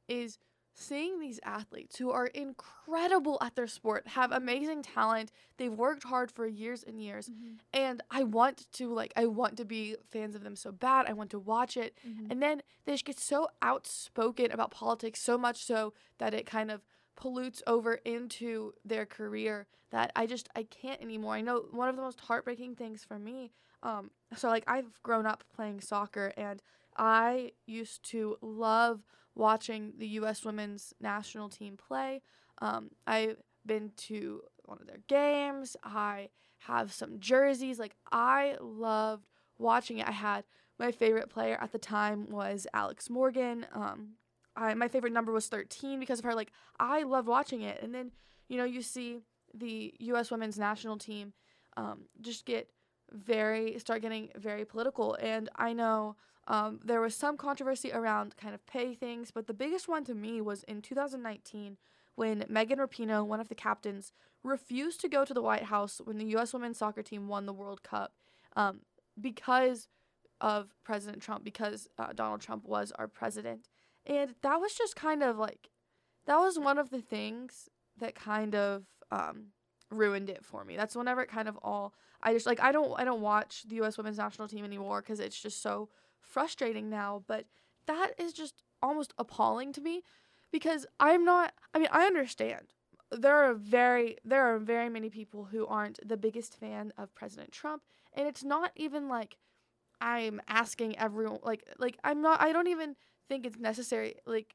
is 0.08 0.38
seeing 0.74 1.20
these 1.20 1.38
athletes 1.44 1.98
who 1.98 2.10
are 2.10 2.26
incredible 2.28 3.36
at 3.42 3.56
their 3.56 3.66
sport, 3.66 4.08
have 4.08 4.32
amazing 4.32 4.82
talent, 4.82 5.30
they've 5.58 5.72
worked 5.72 6.04
hard 6.04 6.30
for 6.30 6.46
years 6.46 6.82
and 6.82 7.00
years, 7.00 7.28
mm-hmm. 7.28 7.54
and 7.74 8.02
I 8.10 8.22
want 8.24 8.66
to 8.74 8.92
like 8.92 9.12
I 9.16 9.26
want 9.26 9.56
to 9.58 9.64
be 9.64 9.96
fans 10.10 10.34
of 10.34 10.44
them 10.44 10.56
so 10.56 10.72
bad. 10.72 11.06
I 11.06 11.12
want 11.12 11.30
to 11.30 11.38
watch 11.38 11.76
it. 11.76 11.96
Mm-hmm. 12.06 12.30
And 12.30 12.42
then 12.42 12.62
they 12.84 12.92
just 12.92 13.04
get 13.04 13.20
so 13.20 13.48
outspoken 13.60 14.50
about 14.50 14.70
politics 14.70 15.20
so 15.20 15.36
much 15.36 15.64
so 15.64 15.92
that 16.18 16.34
it 16.34 16.46
kind 16.46 16.70
of 16.70 16.82
pollutes 17.22 17.62
over 17.66 17.94
into 18.04 18.72
their 18.84 19.06
career 19.06 19.66
that 19.90 20.10
I 20.16 20.26
just 20.26 20.48
I 20.56 20.64
can't 20.64 21.00
anymore. 21.00 21.34
I 21.34 21.40
know 21.40 21.64
one 21.70 21.88
of 21.88 21.96
the 21.96 22.02
most 22.02 22.20
heartbreaking 22.20 22.74
things 22.76 23.04
for 23.04 23.18
me 23.18 23.52
um 23.82 24.10
so 24.36 24.48
like 24.48 24.64
I've 24.66 25.02
grown 25.02 25.26
up 25.26 25.44
playing 25.54 25.80
soccer 25.80 26.32
and 26.36 26.62
I 26.96 27.52
used 27.66 28.02
to 28.10 28.36
love 28.40 29.00
watching 29.34 29.94
the 29.98 30.06
U.S. 30.08 30.44
women's 30.44 30.92
national 31.00 31.48
team 31.48 31.76
play. 31.76 32.22
Um, 32.60 32.90
I've 33.06 33.38
been 33.64 33.92
to 34.08 34.42
one 34.64 34.78
of 34.80 34.86
their 34.86 35.02
games. 35.08 35.76
I 35.82 36.28
have 36.58 36.92
some 36.92 37.18
jerseys. 37.18 37.78
Like, 37.78 37.96
I 38.10 38.56
loved 38.60 39.26
watching 39.58 39.98
it. 39.98 40.08
I 40.08 40.12
had 40.12 40.44
my 40.78 40.92
favorite 40.92 41.30
player 41.30 41.58
at 41.60 41.72
the 41.72 41.78
time 41.78 42.28
was 42.30 42.66
Alex 42.74 43.08
Morgan. 43.08 43.66
Um, 43.72 44.14
I, 44.56 44.74
my 44.74 44.88
favorite 44.88 45.12
number 45.12 45.32
was 45.32 45.48
13 45.48 45.98
because 45.98 46.18
of 46.18 46.24
her. 46.24 46.34
Like, 46.34 46.52
I 46.78 47.02
loved 47.02 47.28
watching 47.28 47.62
it. 47.62 47.82
And 47.82 47.94
then, 47.94 48.12
you 48.48 48.56
know, 48.56 48.64
you 48.64 48.82
see 48.82 49.20
the 49.54 49.94
U.S. 49.98 50.30
women's 50.30 50.58
national 50.58 50.98
team 50.98 51.32
um, 51.76 52.02
just 52.20 52.44
get 52.44 52.68
very, 53.10 53.78
start 53.78 54.02
getting 54.02 54.30
very 54.36 54.64
political. 54.64 55.14
And 55.20 55.48
I 55.56 55.72
know 55.72 56.16
um, 56.48 56.80
there 56.84 57.00
was 57.00 57.14
some 57.14 57.36
controversy 57.36 57.92
around 57.92 58.36
kind 58.36 58.54
of 58.54 58.66
pay 58.66 58.94
things, 58.94 59.30
but 59.30 59.46
the 59.46 59.54
biggest 59.54 59.88
one 59.88 60.04
to 60.04 60.14
me 60.14 60.40
was 60.40 60.62
in 60.64 60.82
2019 60.82 61.76
when 62.14 62.44
Megan 62.48 62.78
Rapinoe, 62.78 63.26
one 63.26 63.40
of 63.40 63.48
the 63.48 63.54
captains, 63.54 64.12
refused 64.42 65.00
to 65.00 65.08
go 65.08 65.24
to 65.24 65.32
the 65.32 65.42
White 65.42 65.64
House 65.64 66.00
when 66.04 66.18
the 66.18 66.26
U.S. 66.26 66.52
women's 66.52 66.78
soccer 66.78 67.02
team 67.02 67.28
won 67.28 67.46
the 67.46 67.52
World 67.52 67.82
Cup 67.82 68.12
um, 68.56 68.80
because 69.20 69.88
of 70.40 70.74
President 70.84 71.22
Trump, 71.22 71.44
because 71.44 71.88
uh, 71.98 72.12
Donald 72.12 72.40
Trump 72.40 72.64
was 72.64 72.92
our 72.98 73.06
president. 73.06 73.68
And 74.06 74.34
that 74.42 74.60
was 74.60 74.74
just 74.74 74.96
kind 74.96 75.22
of 75.22 75.38
like, 75.38 75.70
that 76.26 76.38
was 76.38 76.58
one 76.58 76.78
of 76.78 76.90
the 76.90 77.00
things 77.00 77.68
that 77.98 78.14
kind 78.14 78.54
of 78.54 78.84
um, 79.10 79.48
ruined 79.90 80.30
it 80.30 80.44
for 80.44 80.64
me. 80.64 80.76
That's 80.76 80.96
whenever 80.96 81.22
it 81.22 81.28
kind 81.30 81.48
of 81.48 81.58
all, 81.62 81.94
I 82.22 82.32
just 82.32 82.46
like, 82.46 82.60
I 82.60 82.72
don't, 82.72 82.92
I 82.98 83.04
don't 83.04 83.20
watch 83.20 83.64
the 83.68 83.76
U.S. 83.76 83.98
women's 83.98 84.18
national 84.18 84.48
team 84.48 84.64
anymore 84.64 85.00
because 85.02 85.20
it's 85.20 85.40
just 85.40 85.62
so 85.62 85.88
frustrating 86.20 86.88
now, 86.88 87.22
but 87.26 87.46
that 87.86 88.12
is 88.18 88.32
just 88.32 88.62
almost 88.80 89.12
appalling 89.18 89.72
to 89.72 89.80
me 89.80 90.02
because 90.50 90.86
I'm 91.00 91.24
not 91.24 91.52
I 91.74 91.78
mean, 91.78 91.88
I 91.90 92.04
understand. 92.04 92.74
There 93.10 93.34
are 93.34 93.54
very 93.54 94.16
there 94.24 94.54
are 94.54 94.58
very 94.58 94.88
many 94.88 95.10
people 95.10 95.44
who 95.44 95.66
aren't 95.66 96.06
the 96.06 96.16
biggest 96.16 96.58
fan 96.58 96.92
of 96.96 97.14
President 97.14 97.52
Trump, 97.52 97.82
and 98.14 98.26
it's 98.26 98.44
not 98.44 98.70
even 98.76 99.08
like 99.08 99.36
I'm 100.00 100.40
asking 100.48 100.98
everyone 100.98 101.38
like 101.42 101.64
like 101.78 101.98
I'm 102.04 102.22
not 102.22 102.40
I 102.40 102.52
don't 102.52 102.68
even 102.68 102.96
think 103.28 103.46
it's 103.46 103.58
necessary 103.58 104.16
like 104.26 104.54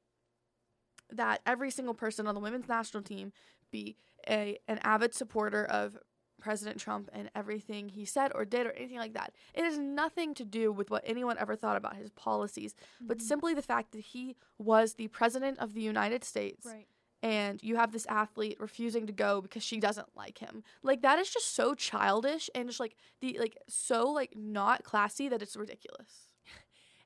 that 1.11 1.41
every 1.45 1.71
single 1.71 1.93
person 1.93 2.27
on 2.27 2.35
the 2.35 2.41
women's 2.41 2.67
national 2.67 3.03
team 3.03 3.31
be 3.71 3.95
a 4.29 4.57
an 4.67 4.79
avid 4.83 5.13
supporter 5.13 5.65
of 5.65 5.97
President 6.39 6.79
Trump 6.79 7.09
and 7.13 7.29
everything 7.35 7.89
he 7.89 8.05
said 8.05 8.31
or 8.35 8.45
did 8.45 8.67
or 8.67 8.71
anything 8.71 8.97
like 8.97 9.13
that. 9.13 9.33
It 9.53 9.63
has 9.63 9.77
nothing 9.77 10.33
to 10.35 10.45
do 10.45 10.71
with 10.71 10.89
what 10.89 11.03
anyone 11.05 11.37
ever 11.39 11.55
thought 11.55 11.77
about 11.77 11.95
his 11.95 12.11
policies, 12.11 12.73
mm-hmm. 12.73 13.07
but 13.07 13.21
simply 13.21 13.53
the 13.53 13.61
fact 13.61 13.91
that 13.91 14.01
he 14.01 14.35
was 14.57 14.93
the 14.93 15.07
president 15.07 15.59
of 15.59 15.73
the 15.73 15.81
United 15.81 16.23
States. 16.23 16.65
Right. 16.65 16.87
And 17.23 17.61
you 17.63 17.77
have 17.77 17.91
this 17.91 18.05
athlete 18.07 18.57
refusing 18.59 19.07
to 19.07 19.13
go 19.13 19.41
because 19.41 19.63
she 19.63 19.79
doesn't 19.79 20.15
like 20.15 20.37
him. 20.37 20.63
Like 20.83 21.01
that 21.01 21.17
is 21.17 21.29
just 21.29 21.55
so 21.55 21.73
childish 21.73 22.49
and 22.53 22.67
just 22.67 22.79
like 22.79 22.95
the 23.21 23.37
like 23.39 23.57
so 23.67 24.09
like 24.11 24.33
not 24.35 24.83
classy 24.83 25.27
that 25.29 25.41
it's 25.41 25.57
ridiculous. 25.57 26.29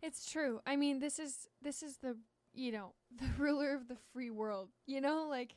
It's 0.02 0.30
true. 0.30 0.62
I 0.66 0.76
mean, 0.76 0.99
this 0.99 1.20
is 1.20 1.47
this 1.62 1.84
is 1.84 1.97
the 1.97 2.18
you 2.54 2.72
know, 2.72 2.93
the 3.16 3.30
ruler 3.38 3.74
of 3.74 3.88
the 3.88 3.97
free 4.14 4.30
world. 4.30 4.70
You 4.86 5.02
know, 5.02 5.28
like 5.30 5.56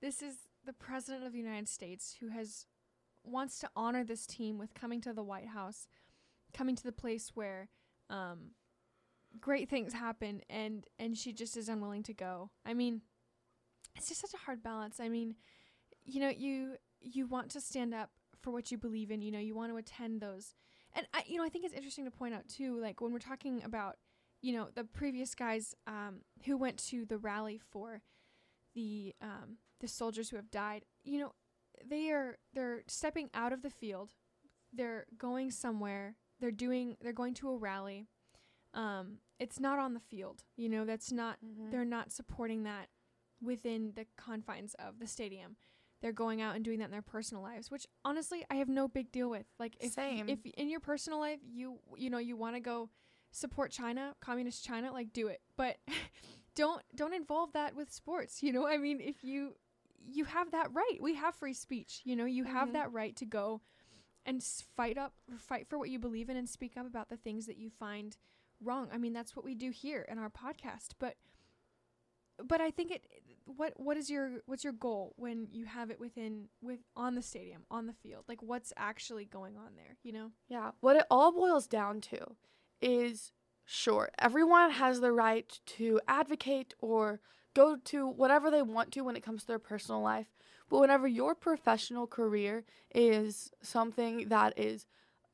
this 0.00 0.22
is 0.22 0.34
the 0.64 0.72
president 0.72 1.24
of 1.26 1.32
the 1.32 1.38
United 1.38 1.68
States 1.68 2.16
who 2.20 2.28
has 2.28 2.66
wants 3.24 3.58
to 3.60 3.70
honor 3.76 4.04
this 4.04 4.26
team 4.26 4.58
with 4.58 4.74
coming 4.74 5.00
to 5.02 5.12
the 5.12 5.22
White 5.22 5.48
House, 5.48 5.86
coming 6.52 6.76
to 6.76 6.84
the 6.84 6.92
place 6.92 7.32
where 7.34 7.68
um, 8.10 8.52
great 9.40 9.68
things 9.68 9.92
happen, 9.92 10.42
and 10.48 10.86
and 10.98 11.16
she 11.16 11.32
just 11.32 11.56
is 11.56 11.68
unwilling 11.68 12.02
to 12.04 12.14
go. 12.14 12.50
I 12.64 12.74
mean, 12.74 13.02
it's 13.96 14.08
just 14.08 14.20
such 14.20 14.34
a 14.34 14.44
hard 14.44 14.62
balance. 14.62 15.00
I 15.00 15.08
mean, 15.08 15.34
you 16.04 16.20
know, 16.20 16.30
you 16.30 16.76
you 17.00 17.26
want 17.26 17.50
to 17.50 17.60
stand 17.60 17.94
up 17.94 18.10
for 18.40 18.50
what 18.50 18.70
you 18.70 18.78
believe 18.78 19.10
in. 19.10 19.22
You 19.22 19.32
know, 19.32 19.38
you 19.38 19.54
want 19.54 19.72
to 19.72 19.76
attend 19.76 20.20
those, 20.20 20.54
and 20.98 21.06
I, 21.14 21.22
you 21.26 21.38
know, 21.38 21.44
I 21.44 21.48
think 21.48 21.64
it's 21.64 21.74
interesting 21.74 22.04
to 22.04 22.10
point 22.10 22.34
out 22.34 22.46
too, 22.48 22.78
like 22.80 23.00
when 23.00 23.12
we're 23.12 23.18
talking 23.18 23.62
about, 23.64 23.96
you 24.42 24.52
know, 24.52 24.68
the 24.74 24.84
previous 24.84 25.34
guys 25.34 25.74
um, 25.86 26.20
who 26.44 26.56
went 26.56 26.76
to 26.88 27.04
the 27.06 27.18
rally 27.18 27.58
for 27.70 28.02
the 28.74 29.14
um, 29.22 29.58
the 29.80 29.88
soldiers 29.88 30.30
who 30.30 30.36
have 30.36 30.50
died. 30.50 30.84
You 31.04 31.20
know, 31.20 31.32
they 31.88 32.10
are 32.10 32.36
they're 32.52 32.82
stepping 32.86 33.30
out 33.34 33.52
of 33.52 33.62
the 33.62 33.70
field 33.70 34.14
they're 34.70 35.06
going 35.16 35.50
somewhere, 35.50 36.16
they're 36.40 36.50
doing 36.50 36.96
they're 37.00 37.12
going 37.12 37.32
to 37.34 37.48
a 37.48 37.56
rally. 37.56 38.06
Um, 38.74 39.18
it's 39.40 39.58
not 39.58 39.78
on 39.78 39.94
the 39.94 40.00
field. 40.00 40.44
You 40.56 40.68
know, 40.68 40.84
that's 40.84 41.10
not 41.10 41.38
Mhm. 41.42 41.70
they're 41.70 41.86
not 41.86 42.12
supporting 42.12 42.64
that 42.64 42.90
within 43.40 43.92
the 43.94 44.06
confines 44.16 44.74
of 44.74 44.98
the 44.98 45.06
stadium. 45.06 45.56
They're 46.00 46.12
going 46.12 46.40
out 46.40 46.54
and 46.54 46.64
doing 46.64 46.78
that 46.78 46.86
in 46.86 46.90
their 46.90 47.02
personal 47.02 47.42
lives, 47.42 47.70
which 47.70 47.86
honestly 48.04 48.44
I 48.50 48.56
have 48.56 48.68
no 48.68 48.86
big 48.88 49.10
deal 49.10 49.28
with. 49.30 49.46
Like 49.58 49.76
if 49.80 49.92
Same. 49.92 50.28
if 50.28 50.38
in 50.56 50.68
your 50.70 50.80
personal 50.80 51.18
life 51.18 51.40
you 51.44 51.78
you 51.96 52.08
know 52.10 52.18
you 52.18 52.36
want 52.36 52.54
to 52.56 52.60
go 52.60 52.90
support 53.32 53.70
China, 53.70 54.14
communist 54.20 54.64
China, 54.64 54.92
like 54.92 55.12
do 55.12 55.26
it. 55.28 55.40
But 55.56 55.76
don't 56.54 56.82
don't 56.94 57.14
involve 57.14 57.52
that 57.52 57.74
with 57.74 57.92
sports, 57.92 58.42
you 58.42 58.52
know? 58.52 58.66
I 58.66 58.78
mean, 58.78 59.00
if 59.00 59.22
you 59.24 59.54
you 60.10 60.24
have 60.24 60.52
that 60.52 60.72
right. 60.72 60.98
We 61.00 61.14
have 61.16 61.34
free 61.34 61.52
speech, 61.54 62.00
you 62.04 62.16
know? 62.16 62.24
You 62.24 62.44
have 62.44 62.70
Mhm. 62.70 62.72
that 62.74 62.92
right 62.92 63.14
to 63.16 63.26
go 63.26 63.60
and 64.24 64.42
fight 64.42 64.96
up 64.98 65.14
fight 65.38 65.66
for 65.68 65.78
what 65.78 65.90
you 65.90 65.98
believe 65.98 66.28
in 66.30 66.36
and 66.36 66.48
speak 66.48 66.76
up 66.76 66.86
about 66.86 67.08
the 67.08 67.16
things 67.16 67.46
that 67.46 67.56
you 67.58 67.70
find 67.70 68.16
wrong. 68.60 68.88
I 68.92 68.98
mean, 68.98 69.12
that's 69.12 69.34
what 69.36 69.44
we 69.44 69.54
do 69.54 69.70
here 69.70 70.02
in 70.08 70.18
our 70.18 70.30
podcast, 70.30 70.92
but 70.98 71.16
but 72.44 72.60
I 72.60 72.70
think 72.70 72.90
it 72.92 73.04
what 73.56 73.72
what 73.76 73.96
is 73.96 74.10
your 74.10 74.42
what's 74.46 74.64
your 74.64 74.72
goal 74.72 75.14
when 75.16 75.48
you 75.50 75.64
have 75.64 75.90
it 75.90 76.00
within 76.00 76.48
with 76.60 76.80
on 76.96 77.14
the 77.14 77.22
stadium, 77.22 77.62
on 77.70 77.86
the 77.86 77.92
field? 77.92 78.24
Like 78.28 78.42
what's 78.42 78.72
actually 78.76 79.24
going 79.24 79.56
on 79.56 79.76
there, 79.76 79.96
you 80.02 80.12
know? 80.12 80.30
Yeah, 80.48 80.72
what 80.80 80.96
it 80.96 81.06
all 81.10 81.32
boils 81.32 81.66
down 81.66 82.00
to 82.02 82.36
is 82.80 83.32
sure, 83.64 84.10
everyone 84.18 84.70
has 84.70 85.00
the 85.00 85.12
right 85.12 85.58
to 85.66 86.00
advocate 86.08 86.74
or 86.80 87.20
go 87.54 87.76
to 87.84 88.06
whatever 88.06 88.50
they 88.50 88.62
want 88.62 88.92
to 88.92 89.02
when 89.02 89.16
it 89.16 89.22
comes 89.22 89.42
to 89.42 89.46
their 89.48 89.58
personal 89.58 90.00
life. 90.00 90.28
But 90.70 90.80
whenever 90.80 91.08
your 91.08 91.34
professional 91.34 92.06
career 92.06 92.64
is 92.94 93.50
something 93.62 94.28
that 94.28 94.58
is 94.58 94.86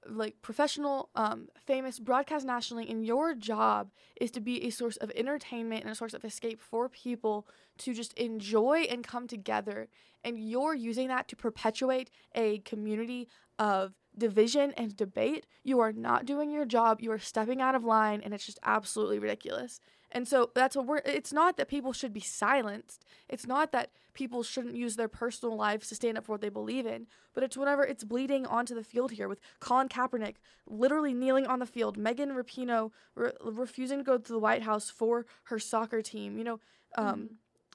like 0.09 0.43
professional, 0.43 1.11
um, 1.15 1.49
famous, 1.57 1.99
broadcast 1.99 2.47
nationally, 2.47 2.89
and 2.91 3.05
your 3.05 3.35
job 3.35 3.91
is 4.17 4.31
to 4.33 4.41
be 4.41 4.65
a 4.65 4.71
source 4.71 4.97
of 4.99 5.11
entertainment 5.15 5.83
and 5.83 5.91
a 5.91 5.95
source 5.95 6.15
of 6.15 6.25
escape 6.25 6.61
for 6.61 6.89
people 6.89 7.47
to 7.79 7.95
just 7.95 8.13
enjoy 8.15 8.87
and 8.91 9.07
come 9.07 9.27
together, 9.27 9.89
and 10.23 10.39
you're 10.39 10.75
using 10.75 11.09
that 11.09 11.29
to 11.29 11.37
perpetuate 11.37 12.11
a 12.35 12.59
community 12.59 13.29
of 13.59 13.95
division 14.17 14.73
and 14.77 14.97
debate, 14.97 15.47
you 15.63 15.81
are 15.81 15.93
not 15.93 16.27
doing 16.27 16.51
your 16.51 16.65
job. 16.65 17.01
You 17.01 17.13
are 17.13 17.19
stepping 17.19 17.61
out 17.61 17.75
of 17.75 17.85
line, 17.85 18.21
and 18.25 18.33
it's 18.33 18.47
just 18.47 18.59
absolutely 18.65 19.19
ridiculous. 19.19 19.81
And 20.15 20.29
so 20.29 20.51
that's 20.55 20.77
what 20.77 20.87
we're. 20.87 21.03
It's 21.05 21.33
not 21.33 21.57
that 21.57 21.69
people 21.69 21.93
should 21.93 22.13
be 22.13 22.21
silenced. 22.21 23.05
It's 23.29 23.49
not 23.49 23.73
that 23.73 23.91
people 24.15 24.45
shouldn't 24.45 24.77
use 24.77 24.95
their 24.95 25.09
personal 25.09 25.57
lives 25.57 25.89
to 25.89 25.97
stand 25.97 26.17
up 26.17 26.25
for 26.25 26.33
what 26.33 26.41
they 26.41 26.49
believe 26.49 26.87
in. 26.87 27.09
But 27.35 27.43
it's 27.43 27.57
whenever 27.57 27.85
it's 27.85 28.05
bleeding 28.05 28.47
onto 28.47 28.77
the 28.77 28.85
field 28.85 29.11
here 29.11 29.29
with 29.29 29.41
Colin 29.59 29.89
Kaepernick 29.89 30.37
literally 30.69 31.13
kneeling 31.13 31.49
on 31.49 31.59
the 31.59 31.67
field, 31.67 31.97
Megan 31.97 32.31
Rapinoe 32.31 32.93
re- 33.17 33.33
refusing 33.43 33.99
to 33.99 34.05
go 34.05 34.17
to 34.17 34.33
the 34.33 34.39
White 34.39 34.63
House 34.63 34.89
for 34.89 35.27
her 35.45 35.59
soccer 35.59 36.01
team. 36.01 36.39
You 36.39 36.45
know, 36.45 36.61
um, 36.97 37.31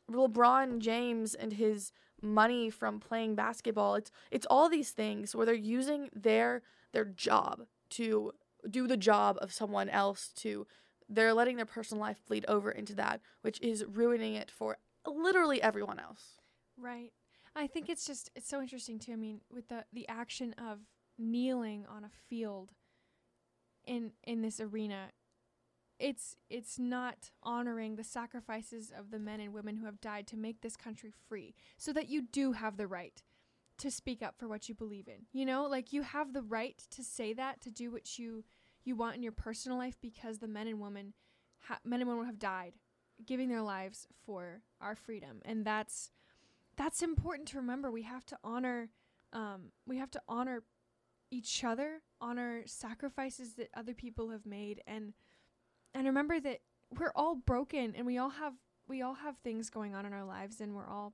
LeBron 0.09 0.79
James 0.79 1.35
and 1.35 1.53
his 1.53 1.91
money 2.21 2.69
from 2.69 3.01
playing 3.01 3.35
basketball. 3.35 3.95
It's 3.95 4.11
it's 4.31 4.47
all 4.49 4.69
these 4.69 4.91
things 4.91 5.35
where 5.35 5.45
they're 5.45 5.55
using 5.55 6.09
their 6.13 6.61
their 6.93 7.05
job 7.05 7.65
to 7.91 8.31
do 8.69 8.87
the 8.87 8.97
job 8.97 9.37
of 9.41 9.53
someone 9.53 9.89
else 9.89 10.31
to 10.37 10.67
they're 11.09 11.33
letting 11.33 11.55
their 11.55 11.65
personal 11.65 12.01
life 12.01 12.21
bleed 12.27 12.45
over 12.47 12.71
into 12.71 12.93
that, 12.95 13.21
which 13.41 13.59
is 13.61 13.83
ruining 13.85 14.35
it 14.35 14.51
for 14.51 14.77
literally 15.05 15.61
everyone 15.61 15.99
else. 15.99 16.37
Right. 16.77 17.11
I 17.55 17.67
think 17.67 17.89
it's 17.89 18.05
just 18.05 18.29
it's 18.35 18.47
so 18.47 18.61
interesting 18.61 18.99
too. 18.99 19.13
I 19.13 19.15
mean, 19.15 19.41
with 19.51 19.69
the 19.69 19.85
the 19.91 20.07
action 20.07 20.53
of 20.57 20.79
kneeling 21.17 21.85
on 21.89 22.03
a 22.03 22.11
field 22.29 22.71
in 23.85 24.11
in 24.23 24.41
this 24.41 24.59
arena, 24.59 25.09
it's 25.99 26.35
it's 26.49 26.77
not 26.77 27.31
honoring 27.43 27.95
the 27.95 28.03
sacrifices 28.03 28.91
of 28.97 29.11
the 29.11 29.19
men 29.19 29.39
and 29.39 29.53
women 29.53 29.77
who 29.77 29.85
have 29.85 29.99
died 29.99 30.27
to 30.27 30.37
make 30.37 30.61
this 30.61 30.77
country 30.77 31.11
free, 31.27 31.55
so 31.77 31.91
that 31.93 32.07
you 32.09 32.21
do 32.21 32.53
have 32.53 32.77
the 32.77 32.87
right 32.87 33.23
to 33.79 33.89
speak 33.89 34.21
up 34.21 34.35
for 34.37 34.47
what 34.47 34.69
you 34.69 34.75
believe 34.75 35.07
in. 35.07 35.25
You 35.33 35.45
know, 35.45 35.65
like 35.65 35.91
you 35.91 36.03
have 36.03 36.33
the 36.33 36.41
right 36.41 36.77
to 36.91 37.03
say 37.03 37.33
that, 37.33 37.61
to 37.61 37.71
do 37.71 37.91
what 37.91 38.19
you 38.19 38.43
you 38.83 38.95
want 38.95 39.15
in 39.15 39.23
your 39.23 39.31
personal 39.31 39.77
life 39.77 39.97
because 40.01 40.39
the 40.39 40.47
men 40.47 40.67
and 40.67 40.79
women 40.79 41.13
ha- 41.67 41.79
men 41.83 42.01
and 42.01 42.09
women 42.09 42.25
have 42.25 42.39
died 42.39 42.73
giving 43.25 43.49
their 43.49 43.61
lives 43.61 44.07
for 44.25 44.61
our 44.81 44.95
freedom. 44.95 45.41
And 45.45 45.65
that's 45.65 46.11
that's 46.77 47.01
important 47.01 47.47
to 47.49 47.57
remember. 47.57 47.91
We 47.91 48.03
have 48.03 48.25
to 48.27 48.37
honor 48.43 48.89
um, 49.33 49.71
we 49.85 49.97
have 49.97 50.11
to 50.11 50.21
honor 50.27 50.63
each 51.31 51.63
other 51.63 52.01
honor 52.19 52.63
sacrifices 52.65 53.53
that 53.53 53.69
other 53.75 53.93
people 53.93 54.29
have 54.29 54.45
made. 54.45 54.81
And 54.87 55.13
and 55.93 56.05
remember 56.05 56.39
that 56.39 56.59
we're 56.97 57.11
all 57.15 57.35
broken 57.35 57.93
and 57.95 58.05
we 58.05 58.17
all 58.17 58.29
have 58.29 58.53
we 58.87 59.01
all 59.01 59.15
have 59.15 59.37
things 59.37 59.69
going 59.69 59.93
on 59.93 60.05
in 60.05 60.13
our 60.13 60.25
lives 60.25 60.59
and 60.61 60.75
we're 60.75 60.87
all 60.87 61.13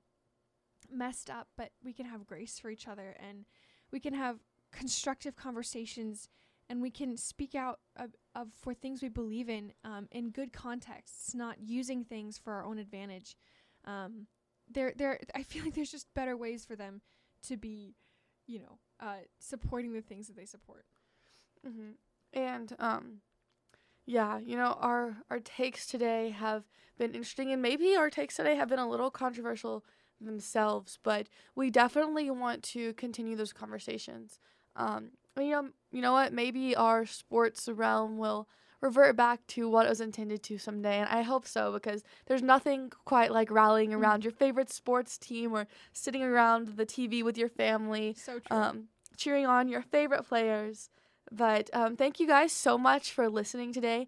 messed 0.90 1.28
up 1.28 1.48
but 1.56 1.70
we 1.84 1.92
can 1.92 2.06
have 2.06 2.26
grace 2.26 2.58
for 2.58 2.70
each 2.70 2.86
other 2.86 3.16
and 3.28 3.44
we 3.90 3.98
can 3.98 4.14
have 4.14 4.38
constructive 4.72 5.36
conversations 5.36 6.28
and 6.68 6.82
we 6.82 6.90
can 6.90 7.16
speak 7.16 7.54
out 7.54 7.80
of, 7.96 8.10
of 8.34 8.48
for 8.60 8.74
things 8.74 9.02
we 9.02 9.08
believe 9.08 9.48
in 9.48 9.72
um, 9.84 10.08
in 10.10 10.30
good 10.30 10.52
contexts, 10.52 11.34
not 11.34 11.56
using 11.60 12.04
things 12.04 12.38
for 12.38 12.52
our 12.52 12.64
own 12.64 12.78
advantage. 12.78 13.36
Um, 13.84 14.26
there, 14.68 14.92
there. 14.96 15.20
I 15.34 15.42
feel 15.42 15.64
like 15.64 15.74
there's 15.74 15.92
just 15.92 16.12
better 16.14 16.36
ways 16.36 16.64
for 16.64 16.76
them 16.76 17.00
to 17.46 17.56
be, 17.56 17.94
you 18.46 18.58
know, 18.58 18.78
uh, 19.00 19.24
supporting 19.38 19.92
the 19.92 20.02
things 20.02 20.26
that 20.26 20.36
they 20.36 20.46
support. 20.46 20.84
Mm-hmm. 21.66 21.92
And 22.32 22.76
um, 22.78 23.20
yeah, 24.04 24.38
you 24.38 24.56
know, 24.56 24.76
our 24.80 25.16
our 25.30 25.40
takes 25.40 25.86
today 25.86 26.30
have 26.30 26.64
been 26.98 27.14
interesting, 27.14 27.52
and 27.52 27.62
maybe 27.62 27.94
our 27.96 28.10
takes 28.10 28.36
today 28.36 28.56
have 28.56 28.68
been 28.68 28.78
a 28.78 28.88
little 28.88 29.10
controversial 29.10 29.84
themselves, 30.20 30.98
but 31.02 31.28
we 31.54 31.70
definitely 31.70 32.30
want 32.30 32.62
to 32.62 32.94
continue 32.94 33.36
those 33.36 33.52
conversations. 33.52 34.38
Um, 34.74 35.10
you 35.44 35.50
know, 35.50 35.68
you 35.92 36.00
know 36.02 36.12
what? 36.12 36.32
Maybe 36.32 36.74
our 36.76 37.06
sports 37.06 37.68
realm 37.68 38.18
will 38.18 38.48
revert 38.80 39.16
back 39.16 39.46
to 39.48 39.68
what 39.68 39.86
it 39.86 39.88
was 39.88 40.00
intended 40.00 40.42
to 40.44 40.58
someday, 40.58 40.98
and 40.98 41.08
I 41.08 41.22
hope 41.22 41.46
so 41.46 41.72
because 41.72 42.02
there's 42.26 42.42
nothing 42.42 42.90
quite 43.04 43.32
like 43.32 43.50
rallying 43.50 43.90
Mm. 43.90 43.96
around 44.00 44.24
your 44.24 44.32
favorite 44.32 44.70
sports 44.70 45.16
team 45.18 45.52
or 45.52 45.66
sitting 45.92 46.22
around 46.22 46.76
the 46.76 46.84
TV 46.86 47.22
with 47.22 47.38
your 47.38 47.48
family 47.48 48.14
So 48.18 48.38
true. 48.38 48.56
um, 48.56 48.88
cheering 49.16 49.46
on 49.46 49.68
your 49.68 49.82
favorite 49.82 50.24
players. 50.26 50.90
But 51.32 51.70
um, 51.72 51.96
thank 51.96 52.20
you 52.20 52.26
guys 52.26 52.52
so 52.52 52.76
much 52.78 53.12
for 53.12 53.28
listening 53.28 53.72
today. 53.72 54.06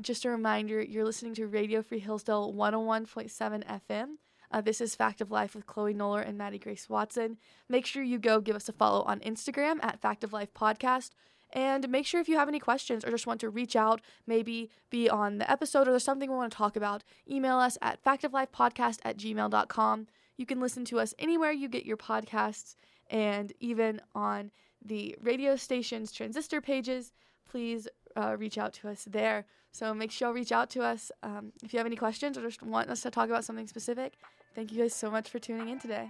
Just 0.00 0.24
a 0.24 0.30
reminder, 0.30 0.80
you're 0.80 1.04
listening 1.04 1.34
to 1.34 1.46
Radio 1.46 1.82
Free 1.82 1.98
Hillsdale 1.98 2.52
101.7 2.52 3.64
FM. 3.64 4.18
Uh, 4.52 4.60
this 4.60 4.80
is 4.80 4.94
Fact 4.94 5.20
of 5.20 5.30
Life 5.30 5.54
with 5.54 5.66
Chloe 5.66 5.94
Noller 5.94 6.26
and 6.26 6.36
Mattie 6.36 6.58
Grace 6.58 6.88
Watson. 6.88 7.36
Make 7.68 7.86
sure 7.86 8.02
you 8.02 8.18
go 8.18 8.40
give 8.40 8.56
us 8.56 8.68
a 8.68 8.72
follow 8.72 9.02
on 9.02 9.20
Instagram 9.20 9.78
at 9.82 10.00
Fact 10.00 10.24
of 10.24 10.32
Life 10.32 10.52
Podcast. 10.54 11.10
And 11.52 11.88
make 11.88 12.06
sure 12.06 12.20
if 12.20 12.28
you 12.28 12.36
have 12.36 12.48
any 12.48 12.60
questions 12.60 13.04
or 13.04 13.10
just 13.10 13.26
want 13.26 13.40
to 13.40 13.48
reach 13.48 13.74
out, 13.76 14.00
maybe 14.26 14.70
be 14.88 15.08
on 15.08 15.38
the 15.38 15.50
episode 15.50 15.88
or 15.88 15.92
there's 15.92 16.04
something 16.04 16.30
we 16.30 16.36
want 16.36 16.52
to 16.52 16.56
talk 16.56 16.76
about, 16.76 17.02
email 17.28 17.58
us 17.58 17.76
at 17.82 18.02
factoflifepodcast 18.04 18.98
at 19.04 19.16
gmail.com. 19.16 20.06
You 20.36 20.46
can 20.46 20.60
listen 20.60 20.84
to 20.86 21.00
us 21.00 21.14
anywhere 21.18 21.50
you 21.50 21.68
get 21.68 21.84
your 21.84 21.96
podcasts 21.96 22.76
and 23.08 23.52
even 23.60 24.00
on 24.14 24.52
the 24.84 25.16
radio 25.20 25.56
station's 25.56 26.12
transistor 26.12 26.60
pages. 26.60 27.12
Please 27.48 27.88
uh, 28.16 28.36
reach 28.38 28.58
out 28.58 28.72
to 28.74 28.88
us 28.88 29.06
there. 29.10 29.44
So 29.72 29.92
make 29.94 30.10
sure 30.10 30.28
you 30.28 30.34
reach 30.34 30.52
out 30.52 30.70
to 30.70 30.82
us 30.82 31.12
um, 31.22 31.52
if 31.62 31.72
you 31.72 31.78
have 31.78 31.86
any 31.86 31.96
questions 31.96 32.38
or 32.38 32.42
just 32.42 32.62
want 32.62 32.90
us 32.90 33.02
to 33.02 33.10
talk 33.10 33.28
about 33.28 33.44
something 33.44 33.66
specific. 33.66 34.14
Thank 34.54 34.72
you 34.72 34.82
guys 34.82 34.94
so 34.94 35.10
much 35.10 35.28
for 35.30 35.38
tuning 35.38 35.68
in 35.68 35.78
today. 35.78 36.08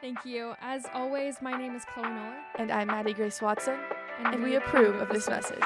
Thank 0.00 0.24
you. 0.24 0.54
As 0.60 0.86
always, 0.94 1.40
my 1.42 1.56
name 1.56 1.74
is 1.76 1.84
Chloe 1.84 2.06
Noller, 2.06 2.36
And 2.58 2.70
I'm 2.70 2.88
Mattie 2.88 3.12
Grace 3.12 3.40
Watson, 3.42 3.78
and 4.24 4.42
we 4.42 4.56
approve 4.56 4.96
of 4.96 5.08
this 5.10 5.28
message. 5.28 5.62